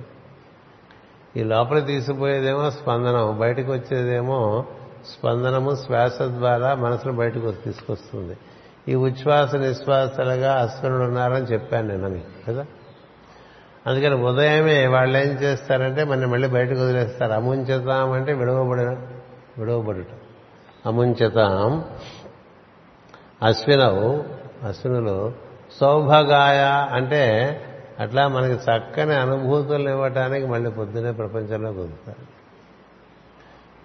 [1.40, 4.66] ఈ లోపల తీసిపోయేదేమో స్పందనం బయటకు వచ్చేదేమో
[5.10, 8.38] స్పందనము శ్వాస ద్వారా మనసును బయటకు తీసుకొస్తుంది.
[8.88, 12.66] ఈ ఉచ్ఛ్వాస నిశ్వాసలుగా అశ్వనుడు ఉన్నారని చెప్పాను నేను మీకు కదా?
[13.88, 17.34] అందుకని ఉదయమే వాళ్ళు ఏం చేస్తారంటే మన మళ్ళీ బయటకు వదిలేస్తారు.
[17.34, 18.82] అముంచతాం అంటే విడవబడి
[19.60, 20.08] విడవబడుట.
[20.86, 21.84] అముంచతాం.
[23.44, 24.24] అశ్వినవు
[24.68, 25.34] అశ్వినులు
[25.82, 27.56] సౌభగాయ అంటే
[28.00, 32.40] అట్లా మనకి చక్కని అనుభూతులు ఇవ్వటానికి మళ్ళీ పొద్దునే ప్రపంచంలో పొందుతారు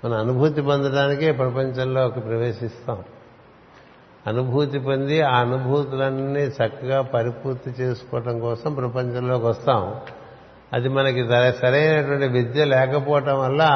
[0.06, 3.04] మన అనుభూతి పొందడానికే ప్రపంచంలోకి ప్రవేశిస్తాం.
[4.26, 9.94] అనుభూతి పొంది ఆ అనుభూతులన్నీ చక్కగా పరిపూర్తి చేసుకోవటం కోసం ప్రపంచంలోకి వస్తాం.
[10.72, 13.66] అది మనకి సరైనటువంటి విద్య లేకపోవటం వల్ల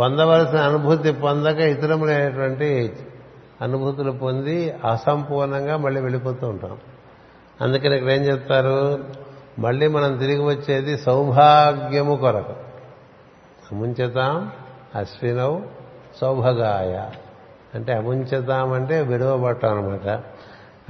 [0.00, 2.96] పొందవలసిన అనుభూతి పొందక ఇతరములైనటువంటి
[3.62, 6.78] అనుభూతులు పొంది అసంపూర్ణంగా మళ్ళీ వెళ్ళిపోతూ ఉంటాం.
[7.60, 9.04] అందుకని ఇక్కడ ఏం చెప్తారు?
[9.58, 12.52] మళ్ళీ మనం తిరిగి వచ్చేది సౌభాగ్యము కొరకు.
[13.72, 14.52] అముంచతాం
[14.94, 15.62] అశ్వినవ్
[16.20, 17.18] సౌభగాయ.
[17.76, 20.22] అంటే అముంచతాం అంటే విడవబట్టం అనమాట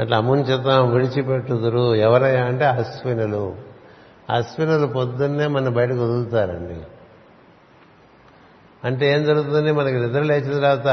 [0.00, 3.54] అట్లా అముంచతాం విడిచిపెట్టుదురు ఎవరయ్యా అంటే అశ్వినులు.
[4.30, 6.80] అశ్వినులు పొద్దున్నే మన బయటకు వదులుతారండి.
[8.84, 9.72] అంటే ఏం జరుగుతుంది?
[9.72, 10.86] మనకి నిద్ర లేచిన తర్వాత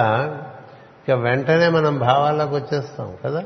[1.10, 3.44] ఇక వెంటనే మనం భావాల్లోకి వచ్చేస్తాం కదా?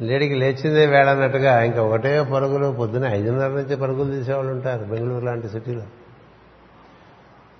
[0.00, 5.82] లేడికి లేచిందే వేడన్నట్టుగా ఇంకా ఒకటే పరుగులు పొద్దున్న ఐదున్నర నుంచి పరుగులు తీసేవాళ్ళు ఉంటారు బెంగళూరు లాంటి సిటీలో.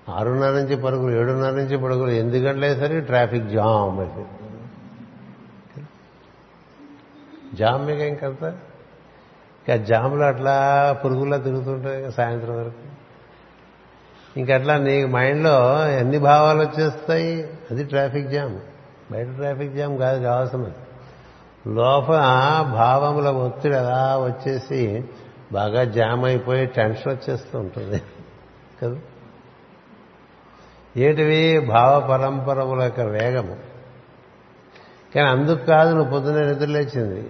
[0.09, 4.29] ఆరున్నర నుంచి పరుగులు ఏడున్నర నుంచి పరుగులు ఎనిమిది గంటలు అయ్యేసరికి ట్రాఫిక్ జామ్ అయిపోయింది
[7.57, 8.47] జామ్ మీకు ఇంకంతా
[9.67, 10.55] ఇంకా జామ్లో అట్లా
[11.05, 12.85] పురుగుల్లో తిరుగుతుంటాయి సాయంత్రం వరకు.
[14.39, 17.49] ఇంకట్లా నీ మైండ్లో ఎన్ని భావాలు వచ్చేస్తాయి?
[17.71, 18.59] అది ట్రాఫిక్ జామ్.
[19.11, 20.73] బయట ట్రాఫిక్ జామ్ కాదు కావాల్సినది.
[21.67, 22.15] లోపల
[22.73, 25.03] భావముల ఒత్తిడి అలా వచ్చేసి
[25.51, 28.01] బాగా జామ్ అయిపోయి టెన్షన్ వచ్చేస్తూ ఉంటుంది.
[28.83, 28.95] కదా?
[30.97, 33.57] ఏటివి భావ పరంపరముల యొక్క వేగము.
[35.15, 37.29] కానీ అందుకు కాదు నువ్వు పొద్దున్న నిద్రలేచింది.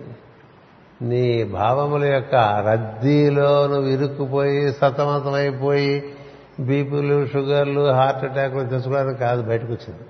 [1.01, 2.35] నీ భావముల యొక్క
[2.67, 6.15] రద్దీలో నువ్వు ఇరుక్కుపోయి సతమతమైపోయి
[6.59, 10.01] బీపీలు షుగర్లు హార్ట్ అటాక్లు తెచ్చుకోవడానికి కాదు బయటకు వచ్చింది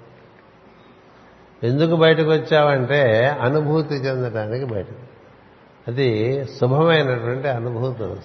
[1.64, 5.06] ఎందుకు బయటకు వచ్చావంటే అనుభూతి చెందడానికి బయటకు.
[5.88, 8.16] అది శుభమైనటువంటి అనుభూతులు.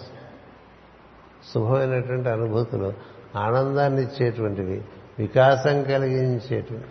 [1.55, 2.93] శుభమైనటువంటి అనుభూతులు
[3.37, 4.83] ఆనందాన్ని ఇచ్చేటువంటివి
[5.21, 6.87] వికాసం కలిగించేటువంటి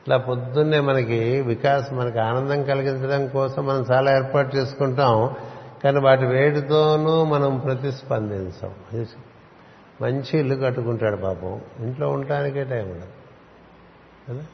[0.00, 5.34] ఇట్లా పొద్దున్నే మనకి వికాసం మనకి ఆనందం కలిగించడం కోసం మనం చాలా ఏర్పాటు చేసుకుంటాం.
[5.84, 8.74] కానీ వాటి వేడితోనూ మనం ప్రతిస్పందించాం.
[10.02, 11.60] మంచి ఇల్లు కట్టుకుంటాడు పాపం.
[11.80, 13.08] ఇంట్లో ఉండటానికే టైం ఉండదు.
[14.28, 14.46] కదా?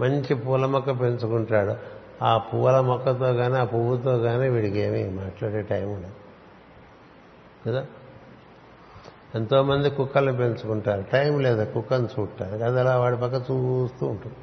[0.00, 1.74] మంచి పూల మొక్క పెంచుకుంటాడు.
[2.24, 6.12] ఆ పూల మొక్కతో కానీ ఆ పువ్వుతో కానీ వీడికి ఏమీ మాట్లాడే టైం ఉండదు.
[7.68, 7.86] కదా?
[9.34, 11.04] ఎంతోమంది కుక్కల్ని పెంచుకుంటారు.
[11.12, 12.64] టైం లేదు కుక్కను చూడటానికి.
[12.64, 14.36] అది అలా వాడి పక్క చూస్తూ ఉంటుంది.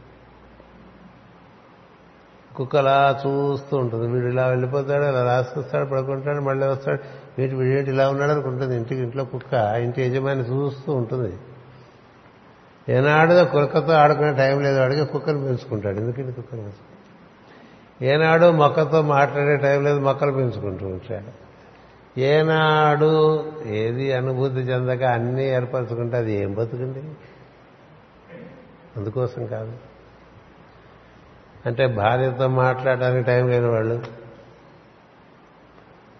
[2.55, 4.07] కుక్క అలా చూస్తూ ఉంటుంది.
[4.07, 6.99] వీడు ఇలా వెళ్ళిపోతాడు అలా రాసుకొస్తాడు పడుకుంటాడు మళ్ళీ వస్తాడు.
[7.39, 8.75] వీటి వీడేంటి ఇలా ఉన్నాడు అనుకుంటుంది.
[8.75, 11.37] ఇంటికి ఇంట్లో కుక్క ఇంటి యజమాని చూస్తూ ఉంటుంది.
[12.89, 14.79] ఏనాడు కుక్కతో ఆడుకునే టైం లేదు.
[14.79, 15.97] వాడికి కుక్కను పెంచుకుంటాడు.
[15.97, 16.91] ఎందుకంటే కుక్కను పెంచుకుంటాడు?
[18.05, 21.50] ఏనాడు మొక్కతో మాట్లాడే టైం లేదు మొక్కలు పెంచుకుంటూ ఉంటాడు.
[22.17, 27.03] ఏనాడు ఏది అనుభూతి చెందక అన్నీ ఏర్పరచుకుంటే అది ఏం బతుకండి?
[28.97, 29.73] అందుకోసం కాదు.
[31.65, 34.01] అంటే భార్యతో మాట్లాడడానికి టైం లేని వాళ్ళు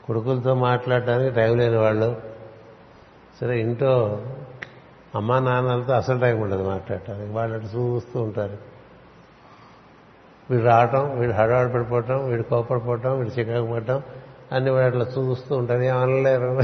[0.04, 2.22] కొడుకులతో మాట్లాడటానికి టైం లేని వాళ్ళు
[3.42, 4.26] సరే ఇంట్లో
[5.16, 7.32] అమ్మా నాన్నలతో అసలు టైం ఉండదు మాట్లాడటానికి.
[7.32, 8.58] వాళ్ళు అటు చూస్తూ ఉంటారు.
[10.50, 14.02] వీడు రావటం వీడు హడవాడు పడిపోవటం వీడు కోపడిపోవటం వీడు చికాకు పడటం
[14.52, 16.62] అన్ని వాడు అట్లా చూస్తూ ఉంటారు ఏమనలేరు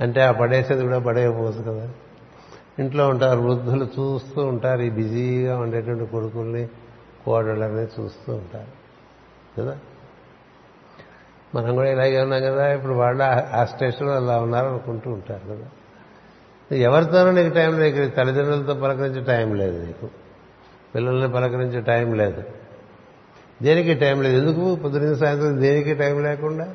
[0.00, 1.88] అంటే ఆ పడేసేది కూడా పడేయకపోదు కదా.
[2.78, 4.82] ఇంట్లో ఉంటారు వృద్ధులు చూస్తూ ఉంటారు.
[4.82, 6.68] ఈ బిజీగా ఉండేటువంటి కొడుకుల్ని
[7.24, 8.86] కోడళ్ళని చూస్తూ ఉంటారు
[9.60, 9.78] కదా.
[11.54, 12.72] మనం కూడా ఇలాగే ఉన్నాం కదా.
[12.72, 13.22] ఇప్పుడు వాళ్ళు
[13.56, 15.66] ఆ స్టేషన్లో అలా ఉన్నారు అనుకుంటూ ఉంటారు కదా.
[16.76, 18.10] ఎవరితోనూ నీకు టైం లేదు.
[18.10, 20.08] తల్లిదండ్రులతో పలకరించే టైం లేదు నీకు.
[20.94, 22.42] పిల్లల్ని పలకరించే టైం లేదు.
[23.62, 24.36] దేనికి టైం లేదు?
[24.36, 24.74] ఎందుకు?
[24.74, 26.68] పొద్దున సాయంత్రం దేనికి టైం లేకుండా?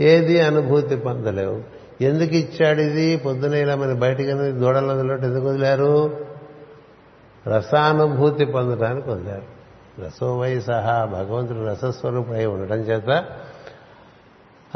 [0.00, 1.60] ఏది అనుభూతి పొందలేవు.
[2.00, 3.16] ఎందుకు ఇచ్చాడు ఇది?
[3.16, 6.20] పొద్దున ఇలా మరి బయటికి దూడలు వదిలినట్టు ఎందుకు వదిలారు?
[7.48, 9.62] రసానుభూతి పొందడానికి వదిలారు.
[10.04, 13.24] రసోవై సహా భగవంతుడు రసస్వరూపై ఉండటం చేత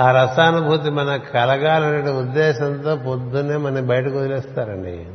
[0.01, 5.07] ఆ రసానుభూతి మనకు కలగాలనే ఉద్దేశంతో పొద్దున్నే మన బయటకు వదిలేస్తారండి.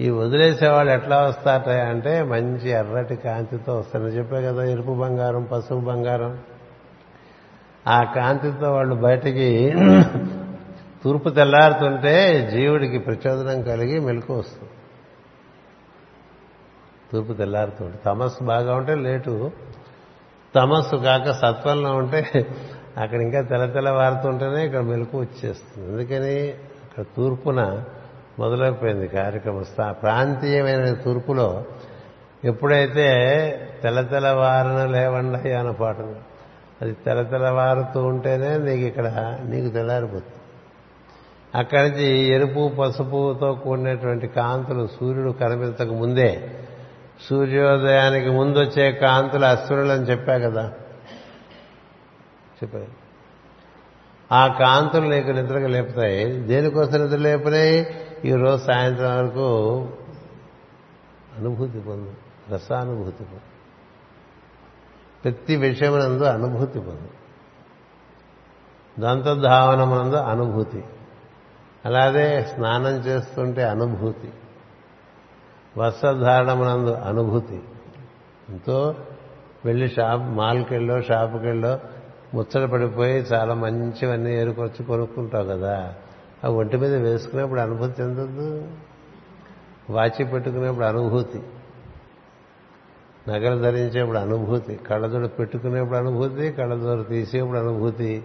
[0.00, 6.38] ఈ వదిలేసేవాళ్ళు ఎట్లా వస్తారట అంటే మంచి ఎర్రటి కాంతితో వస్తారని చెప్పే కదా ఎరుపు బంగారం పసుపు బంగారం.
[7.86, 9.74] ఆ కాంతితో వాళ్ళు బయటికి
[11.04, 14.70] తూర్పు తెల్లారుతుంటే జీవుడికి ప్రచోదనం కలిగి మెలకు వస్తుంది.
[17.12, 19.50] తూర్పు తెల్లారుతుంటే తమస్సు బాగా ఉంటే లేటు.
[20.54, 22.46] తమస్సు కాక సత్వంలో ఉంటే
[22.96, 25.92] అక్కడ ఇంకా తెల్ల తెల్ల వారుతుంటేనే ఇక్కడ మెలకు వచ్చేస్తుంది.
[25.92, 27.84] అందుకని అక్కడ తూర్పున
[28.38, 31.64] మొదలైపోయింది కార్యక్రమం స్థా- ప్రాంతీయమైన తూర్పులో
[32.44, 33.04] ఎప్పుడైతే
[33.82, 35.96] తెల్ల తెల్లవారున లేవండి అన్న పాట
[36.82, 40.24] అది తెల్ల తెల్లవారుతూ ఉంటేనే నీకు ఇక్కడ నీకు తెల్లారిపోతుంది.
[41.54, 46.50] అక్కడి నుంచి ఎరుపు పసుపుతో కూడినటువంటి కాంతులు సూర్యుడు కనిపించక ముందే
[47.30, 50.72] సూర్యోదయానికి ముందు వచ్చే కాంతులు అసురులు అని చెప్పా కదా.
[52.62, 53.04] చెప్పారు.
[54.34, 56.24] ఆ కాంతులు నీకు నిద్రగా లేపుతాయి.
[56.24, 57.86] దేనికోసం నిద్ర లేపినాయి
[58.24, 59.88] ఈ రోజు సాయంత్రం వరకు
[61.38, 62.12] అనుభూతి పొందు
[62.50, 63.40] రసానుభూతి పొందు.
[65.24, 67.08] ప్రతి విషయమునందు అనుభూతి పొందు.
[69.00, 70.84] దంతధావనమునందు అనుభూతి.
[71.84, 74.32] అలాగే స్నానం చేస్తుంటే అనుభూతి.
[75.78, 77.62] వస్త్రధారణమునందు అనుభూతి.
[78.48, 78.94] ఎంతో
[79.64, 81.80] వెళ్ళి షాప్ మాల్కెళ్ళో షాపుకెళ్ళో
[82.34, 85.94] ముచ్చట పడిపోయి చాలా మంచివన్నీ ఏరుకొచ్చి కొనుక్కుంటావు కదా.
[86.44, 88.68] ఆ ఒంటి మీద వేసుకునేప్పుడు అనుభూతి చెందదు
[89.90, 91.42] వాచి పెట్టుకునేప్పుడు అనుభూతి.
[93.28, 94.74] నగలు ధరించేప్పుడు అనుభూతి.
[94.74, 98.24] కళ్ళజోడు పెట్టుకునేప్పుడు అనుభూతి కళ్ళజోడు తీసేప్పుడు అనుభూతి.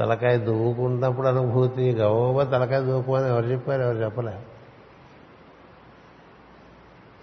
[0.00, 1.92] తలకాయ దువ్వుకున్నప్పుడు అనుభూతి.
[1.92, 3.82] గవ్వ తలకాయ దువ్వుకోమని ఎవరు చెప్పారు?
[3.82, 4.38] ఎవరు చెప్పలే?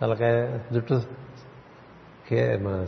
[0.01, 1.01] తలకాయ జుట్టు
[2.30, 2.86] కే మన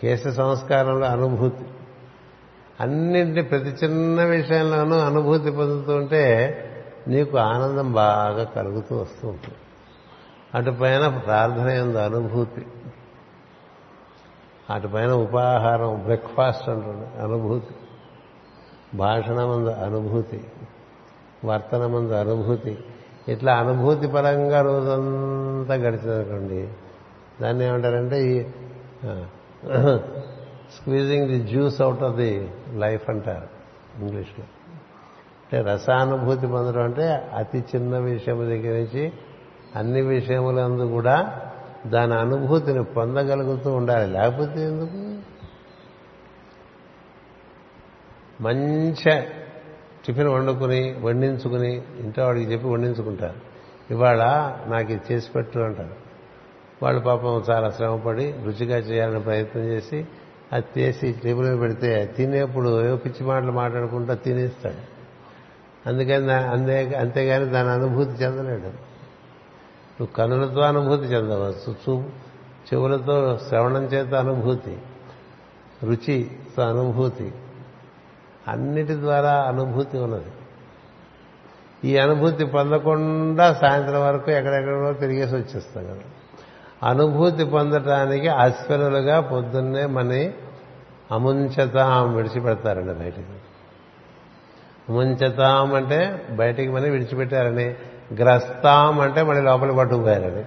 [0.00, 1.64] కేశ సంస్కారంలో అనుభూతి.
[2.80, 6.56] అన్నింటి ప్రతి చిన్న విషయంలోనూ అనుభూతి పొందుతుంటే
[7.10, 9.58] నీకు ఆనందం బాగా కలుగుతూ వస్తూ ఉంటుంది.
[10.54, 12.66] అటుపైన ప్రార్థన ఎందు అనుభూతి.
[14.70, 17.74] అటుపైన ఉపాహారం బ్రేక్ఫాస్ట్ అంటుంది అనుభూతి.
[18.94, 20.44] భాషణమందు అనుభూతి.
[21.44, 22.78] వర్తనమందు అనుభూతి.
[23.28, 26.68] ఇట్లా అనుభూతి పరంగా రోజంతా గడిచిందనుకోండి
[27.42, 28.42] దాన్ని ఏమంటారంటే ఈ
[30.76, 33.48] squeezing the juice out of the life అంటారు
[34.00, 34.59] ఇంగ్లీష్లో.
[35.52, 39.12] అంటే రసానుభూతి పొందడం అంటే అతి చిన్న విషయము దగ్గర నుంచి
[39.76, 41.40] అన్ని విషయములందు కూడా
[41.86, 44.12] దాని అనుభూతిని పొందగలుగుతూ ఉండాలి.
[44.12, 45.22] లేకపోతే ఎందుకు?
[48.42, 49.20] మంచి
[50.06, 53.36] టిఫిన్ వండుకుని వండించుకుని ఇంట్లో వాడికి చెప్పి వండించుకుంటారు.
[53.90, 54.24] ఇవాళ
[54.66, 55.94] నాకు ఇది చేసి పెట్టు అంటారు.
[56.82, 60.06] వాళ్ళు పాపం చాలా శ్రమపడి రుచిగా చేయాలని ప్రయత్నం చేసి
[60.52, 64.99] అది చేసి టేబుల్ పెడితే తినేప్పుడు ఏవో పిచ్చి మాటలు మాట్లాడుకుంటా తినేస్తాడు.
[65.86, 68.90] అందుకని దా- అంతే అంతేగాని దాని అనుభూతి చెందలేడు.
[70.00, 72.02] నువ్వు కనులతో అనుభూతి చెందవచ్చు చూపు
[72.74, 74.78] చెవులతో శ్రవణం చేత అనుభూతి
[75.84, 77.32] రుచితో అనుభూతి
[78.48, 80.30] అన్నిటి ద్వారా అనుభూతి ఉన్నది.
[81.88, 86.00] ఈ అనుభూతి పొందకుండా సాయంత్రం వరకు ఎక్కడెక్కడో తిరిగేసి వచ్చేస్తాం కదా.
[86.88, 90.32] అనుభూతి పొందటానికి అశ్వనులుగా పొద్దున్నే మని
[91.12, 91.76] అముంచత
[92.14, 93.49] విడిచిపెడతారండి బయటికి.
[94.90, 97.74] ముంచతాం అంటే బయటికి మని విడిచిపెట్టారని.
[98.14, 100.44] గ్రస్తాం అంటే మళ్ళీ లోపలికి పట్టుకుపోయారని.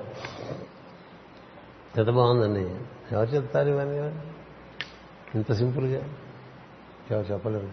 [1.97, 2.75] ఎంత బాగుందండి.
[3.11, 4.19] ఎవరు చెప్తారు ఇవన్నీ?
[5.35, 6.01] ఇంత సింపుల్గా.
[7.11, 7.69] ఎవరు చెప్పలేరు.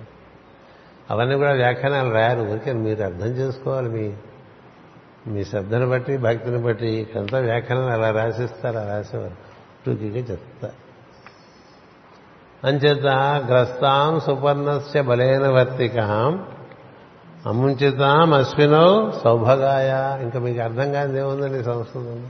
[1.11, 2.41] అవన్నీ కూడా వ్యాఖ్యానాలు రాయారు.
[2.41, 4.13] ఊరికే మీరు అర్థం చేసుకోవాలి మీ
[5.27, 6.87] మీ శ్రద్ధను బట్టి భక్తిని బట్టి.
[6.87, 9.51] ఇకంతా వ్యాఖ్యానాలు అలా రాసిస్తారు అలా రాసేవారు.
[9.87, 10.91] టూకీగా చెప్తారు
[12.67, 13.07] అంచేత
[13.49, 16.49] గ్రస్తాం సుపర్ణస్య బలైన వర్తికాం
[17.47, 20.23] అముంచితాం అశ్వినో సౌభగాయ.
[20.23, 22.27] ఇంకా మీకు అర్థం కాదు ఏముందండి సంస్కృతం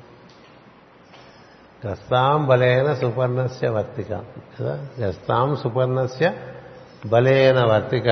[1.87, 4.21] గస్తాం బలైన సుపర్ణస్య వర్తిక.
[4.61, 4.87] కదా?
[5.01, 6.33] గస్తాం సుపర్ణస్య
[7.07, 8.09] బలైన వర్తిక.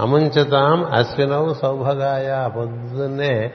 [0.00, 2.48] అముంచతాం అశ్వినవ్ సౌభగాయ.
[2.56, 3.52] పొద్దున్నే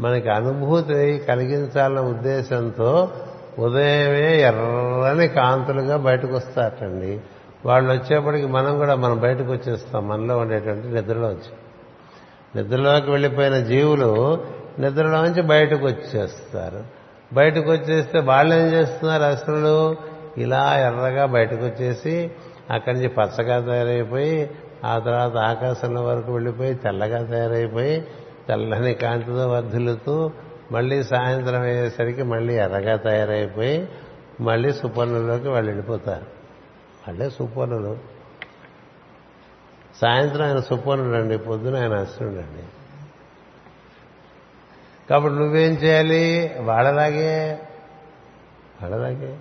[0.00, 3.10] మనకి అనుభూతి కలిగించాలన్న ఉద్దేశంతో
[3.58, 7.20] ఉదయమే ఎర్రని కాంతులుగా బయటకు వస్తారటండి
[7.66, 11.67] వాళ్ళు వచ్చేప్పటికి మనం కూడా మనం బయటకు వచ్చేస్తాం మనలో ఉండేటువంటి నిద్రలోంచి
[12.56, 14.44] నిద్రలోకి వెళ్ళిపోయిన జీవులు
[14.78, 16.84] నిద్రలోంచి బయటకు వచ్చేస్తారు.
[17.32, 19.96] బయటకు వచ్చేస్తే వాళ్ళు ఏం చేస్తున్నారు అసలు?
[20.38, 22.30] ఇలా ఎర్రగా బయటకు వచ్చేసి
[22.70, 24.50] అక్కడి నుంచి పచ్చగా తయారైపోయి
[24.84, 28.06] ఆ తర్వాత ఆకాశంలో వరకు వెళ్ళిపోయి తెల్లగా తయారైపోయి
[28.48, 30.30] తెల్లని కాంతితో వర్ధిల్లుతూ
[30.72, 33.88] మళ్ళీ సాయంత్రం అయ్యేసరికి మళ్ళీ ఎర్రగా తయారైపోయి
[34.40, 36.26] మళ్ళీ సుపర్ణలోకి వాళ్ళు వెళ్ళిపోతారు.
[37.08, 38.17] వాళ్ళే సుపర్ణులు
[40.00, 42.42] సాయంత్రం ఆయన సుపర్ణుడండి పొద్దున ఆయన అశ్రుడు
[45.10, 46.56] కాబట్టి నువ్వేం చేయాలి?
[46.60, 47.58] వాళ్ళలాగే
[48.82, 49.38] వాళ్ళలాగే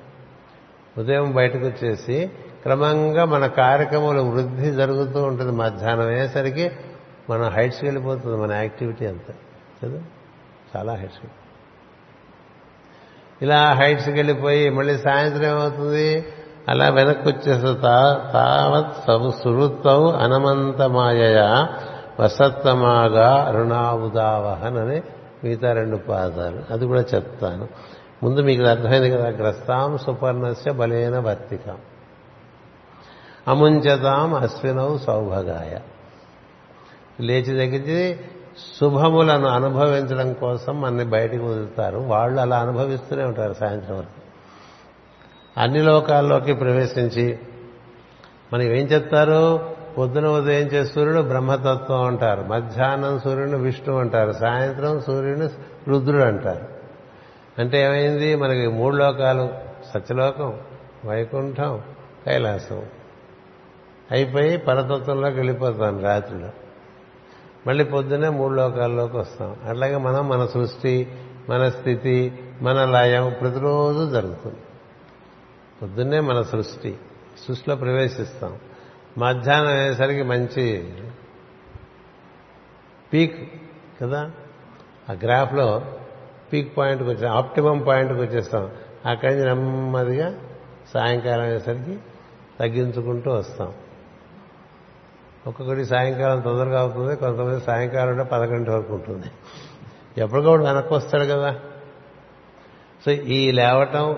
[0.97, 2.31] ఉదయం బయటకు వచ్చేసి
[2.63, 6.71] క్రమంగా మన కార్యక్రమంలో వృద్ధి జరుగుతూ ఉంటుంది మధ్యాహ్నం అయ్యేసరికి
[7.29, 9.33] మనం హైట్స్కి వెళ్ళిపోతుంది మన యాక్టివిటీ అంతా.
[9.83, 10.03] కదా?
[10.77, 11.27] చాలా హైట్స్
[13.41, 16.25] ఇలా హైట్స్కి వెళ్ళిపోయి మళ్ళీ సాయంత్రం ఏమవుతుంది?
[16.67, 17.73] అలా వెనక్కి వచ్చేస్తే
[18.33, 21.67] తావత్ సవు అనమంతమాయ అనమంతమాయయ
[22.19, 25.01] వసత్తమాగా రుణావుదావహన్ అని
[25.43, 26.73] మిగతా రెండు పాదాలు.
[26.73, 27.67] అది కూడా చెప్తాను.
[28.23, 31.77] ముందు మీకు అర్థమైంది కదా గ్రస్తాం సుపర్ణస్య బలేన వర్తికం.
[33.47, 35.77] అముంచతాం అశ్వినౌ సౌభగాయ.
[37.21, 38.19] లేచి దగ్గరికి
[38.81, 41.97] శుభములను అనుభవించడం కోసం మనని బయటికి వదులుతారు.
[41.97, 44.26] వాళ్ళు అలా అనుభవిస్తూనే ఉంటారు సాయంత్రం వరకు.
[45.57, 47.39] అన్ని లోకాల్లోకి ప్రవేశించి
[48.53, 49.59] మనకి ఏం చెప్తారు?
[49.97, 52.41] పొద్దున ఉదయం చే సూర్యుడు బ్రహ్మతత్వం అంటారు.
[52.41, 54.31] మధ్యాహ్నం సూర్యుడు విష్ణు అంటారు.
[54.31, 55.47] సాయంత్రం సూర్యుని
[55.87, 56.67] రుద్రుడు అంటారు.
[57.61, 58.35] అంటే ఏమైంది?
[58.35, 59.49] మనకి మూడు లోకాలు.
[59.93, 60.59] సత్యలోకం
[61.05, 61.81] వైకుంఠం
[62.25, 62.81] కైలాసం.
[64.11, 66.49] అయిపోయి పరతత్వంలోకి వెళ్ళిపోతాం రాత్రిలో.
[67.67, 69.55] మళ్ళీ పొద్దున్నే మూడు లోకాల్లోకి వస్తాం.
[69.69, 71.07] అట్లాగే మనం మన సృష్టి
[71.49, 74.57] మన స్థితి మన లయం ప్రతిరోజు జరుగుతుంది.
[75.81, 76.97] పొద్దున్నే మన సృష్టి
[77.47, 78.59] సృష్టిలో ప్రవేశిస్తాం.
[79.17, 80.93] మధ్యాహ్నం అయ్యేసరికి మంచి
[83.13, 83.61] పీక్
[84.01, 84.31] కదా?
[85.09, 85.95] ఆ గ్రాఫ్లో
[86.53, 88.71] పీక్ పాయింట్కి వచ్చాం ఆప్టిమం పాయింట్కి వచ్చేస్తాం.
[89.05, 90.39] అక్కడి నుంచి నెమ్మదిగా
[90.93, 91.99] సాయంకాలం అయ్యేసరికి
[92.59, 93.73] తగ్గించుకుంటూ వస్తాం.
[95.47, 99.27] ఒక్కొక్కటి సాయంకాలం తొందరగా అవుతుంది కొంతమంది సాయంకాలం అంటే పదకొండు వరకు ఉంటుంది.
[100.21, 101.59] ఎప్పటికప్పుడు వెనక్కి వస్తాడు కదా?
[103.05, 104.17] సో ఈ లేవటం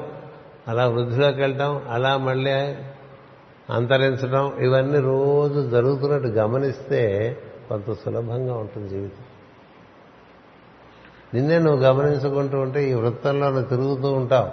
[0.70, 2.76] అలా వృద్ధిలోకి వెళ్ళటం అలా మళ్ళీ
[3.70, 7.01] అంతరించడం ఇవన్నీ రోజు జరుగుతున్నట్టు గమనిస్తే
[7.70, 9.24] కొంత సులభంగా ఉంటుంది జీవితం.
[11.34, 14.49] నిన్నే నువ్వు గమనించుకుంటూ ఉంటే ఈ వృత్తంలో నువ్వు తిరుగుతూ ఉంటావు.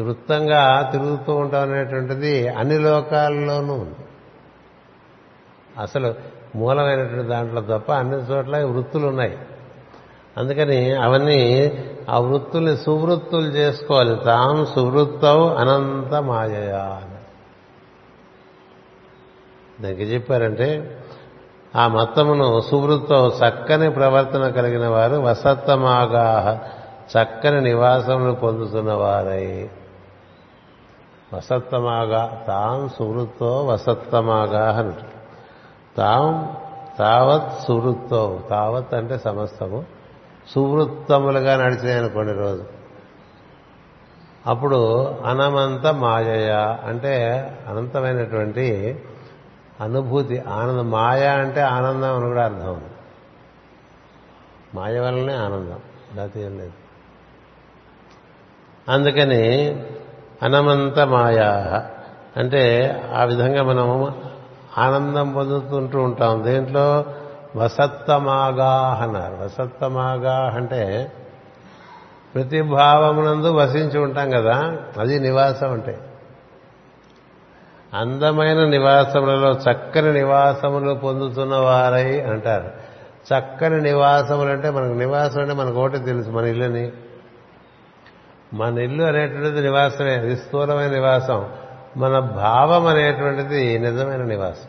[0.00, 3.94] ఈ వృత్తంగా తిరుగుతూ ఉంటావు అనేటువంటిది అన్ని లోకాల్లోనూ ఉంది.
[5.78, 6.14] అసలు
[6.56, 9.38] మూలమైనటువంటి దాంట్లో తప్ప అన్ని చోట్ల వృత్తులు ఉన్నాయి.
[10.38, 11.70] అందుకని అవన్నీ
[12.10, 14.16] ఆ వృత్తుల్ని సువృత్తులు చేసుకోవాలి.
[14.24, 17.02] తాం సువృత్తవు అనంత మాయయా
[19.80, 20.98] దానికి చెప్పారంటే
[21.76, 26.60] ఆ మత్తమును సువృత్తవు చక్కని ప్రవర్తన కలిగిన వారు వసత్తమాగా
[27.12, 29.70] చక్కని నివాసములు పొందుతున్నవారై.
[31.34, 35.22] వసత్తమాగా తాం సువృత్తో వసత్తమాగా అంటారు
[35.96, 36.56] తాం
[36.98, 38.40] తావత్ సువృత్తో.
[38.50, 40.01] తావత్ అంటే సమస్తము.
[40.48, 42.64] సువృత్తములుగా నడిచినాయనుకోండి రోజు.
[44.46, 47.24] అప్పుడు అనమంత మాయయ అంటే
[47.68, 49.00] అనంతమైనటువంటి
[49.80, 50.90] అనుభూతి ఆనందం.
[50.90, 52.88] మాయ అంటే ఆనందం అని కూడా అర్థం ఉంది.
[54.74, 55.78] మాయ వల్లనే ఆనందం
[56.14, 56.72] లేకపోతే ఏం లేదు.
[58.88, 59.68] అందుకని
[60.42, 61.86] అనమంత మాయా
[62.36, 64.22] అంటే ఆ విధంగా మనము
[64.78, 66.44] ఆనందం పొందుతుంటూ ఉంటాం.
[66.44, 67.04] దేంట్లో?
[67.56, 71.12] వసత్తమాగా అన్నారు వసత్తమాగా అంటే
[72.34, 75.98] ప్రతి భావమునందు వసించి ఉంటాం కదా అది నివాసం అంటే.
[77.94, 82.70] అందమైన నివాసములలో చక్కని నివాసములు పొందుతున్న వారై అంటారు.
[83.34, 86.92] చక్కని నివాసములు అంటే మనకు నివాసం అంటే మనకు ఒకటి తెలుసు మన ఇల్లుని.
[88.54, 91.48] మన ఇల్లు అనేటువంటిది నివాసమే అది స్థూలమైన నివాసం.
[91.96, 94.68] మన భావం అనేటువంటిది నిజమైన నివాసం.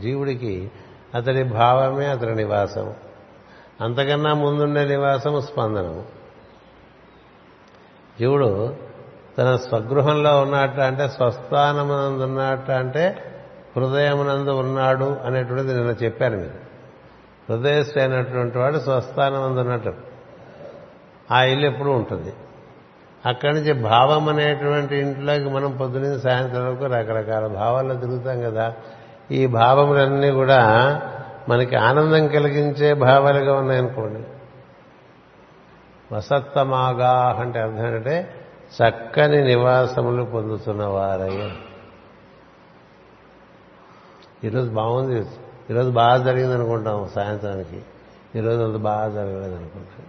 [0.00, 0.70] జీవుడికి
[1.14, 2.94] అతడి భావమే అతడి నివాసం
[3.80, 6.04] అంతకన్నా ముందుండే నివాసం స్పందనము.
[8.20, 8.76] జీవుడు
[9.38, 13.04] తన స్వగృహంలో ఉన్నట్ట అంటే స్వస్థానమునందు ఉన్నట్ట అంటే
[13.76, 16.58] హృదయమునందు ఉన్నాడు అనేటువంటిది నిన్న చెప్పాను మీరు
[17.50, 19.92] హృదయస్థ అయినటువంటి వాడు స్వస్థానమందు ఉన్నట్టు
[21.32, 22.32] ఆ ఇల్లు ఎప్పుడూ ఉంటుంది.
[23.26, 28.74] అక్కడి నుంచి భావం అనేటువంటి ఇంట్లోకి మనం పొద్దున సాయంత్రం వరకు రకరకాల భావాల్లో తిరుగుతాం కదా.
[29.30, 30.60] ఈ భావములన్నీ కూడా
[31.48, 34.22] మనకి ఆనందం కలిగించే భావాలుగా ఉన్నాయనుకోండి.
[36.14, 38.34] వసత్తమాగా అంటే అర్థం ఏంటంటే
[38.82, 41.50] చక్కని నివాసములు పొందుతున్న వారయ్య
[44.44, 45.26] ఈరోజు బాగుంది.
[45.70, 47.82] ఈరోజు బాగా జరిగింది అనుకుంటాం సాయంత్రానికి.
[48.36, 50.06] ఈరోజు అంత బాగా జరగలేదు అనుకుంటాం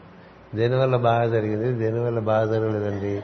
[0.55, 1.73] దేనివల్ల బాగా జరిగింది?
[1.73, 3.23] దేనివల్ల బాగా జరగలేదండి?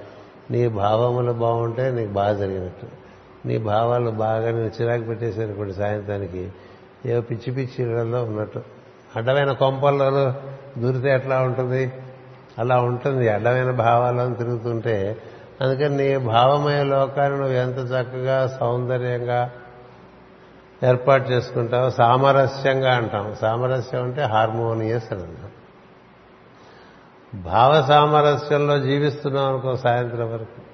[0.51, 2.98] నీ భావములు బాగుంటే నీకు బాగా జరిగినట్టు.
[3.45, 6.51] నీ భావాలు బాగా నేను చిరాకు పెట్టేశాను కొన్ని సాయంత్రానికి.
[7.05, 8.61] ఏవో పిచ్చి పిచ్చి ఇళ్ళలో ఉన్నట్టు.
[9.15, 10.33] అడ్డమైన కొంపల్లోనూ
[10.81, 11.93] దూరితే ఎట్లా ఉంటుంది?
[12.59, 13.29] అలా ఉంటుంది.
[13.29, 15.17] అడ్డమైన భావాలను తిరుగుతుంటే
[15.61, 19.51] అందుకని నీ భావమయ లోకాన్ని నువ్వు ఎంత చక్కగా సౌందర్యంగా
[20.83, 23.35] ఏర్పాటు చేసుకుంటావు సామరస్యంగా అంటాం.
[23.41, 25.49] సామరస్యం అంటే హార్మోనియస్ అని అంటాం
[27.41, 30.68] భావ సామరస్యంలో జీవిస్తున్నాం అనుకో సాయంత్రం వరకు.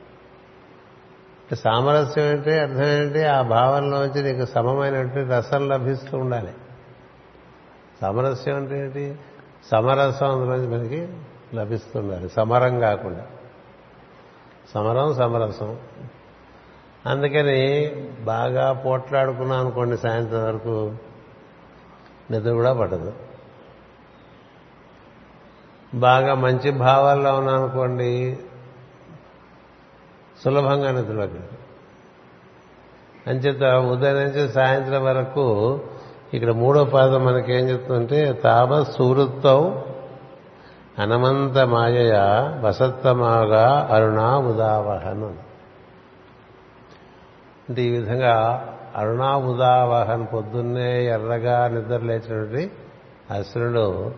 [1.53, 6.53] సామరస్యం అంటే అర్థం ఏంటి ఆ భావంలోంచి నీకు సమమైనటువంటి రసం లభిస్తూ ఉండాలి.
[8.01, 9.15] సమరస్యం అంటే ఏంటి?
[9.71, 11.07] సమరసం అందులోంచి మనకి
[11.55, 13.25] లభిస్తుండాలి సమరం కాకుండా.
[14.73, 15.77] సమరం సమరసం.
[17.05, 17.89] అందుకని
[18.21, 20.95] బాగా పోట్లాడుకున్నాం అనుకోండి సాయంత్రం వరకు
[22.31, 23.13] నిద్ర కూడా పడదు
[25.93, 28.39] బాగా మంచి భావాల్లో ఉన్నానుకోండి
[30.45, 31.41] సులభంగా నిద్రలోకి
[33.29, 35.45] అంచేత ఉదయం నుంచి సాయంత్రం వరకు
[36.33, 39.83] ఇక్కడ మూడో పాదం మనకేం చెప్తుంటే తామ సూరుత్వం
[40.99, 42.13] అనమంత మాయయ
[42.61, 45.23] వసత్తమాగా అరుణా ఉదావహన్
[47.69, 48.35] అంటే ఈ విధంగా
[48.95, 52.71] అరుణా ఉదావహన్ పొద్దున్నే ఎర్రగా నిద్ర లేచినటువంటి
[53.31, 54.11] అసురుడు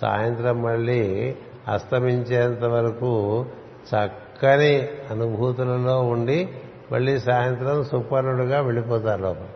[0.00, 1.36] సాయంత్రం మళ్ళీ
[1.68, 3.12] అస్తమించేంత వరకు
[4.42, 6.48] చక్కని అనుభూతులలో ఉండి
[6.92, 9.46] మళ్ళీ సాయంత్రం సుపర్ణుడుగా వెళ్ళిపోతారు లోపల.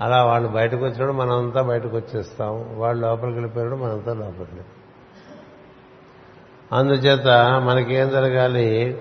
[0.00, 4.62] అలా వాళ్ళు బయటకు వచ్చినప్పుడు మనమంతా బయటకు వచ్చేస్తాం వాళ్ళు లోపలికి వెళ్ళిపోయినప్పుడు మనంతా లోపలికి
[6.72, 7.26] అందుచేత
[7.64, 8.98] మనకేం జరగాలి?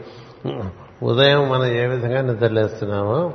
[1.04, 3.34] ఉదయం మనం ఏ విధంగా నిద్రలేస్తున్నామో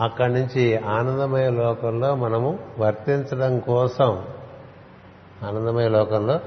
[0.00, 4.24] అక్కడి నుంచి ఆనందమయ లోకంలో మనము వర్తించడం కోసం
[5.42, 6.40] ఆనందమయ లోకంలో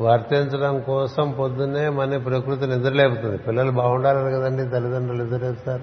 [0.00, 3.36] వర్తించడం కోసం పొద్దున్నే మన ప్రకృతి నిద్రలేపుతుంది.
[3.36, 5.82] పిల్లలు బాగుండాలని కదండి తల్లిదండ్రులు నిద్రలేస్తారు.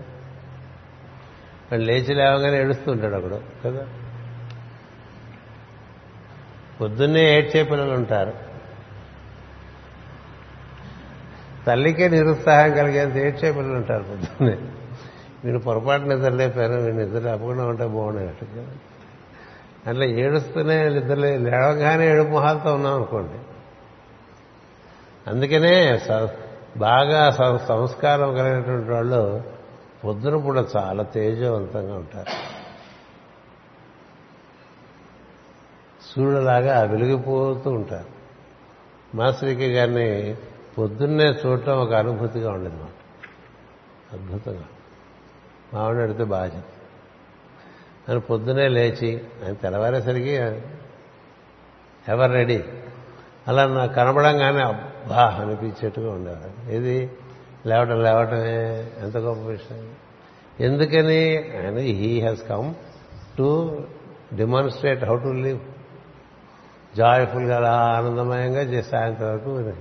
[1.72, 3.88] వాళ్ళు లేచి లేవగానే ఏడుస్తుంటాడు అక్కడ కదా?
[6.82, 8.34] పొద్దున్నే ఏడ్చే పిల్లలు ఉంటారు.
[11.68, 14.58] తల్లికే నిరుత్సాహం కలిగేంత ఏడ్చే పిల్లలు ఉంటారు పొద్దున్నే.
[15.46, 18.90] వీడు పొరపాటు నిద్ర లేపారు వీడు నిద్ర లేపకుండా ఉంటే బాగుండేటట్టు
[19.90, 23.49] అట్లా ఏడుస్తూనే నిద్ర లేవగానే ఏడుపు మొహాలతో ఉన్నాం అనుకోండి
[25.28, 26.02] అందుకనే
[26.78, 29.44] బాగా సంస్కారం కలిగినటువంటి వాళ్ళు
[30.06, 32.60] పొద్దున కూడా చాలా తేజవంతంగా ఉంటారు.
[36.16, 38.20] సూర్యులాగా వెలిగిపోతూ ఉంటారు.
[39.18, 40.36] మాస్టర్కి గారిని
[40.78, 42.90] పొద్దున్నే చూడటం ఒక అనుభూతిగా ఉండేది మాట
[44.14, 44.66] అద్భుతంగా.
[45.74, 46.80] మావిడ అడిగితే బాగా చెప్తాను
[48.10, 50.32] ఆయన పొద్దునే లేచి ఆయన తెల్లవారేసరికి
[52.08, 52.64] ఎవరు రెడీ?
[53.48, 57.12] అలా నాకు కనబడంగానే అబ్బా అనిపించేట్టుగా ఉండేవారు ఇది
[57.66, 58.58] లేవటం లేవటమే
[59.00, 59.90] ఎంత గొప్ప విషయం.
[60.60, 61.38] ఎందుకని?
[61.38, 62.74] ఆయన he has come
[63.38, 63.48] to
[64.36, 65.60] demonstrate how to live
[66.98, 69.74] జాయ్ఫుల్గా అలా ఆనందమయంగా చేసి సాయంత్రం వరకు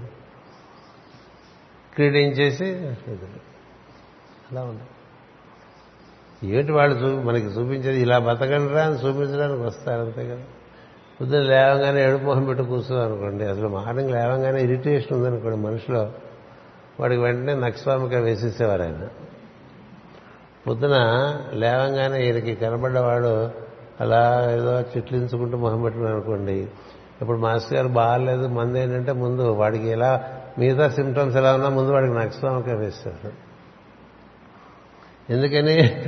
[1.94, 2.66] క్రీడించేసి
[4.50, 4.82] అలా ఉంది.
[6.52, 10.44] ఏమిటి వాళ్ళు చూ మనకి చూపించేది ఇలా బతకండి రా అని చూపించడానికి వస్తారు అంతే కదా.
[11.20, 13.44] పొద్దున్న లేవగానే ఏడుపు మొహం పెట్టి కూర్చో అనుకోండి.
[13.44, 16.12] అసలు మార్నింగ్ లేవగానే ఇరిటేషన్ ఉందనుకోండి మనిషిలో.
[17.00, 19.08] వాడికి వెంటనే నక్స్వామిగా వేసేసేవారు ఆయన.
[20.66, 20.96] పొద్దున
[21.52, 23.50] లేవంగానే ఈయనకి కనబడ్డవాడు
[24.00, 26.68] అలా ఏదో చిట్లించుకుంటూ మొహం పెట్టుకుని అనుకోండి.
[27.20, 30.24] ఇప్పుడు మాస్టర్ గారు బాగాలేదు మంది ఏంటంటే ముందు వాడికి ఎలా
[30.58, 33.32] మిగతా సిమ్టమ్స్ ఎలా ఉన్నా ముందు వాడికి నక్స్వామిగా వేస్తారు
[35.32, 36.04] ఎందుకని?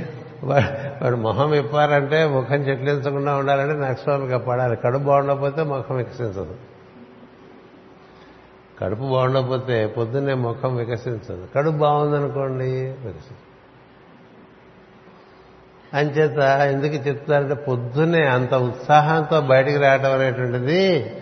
[1.01, 4.75] వాడు మొహం ఇప్పారంటే ముఖం చెట్లించకుండా ఉండాలంటే నక్స్వామిగా పడాలి.
[4.75, 6.55] కడుపు బాగుండకపోతే ముఖం వికసించదు.
[8.81, 11.47] కడుపు బాగుండకపోతే పొద్దున్నే ముఖం వికసించదు.
[11.55, 13.51] కడుపు బాగుందనుకోండి వికసించదు.
[15.93, 21.13] అంచేత ఎందుకు చెప్తారంటే పొద్దున్నే అంత ఉత్సాహంతో బయటికి రావటం అనేటువంటిది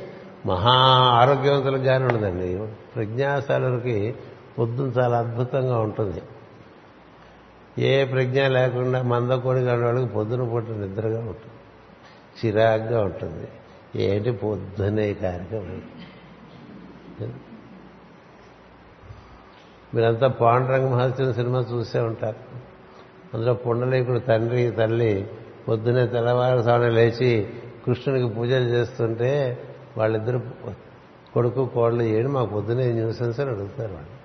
[0.45, 2.67] మహా ఆరోగ్యవంతులకు కానీ ఉండదండి.
[2.95, 4.15] ప్రజ్ఞాశాలకి
[4.59, 6.21] పొద్దున చాలా అద్భుతంగా ఉంటుంది.
[7.78, 11.53] ఏ ప్రజ్ఞ లేకుండా మందకోడి వాళ్ళకి పొద్దున పూట నిద్రగా ఉంటుంది.
[12.45, 13.47] చిరాగ్గా ఉంటుంది.
[13.95, 15.82] ఏంటి పొద్దునే కార్యక్రమం?
[19.95, 22.36] మీరంతా పాండురంగ మహర్షిని సినిమా చూసే ఉంటారు.
[23.34, 25.28] అందులో పుండలీకుడు తండ్రి తల్లి
[25.67, 27.49] పొద్దునే తెల్లవారుసారి లేచి
[27.86, 29.63] కృష్ణునికి పూజలు చేస్తుంటే
[29.97, 30.41] వాళ్ళిద్దరు
[31.34, 34.20] కొడుకు కోళ్ళు ఏడు మాకు పొద్దునే న్యూసెన్స్ అని అడుగుతారు వాళ్ళు.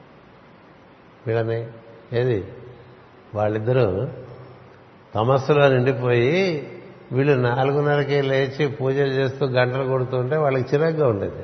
[1.26, 1.66] వీళ్ళని
[2.20, 2.44] ఏది?
[3.34, 4.08] వాళ్ళిద్దరూ
[5.14, 6.68] తమస్సులో నిండిపోయి
[7.12, 11.42] వీళ్ళు నాలుగున్నరకే లేచి పూజలు చేస్తూ గంటలు కొడుతుంటే వాళ్ళకి చిరాగ్గా ఉండేది.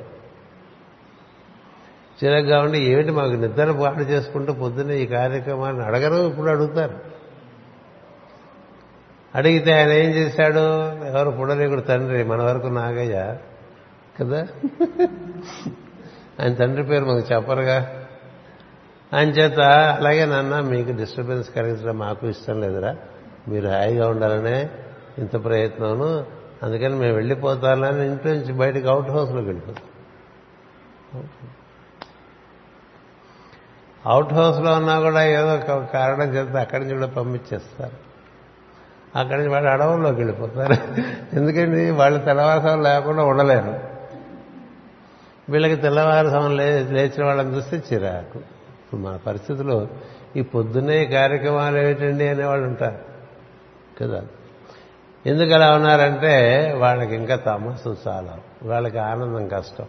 [2.23, 6.95] చిరాగ్గా ఉండి ఏమిటి మాకు నిద్ర పాటు చేసుకుంటూ పొద్దున్నే ఈ కార్యక్రమాన్ని అడగరు ఇప్పుడు అడుగుతారు.
[9.35, 10.91] అడిగితే ఆయన ఏం చేశాడు?
[11.05, 13.37] ఎవరు పుడలేకుడు తండ్రి మన వరకు నాగయ్య
[14.21, 14.47] కదా?
[16.39, 18.00] ఆయన తండ్రి పేరు మాకు చెప్పరుగా.
[19.13, 19.59] అంచేత చేత
[19.99, 22.95] అలాగే నాన్న మీకు డిస్టర్బెన్స్ కలిగించడం మాకు ఇష్టం లేదురా.
[23.47, 24.69] మీరు హాయిగా ఉండాలనే
[25.17, 26.25] ఇంత ప్రయత్నము.
[26.63, 29.83] అందుకని మేము వెళ్ళిపోతానని ఇంట్లో నుంచి బయటకు అవుట్ హౌస్లోకి వెళ్ళిపోతాం.
[34.05, 38.11] అవుట్ హౌస్లో ఉన్నా కూడా ఏదో ఒక కారణం చేస్తే అక్కడి నుంచి కూడా పంపించేస్తారు.
[39.19, 40.73] అక్కడి నుంచి వాళ్ళు అడవుల్లోకి వెళ్ళిపోతారు.
[41.35, 43.79] ఎందుకండి వాళ్ళు తెల్లవారుసం లేకుండా ఉండలేరు.
[45.49, 48.60] వీళ్ళకి తెల్లవారుసం లేచిన వాళ్ళని చూస్తే చిరాకు.
[48.91, 49.87] ఇప్పుడు మన పరిస్థితిలో
[50.35, 52.99] ఈ పొద్దున్నే కార్యక్రమాలు ఏమిటండి అనేవాళ్ళు ఉంటారు.
[54.01, 54.23] కదా?
[55.25, 58.39] ఎందుకు అలా ఉన్నారంటే వాళ్ళకి ఇంకా తమస్సు చాలా.
[58.63, 59.85] వాళ్ళకి ఆనందం కష్టం.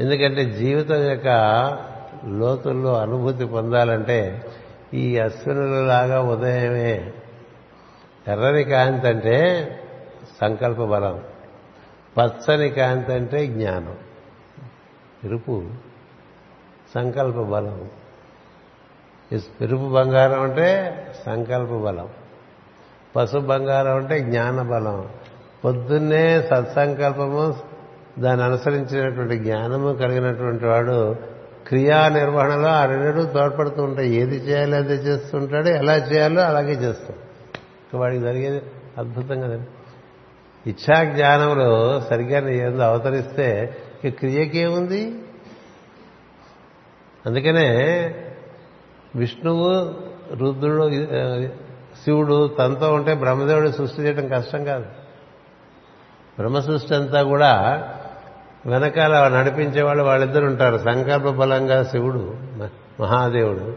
[0.00, 1.26] ఎందుకంటే జీవితం యొక్క
[2.26, 4.44] లోతుల్లో అనుభూతి పొందాలంటే
[4.94, 7.12] ఈ అశ్వినులలాగా ఉదయమే
[8.28, 9.70] ఎర్రని కాంతి అంటే
[10.40, 11.22] సంకల్ప బలం
[12.18, 13.96] పచ్చని కాంతి అంటే జ్ఞానం.
[15.24, 15.64] ఎరుపు
[16.94, 17.90] సంకల్ప బలం.
[19.60, 20.68] పెరుపు బంగారం అంటే
[21.26, 22.08] సంకల్ప బలం.
[23.16, 25.08] పసుపు బంగారం అంటే జ్ఞాన బలం.
[25.64, 27.54] పొద్దున్నే సత్సంకల్పము
[28.18, 31.16] దాన్ని అనుసరించినటువంటి జ్ఞానము కలిగినటువంటి వాడు
[31.68, 34.14] క్రియా నిర్వహణలో ఆ రెండు తోడ్పడుతూ ఉంటాయి.
[34.14, 37.16] ఏది చేయాలో అదే చేస్తుంటాడు ఎలా చేయాలో అలాగే చేస్తాం
[38.00, 38.62] వాడికి జరిగేది
[38.98, 39.68] అద్భుతం కదండి
[40.70, 45.02] ఇచ్ఛా జ్ఞానంలో సరిగ్గా ఏందో అవతరిస్తే ఈ క్రియకేముంది?
[47.26, 47.74] అందుకనే
[49.16, 49.94] విష్ణువు
[50.34, 50.90] రుద్రుడు
[52.04, 54.84] శివుడు తనతో ఉంటే బ్రహ్మదేవుడు సృష్టి చేయడం కష్టం కాదు.
[56.38, 57.84] బ్రహ్మ సృష్టి అంతా కూడా
[58.66, 60.78] వెనకాల నడిపించేవాళ్ళు వాళ్ళిద్దరు ఉంటారు.
[60.78, 62.36] సంకల్ప బలంగా శివుడు
[63.00, 63.76] మహాదేవుడు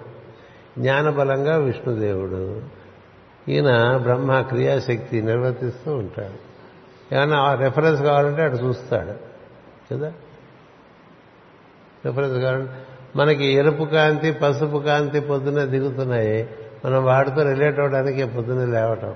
[0.79, 2.61] జ్ఞాన బలంగా విష్ణుదేవుడు.
[3.49, 6.53] ఈయన బ్రహ్మ క్రియాశక్తి నిర్వర్తిస్తూ ఉంటాడు.
[7.15, 9.13] ఏమన్నా రెఫరెన్స్ కావాలంటే అటు చూస్తాడు.
[9.93, 10.13] కదా?
[12.05, 12.71] రిఫరెన్స్ కావాలంటే
[13.15, 16.49] మనకి ఎరుపు కాంతి పసుపు కాంతి పొద్దున దిగుతున్నాయి.
[16.85, 19.15] మనం వాటితో రిలేట్ అవడానికి పొద్దున లేవటం.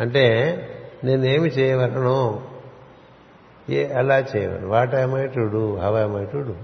[0.00, 0.24] అంటే
[1.04, 2.46] నేనేమి చేయవలను?
[3.70, 4.68] ఏ అలా చేయవను.
[4.68, 6.54] What I to do have I to do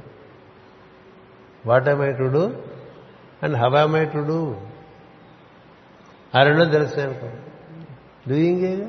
[1.66, 2.52] what I to do
[3.42, 4.56] and have I to do
[6.34, 7.12] ఆ రెండో తెలిసిన
[8.28, 8.88] డూయింగే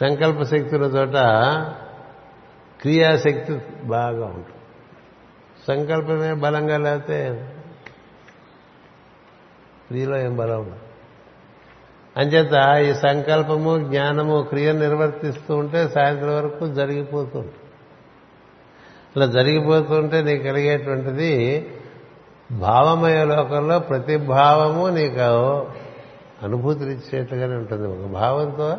[0.00, 1.16] సంకల్ప శక్తుల చోట
[2.80, 4.56] క్రియాశక్తి బాగా ఉంటుంది.
[5.68, 7.48] సంకల్పమే బలంగా లేకపోతే
[9.86, 10.76] క్రియలో ఏం బలం ఉండదు.
[12.16, 12.54] అంచేత
[12.90, 17.52] ఈ సంకల్పము జ్ఞానము క్రియ నిర్వర్తిస్తూ ఉంటే సాయంత్రం వరకు జరిగిపోతుంది.
[19.16, 21.30] అలా జరిగిపోతుంటే నీకు కలిగేటువంటిది
[22.52, 25.20] భావమయ లోకంలో ప్రతి భావము నీకు
[26.42, 27.86] అనుభూతినిచ్చేట్టుగానే ఉంటుంది.
[27.88, 28.76] ఒక భావంతో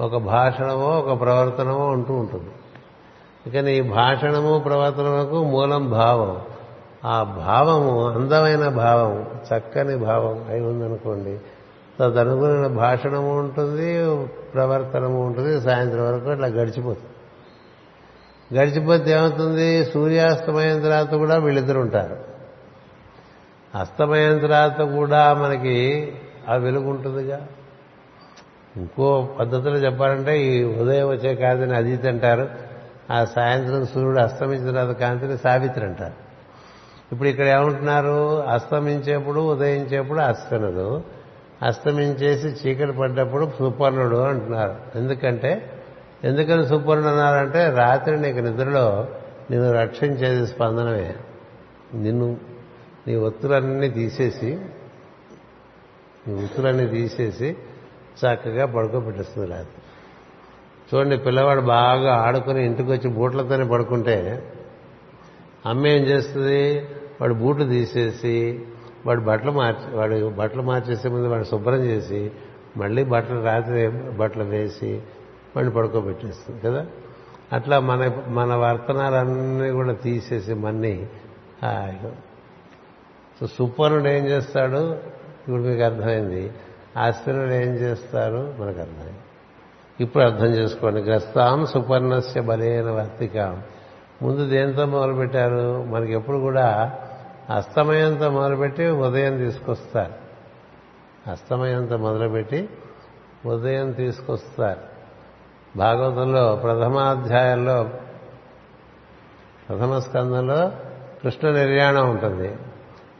[0.00, 2.50] ఒక భాషణమో ఒక ప్రవర్తనమో ఉంటూ ఉంటుంది.
[3.46, 6.40] ఇక నీ భాషణము ప్రవర్తనకు మూలం భావం.
[7.04, 11.38] ఆ భావము అందమైన భావం చక్కని భావం అయి ఉందనుకోండి
[12.00, 17.08] తదనుగుణ భాషణము ఉంటుంది ప్రవర్తనము ఉంటుంది సాయంత్రం వరకు అట్లా గడిచిపోతుంది.
[18.60, 19.84] గడిచిపోతే ఏమవుతుంది?
[19.84, 22.16] సూర్యాస్తమయం తర్వాత కూడా వీళ్ళిద్దరు ఉంటారు.
[23.80, 26.12] అస్తమయం తర్వాత కూడా మనకి
[26.48, 27.46] ఆ వెలుగు ఉంటుందిగా.
[28.76, 32.67] ఇంకో పద్ధతిలో చెప్పాలంటే ఈ ఉదయం వచ్చే కాదని అదితి అంటారు
[33.10, 36.28] ఆ సాయంత్రం సూర్యుడు అస్తమించిన తర్వాత కాంతిని సావిత్రి అంటారు.
[37.12, 38.42] ఇప్పుడు ఇక్కడ ఏమంటున్నారు?
[38.42, 41.02] అస్తమించేప్పుడు ఉదయించేప్పుడు అస్తనుడు
[41.62, 44.76] అస్తమించేసి చీకటి పడ్డప్పుడు సుపర్ణుడు అంటున్నారు.
[44.94, 45.82] ఎందుకంటే
[46.24, 49.08] ఎందుకని సుపర్ణుడు అన్నారంటే రాత్రి నీకు నిద్రలో
[49.50, 51.14] నిన్ను రక్షించేది స్పందనమే.
[51.94, 52.36] నిన్ను
[53.08, 54.58] నీ ఒత్తులన్నీ తీసేసి
[56.28, 57.56] నీ ఒత్తులన్నీ తీసేసి
[58.24, 59.82] చక్కగా పడుకోబెట్టేస్తుంది రాత్రి.
[60.94, 64.52] చూడండి పిల్లవాడు బాగా ఆడుకుని ఇంటికి వచ్చి బూట్లతోనే పడుకుంటే
[65.66, 66.86] అమ్మ ఏం చేస్తుంది?
[67.20, 68.66] వాడు బూట్లు తీసేసి
[69.06, 72.32] వాడు బట్టలు మార్చి వాడు బట్టలు మార్చేసే ముందు వాడు శుభ్రం చేసి
[72.76, 75.02] మళ్ళీ బట్టలు రాత్రి బట్టలు వేసి
[75.56, 76.86] వాడిని పడుకోబెట్టేస్తుంది కదా?
[77.52, 81.06] అట్లా మన మన వర్తనాలన్నీ కూడా తీసేసి మన్ని
[83.40, 84.92] సో సుప్పనుడు ఏం చేస్తాడు?
[85.40, 86.52] ఇప్పుడు మీకు అర్థమైంది.
[86.96, 88.54] ఆశ్చర్యుడు ఏం చేస్తారు?
[88.58, 89.18] మనకు అర్థమైంది.
[90.00, 91.00] ఇప్పుడు అర్థం చేసుకోండి.
[91.00, 93.62] గ్రస్తాం సుపర్ణస్య బలైన వర్తికాం.
[94.22, 95.84] ముందు దేంతో మొదలుపెట్టారు?
[95.84, 96.98] మనకి ఎప్పుడు కూడా
[97.56, 100.14] అస్తమయంతో మొదలుపెట్టి ఉదయం తీసుకొస్తారు.
[101.30, 102.68] అస్తమయంతో మొదలుపెట్టి
[103.46, 104.80] ఉదయం తీసుకొస్తారు.
[105.76, 107.90] భాగవతంలో ప్రథమాధ్యాయంలో
[109.68, 110.72] ప్రథమ స్కంధంలో
[111.22, 112.56] కృష్ణ నిర్యాణం ఉంటుంది.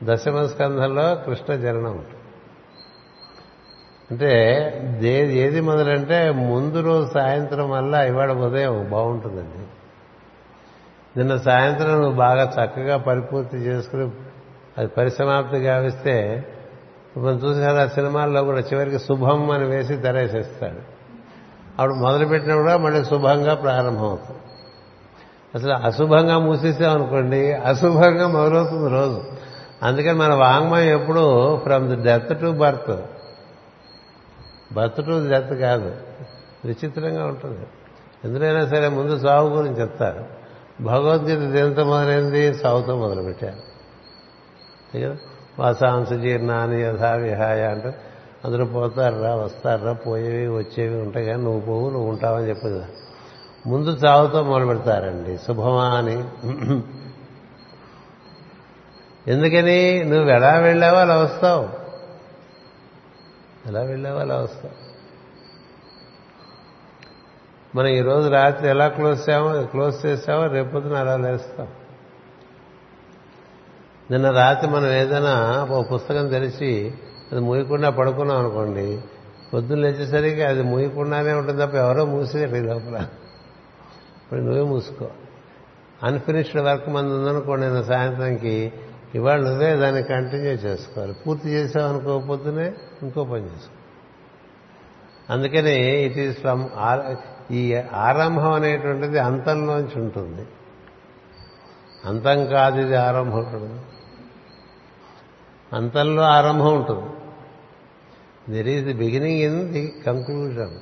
[0.03, 2.18] దశమ స్కంధంలో కృష్ణ జననం ఉంటుంది.
[4.11, 4.33] అంటే
[5.03, 9.67] ఏది ఏది మొదలంటే ముందు రోజు సాయంత్రం వల్ల ఇవాళ ఉదయం బాగుంటుందండి.
[11.19, 14.11] నిన్న సాయంత్రం నువ్వు బాగా చక్కగా పరిపూర్తి చేసుకుని
[14.79, 16.47] అది పరిసమాప్తి గావిస్తే
[17.19, 20.99] మనం చూసి కదా సినిమాల్లో కూడా చివరికి శుభం అని వేసి తెరేసేస్తాడు.
[21.81, 24.39] ఆవిడ మొదలుపెట్టినప్పుడు కూడా మళ్ళీ శుభంగా ప్రారంభమవుతుంది.
[25.55, 29.23] అసలు అశుభంగా మూసేసామనుకోండి అశుభంగా మొదలవుతుంది రోజు.
[29.83, 32.97] అందుకని మన వాంగ్మయం ఎప్పుడు from the death to birth
[34.73, 35.97] birth to death కాదు.
[36.65, 37.67] విచిత్రంగా ఉంటుంది.
[38.25, 40.25] ఎందుకైనా సరే ముందు సాగు గురించి చెప్తారు.
[40.83, 42.55] భగవద్గీత దేంతో మొదలైంది?
[42.55, 43.69] సాగుతో మొదలుపెట్టారు.
[45.59, 47.93] వాసాంశ జీర్ణాన్ని యథా విహాయ అంటూ
[48.45, 52.83] అందరూ పోతారా వస్తారా పోయేవి వచ్చేవి ఉంటాయి కానీ నువ్వు పోవు నువ్వు ఉంటావని చెప్పేది
[53.67, 56.25] ముందు చావుతో మొదలు పెడతారండి శుభమా అని.
[59.31, 60.05] ఎందుకని?
[60.05, 61.78] నువ్వు ఎలా వెళ్ళావో అలా వస్తావు.
[63.69, 64.89] ఎలా వెళ్ళావో అలా వస్తావు
[67.77, 71.69] మనం ఈరోజు రాత్రి ఎలా క్లోజ్ చేసామో క్లోజ్ చేసామో రేపొద్దున అలా లేస్తాం.
[74.11, 76.95] నిన్న రాత్రి మనం ఏదైనా ఒక పుస్తకం తెరిచి
[77.33, 79.01] అది మూయకుండా పడుకున్నాం అనుకోండి
[79.55, 82.97] పొద్దున్న లేచేసరికి అది మూయకుండానే ఉంటుంది తప్ప ఎవరో మూసేది లోపల.
[84.23, 85.07] ఇప్పుడు నువ్వే మూసుకో.
[86.03, 88.73] అన్ఫినిష్డ్ వర్క్ మంది ఉందనుకోండి నేను సాయంత్రంకి
[89.15, 91.13] ఇవాళ నువ్వే దాన్ని కంటిన్యూ చేసుకోవాలి.
[91.13, 93.75] పూర్తి చేసావనుకోకపోతేనే ఇంకో పని చేసుకో.
[95.31, 96.65] అందుకని ఇట్ ఈస్ ఫ్రమ్
[97.53, 100.47] ఈ ఆరంభం అనేటువంటిది అంతంలోంచి ఉంటుంది.
[102.05, 103.81] అంతం కాదు ఇది ఆరంభం ఉంటుంది
[105.77, 107.09] అంతంలో ఆరంభం ఉంటుంది.
[108.53, 110.77] There is the beginning in the conclusion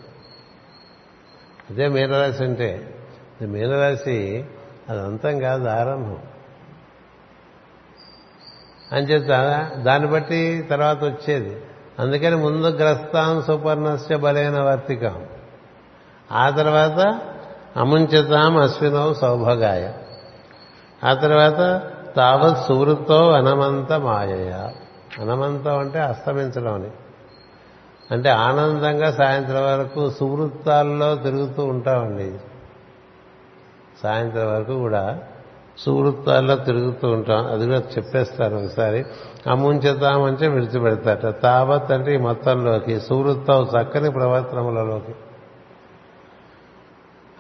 [1.71, 2.95] అదే మీనరాశి అంటే
[3.43, 4.45] మీనరాశి
[4.89, 6.19] అది అంతం కాదు ఆరంభం.
[8.93, 9.29] అంచేత
[9.77, 11.63] దాన్ని బట్టి తర్వాత వచ్చేది.
[11.99, 15.27] అందుకని ముందు గ్రస్తాం సుపర్ణస్య బలైన వర్తికం.
[16.33, 17.21] ఆ తర్వాత
[17.77, 19.93] అముంచతాం అశ్వినో సౌభగాయ.
[21.05, 21.83] ఆ తర్వాత
[22.17, 24.53] తావత్ సువృత్తో అనమంత మాయయ.
[25.21, 26.91] అనమంతం అంటే అస్తమించడం అని
[28.11, 32.39] అంటే ఆనందంగా సాయంత్రం వరకు సువృత్తాల్లో తిరుగుతూ ఉంటామండి.
[34.03, 35.19] సాయంత్రం వరకు కూడా
[35.79, 37.47] సువృత్తాల్లో తిరుగుతూ ఉంటాం.
[37.47, 39.05] అది కూడా చెప్పేస్తారు ఒకసారి.
[39.51, 45.15] అముంచతామంటే విడిచిపెడతాట తావత్ అంటే ఈ మొత్తంలోకి సువృత్తం చక్కని ప్రవర్తనములలోకి.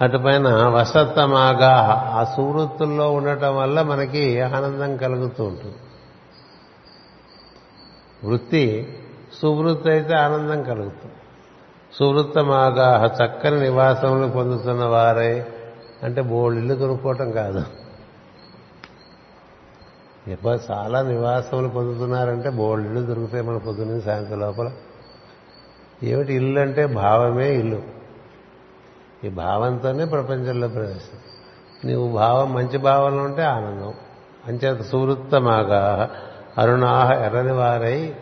[0.01, 1.75] అటుపైన వసత్తమాగా
[2.15, 5.75] ఆ సువృత్తుల్లో ఉండటం వల్ల మనకి ఆనందం కలుగుతూ ఉంటుంది.
[8.25, 8.99] వృత్తి
[9.43, 11.15] సువృత్తి అయితే ఆనందం కలుగుతుంది.
[11.99, 15.47] సువృత్తమాగా చక్కని నివాసములు పొందుతున్న వారే.
[16.03, 17.65] అంటే బోళ్ళు ఇల్లు కొనుక్కోవటం కాదు.
[20.29, 24.71] ఎప్పుడు చాలా నివాసములు పొందుతున్నారంటే బోళ్ళు దొరుకుతాయి మన పొద్దున్న సాయంత్రం లోపల.
[26.03, 27.83] ఏమిటి ఇల్లు అంటే భావమే ఇల్లు.
[29.25, 31.19] ఈ భావంతోనే ప్రపంచంలో ప్రవేశం.
[31.85, 33.95] నీవు భావం మంచి భావంలో ఉంటే ఆనందం.
[34.47, 36.11] అంచేత సువృత్తమాగా
[36.59, 38.15] అరుణాహ ఎర్రని వారై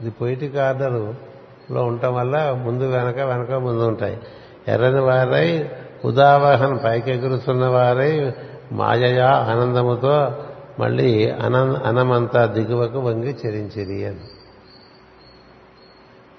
[0.00, 4.20] ఇది పొయిటిక్ ఆర్డర్లో ఉండటం వల్ల ముందు వెనక వెనక ముందు ఉంటాయి.
[4.68, 5.70] ఎర్రని వారై
[6.04, 8.32] ఉదావహన పైకెగురుతున్న వారై
[8.72, 10.32] మాయయా ఆనందముతో
[10.80, 14.20] మళ్ళీ అనం అనమంతా దిగువకు వంగి చెరించిరి అని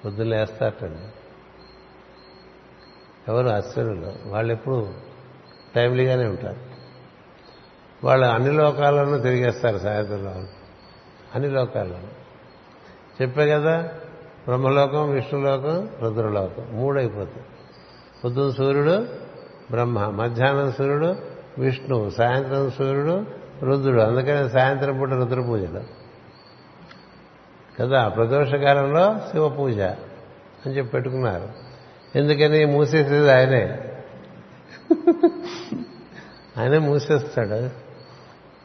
[0.04, 1.12] పొద్దులేస్తారటండి
[3.28, 4.88] ఎవరు అశ్వరులు వాళ్ళు ఎప్పుడు
[5.74, 6.56] టైమ్లీగానే ఉంటారు.
[8.04, 10.30] వాళ్ళు అన్ని లోకాలను తిరిగేస్తారు సాయంత్రంలో.
[11.34, 12.08] అన్ని లోకాలను.
[13.22, 13.80] చెప్పే కదా
[14.46, 17.46] బ్రహ్మలోకం విష్ణులోకం రుద్రలోకం మూడైపోతాయి.
[18.24, 19.06] పొద్దున సూర్యుడు
[19.70, 21.14] బ్రహ్మ మధ్యాహ్నం సూర్యుడు
[21.58, 24.00] విష్ణువు సాయంత్రం సూర్యుడు రుద్రుడు.
[24.00, 25.80] అందుకని సాయంత్రం పూట రుద్ర పూజలు
[27.80, 31.48] కదా ప్రదోషకాలంలో శివ పూజ అని చెప్పి పెట్టుకున్నారు.
[32.16, 32.64] ఎందుకని?
[32.64, 33.78] మూసేసేది ఆయనే.
[36.58, 37.82] ఆయనే మూసేస్తాడు.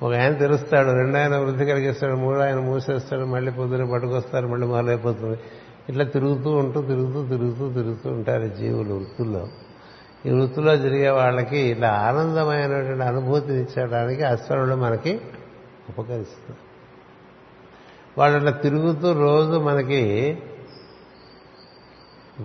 [0.05, 5.39] ఒక ఆయన తెరుస్తాడు రెండు ఆయన వృద్ధి కలిగిస్తాడు మూడు ఆయన మూసేస్తాడు మళ్ళీ పొద్దున పట్టుకొస్తారు మళ్ళీ మొదలైపోతుంది.
[5.89, 9.47] ఇట్లా తిరుగుతూ ఉంటూ తిరుగుతూ తిరుగుతూ తిరుగుతూ ఉంటారు జీవులు వృత్తుల్లో.
[10.27, 15.21] ఈ వృత్తిలో జరిగే వాళ్ళకి ఇట్లా ఆనందమైనటువంటి అనుభూతిని ఇచ్చడానికి అశ్వరుడు మనకి
[15.89, 16.59] ఉపకరిస్తుంది
[18.17, 20.37] వాళ్ళు అట్లా తిరుగుతూ రోజు మనకి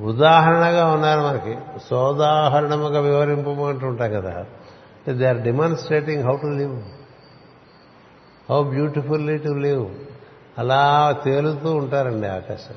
[0.01, 1.59] ఉదాహరణగా ఉన్నారు మనకి.
[1.91, 4.47] సోదాహరణముగా వివరింపమంటూ ఉంటాం కదా.
[5.09, 6.83] They are demonstrating how to live
[8.51, 9.91] how beautifully to live
[10.59, 12.75] అలా తేలుతూ ఉంటారండి ఆకాశం.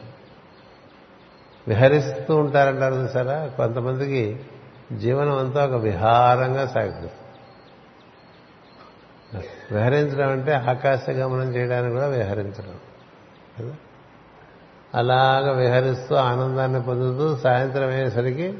[1.68, 4.40] విహరిస్తూ ఉంటారంటారు సరే కొంతమందికి
[4.94, 7.12] జీవనం అంతా ఒక విహారంగా సాగుతుంది.
[9.72, 12.76] విహరించడం అంటే ఆకాశ గమనం చేయడానికి కూడా విహరించడం.
[13.60, 13.76] కదా?
[14.96, 18.58] అలాగ విహరిస్తూ ఆనందాన్ని పొందుతూ సాయంత్రం అయ్యేసరికి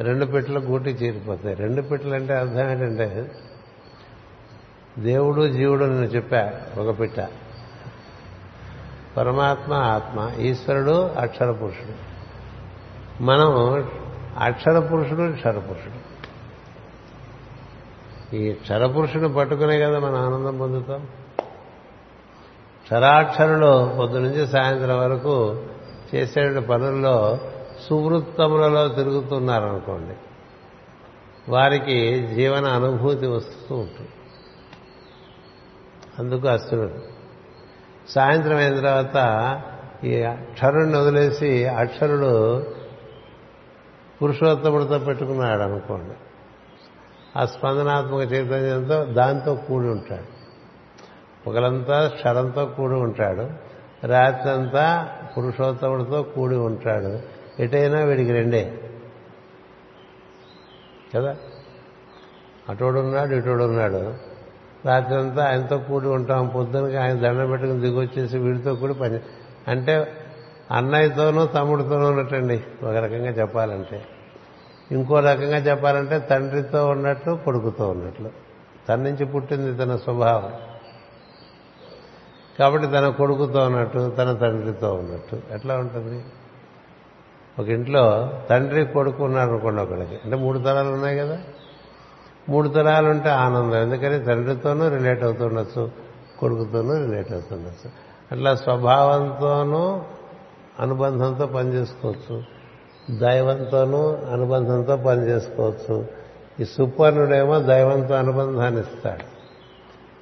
[0.00, 1.54] రెండు పిట్టలు గూటి చేరిపోతాయి.
[1.54, 3.30] రెండు పిట్టలు అంటే అర్థం ఏంటంటే
[4.98, 7.20] దేవుడు జీవుడు నేను చెప్పా ఒక పిట్ట.
[9.16, 12.10] పరమాత్మ ఆత్మ ఈశ్వరుడు అక్షర పురుషుడు.
[13.22, 13.84] మనం
[14.38, 16.10] అక్షర పురుషుడు క్షరపురుషుడు
[18.36, 21.08] ఈ క్షరపురుషుడు పట్టుకునే కదా మనం ఆనందం పొందుతాం.
[22.82, 25.66] క్షరాక్షరులు పొద్దు నుంచి సాయంత్రం వరకు
[26.14, 27.38] చేసే పనుల్లో
[27.88, 30.14] సువృత్తములలో తిరుగుతున్నారనుకోండి
[31.48, 34.08] వారికి జీవన అనుభూతి వస్తూ ఉంటుంది.
[36.18, 36.98] అందుకు అసురుడు
[38.08, 39.62] సాయంత్రం అయిన తర్వాత
[40.04, 42.64] ఈ అక్షరుణ్ణి వదిలేసి అక్షరుడు
[44.22, 46.14] పురుషోత్తముడితో పెట్టుకున్నాడు అనుకోండి
[47.36, 50.40] ఆ స్పందనాత్మక చైతన్యంతో దాంతో కూడి ఉంటాడు.
[51.46, 53.70] పగలంతా క్షరంతో కూడి ఉంటాడు.
[54.06, 57.20] రాత్రంతా పురుషోత్తముడితో కూడి ఉంటాడు.
[57.62, 58.90] ఎటైనా వీడికి రెండే.
[61.16, 61.36] కదా?
[62.68, 64.14] అటోడున్నాడు ఇటోడున్నాడు.
[64.86, 66.46] రాత్రి అంతా ఆయనతో కూడి ఉంటాం.
[66.46, 69.20] పొద్దునకి ఆయన దండం పెట్టుకుని దిగొచ్చేసి వీడితో కూడి పని.
[69.68, 70.12] అంటే
[70.70, 72.64] అన్నయ్యతోనూ తమ్ముడితోనూ ఉన్నట్టండి.
[72.82, 74.04] ఒక రకంగా చెప్పాలంటే.
[74.92, 78.30] ఇంకో రకంగా చెప్పాలంటే తండ్రితో ఉన్నట్లు కొడుకుతో ఉన్నట్లు.
[78.88, 80.52] తన నుంచి పుట్టింది తన స్వభావం.
[82.58, 85.40] కాబట్టి తన కొడుకుతో ఉన్నట్టు తన తండ్రితో ఉన్నట్టు.
[85.52, 86.24] ఎట్లా ఉంటుంది?
[87.58, 91.40] ఒక ఇంట్లో తండ్రి కొడుకు ఉన్నాడు అనుకోండి ఒకడికి అంటే మూడు తరాలు ఉన్నాయి కదా?
[92.48, 93.76] మూడు తరాలు ఉంటే ఆనందం.
[93.76, 94.24] ఎందుకని?
[94.24, 95.90] తండ్రితోనూ రిలేట్ అవుతుండొచ్చు
[96.38, 97.90] కొడుకుతోనూ రిలేట్ అవుతుండొచ్చు.
[98.32, 100.02] అట్లా స్వభావంతోనూ
[100.80, 102.42] అనుబంధంతో పనిచేసుకోవచ్చు.
[103.18, 106.06] దైవంతోనూ అనుబంధంతో పనిచేసుకోవచ్చు.
[106.60, 109.40] ఈ సుపర్ణుడేమో దైవంతో అనుబంధాన్ని ఇస్తాడు.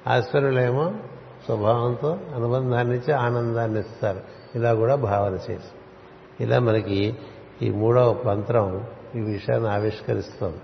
[0.09, 0.93] ఆశ్వరుడేమో
[1.45, 4.19] స్వభావంతో అనుబంధాన్ని ఇచ్చి ఆనందాన్ని ఇస్తారు.
[4.55, 5.71] ఇలా కూడా భావన చేసి.
[6.39, 7.17] ఇలా మనకి
[7.61, 10.57] ఈ మూడవ మంత్రం ఈ విషయాన్ని ఆవిష్కరిస్తుంది.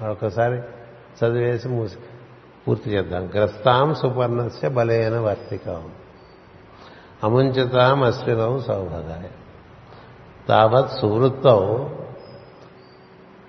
[0.00, 0.58] మరొకసారి
[1.24, 1.96] చదివేసి మూసి
[2.68, 3.30] పూర్తి చేద్దాం.
[3.34, 5.90] గ్రస్తాం సుపర్ణస్య బలైన వర్తికం.
[7.24, 9.28] అముంచతాం అశ్వినం సౌభగాయ
[10.48, 11.90] తావత్ సువృత్తం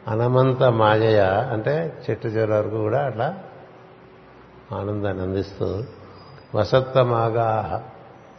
[0.07, 1.19] అనమంత మాయయ
[1.51, 3.39] అంటే చెట్టు చివరి వరకు కూడా అట్లా
[4.71, 5.83] ఆనందాన్ని అందిస్తూ
[6.55, 7.75] వసత్తమాగాహ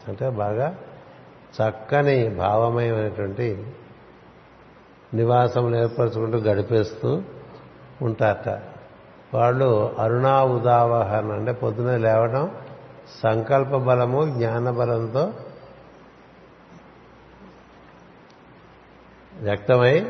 [0.09, 0.75] అంటే బాగా
[1.57, 3.67] చక్కని భావమయమైనటువంటి
[5.15, 7.23] నివాసం ఏర్పరచుకుంటూ గడిపేస్తూ
[8.03, 8.59] ఉంటారట.
[9.35, 12.51] వాళ్ళు అరుణా ఉదావహన అంటే పొద్దున లేవడం
[13.23, 15.33] సంకల్ప బలము జ్ఞాన బలంతో
[19.35, 20.07] వ్యక్తమై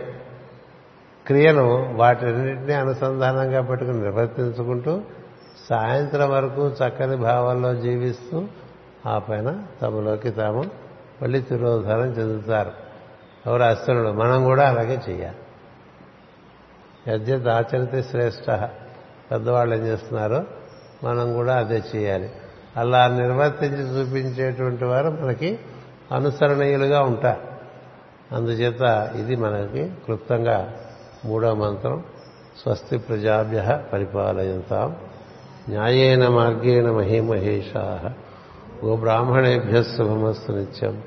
[1.27, 5.01] క్రియను వాటిన్నింటినీ అనుసంధానంగా పెట్టుకుని నిర్వర్తించుకుంటూ
[5.69, 8.49] సాయంత్రం వరకు చక్కని భావాల్లో జీవిస్తూ
[9.07, 10.65] ఆ పైన తమలోకి తాము
[11.23, 12.73] మళ్ళీ తిరోధారం చెందుతారు.
[13.47, 15.39] ఎవరు అస్తునుడు మనం కూడా అలాగే చేయాలి
[17.09, 18.51] యజ్ఞత్ ఆచరితే శ్రేష్ట
[19.31, 20.45] పెద్దవాళ్ళు ఏం చేస్తున్నారో
[21.05, 22.31] మనం కూడా అదే చేయాలి
[22.77, 25.59] అలా నిర్వర్తించి చూపించేటువంటి వారు మనకి
[26.13, 27.51] అనుసరణీయులుగా ఉంటారు.
[28.35, 30.75] అందుచేత ఇది మనకి క్లుప్తంగా
[31.25, 32.05] మూడో మంత్రం
[32.63, 34.97] స్వస్తి ప్రజాభ్య పరిపాలయంతాం.
[35.69, 38.15] న్యాయేన మార్గేణ మహీమహేషా.
[38.85, 41.03] గోబ్రాహ్మణేభ్య శుభమస్తు నిత్యం.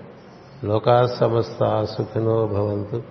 [0.63, 3.03] లోకా సమస్త సుఖినో భవంతు.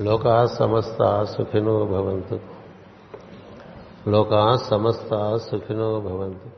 [0.00, 2.40] లోకా సమస్త సుఖినో భవంతు.
[4.08, 6.57] లోకా సమస్త సుఖినో భవంతు.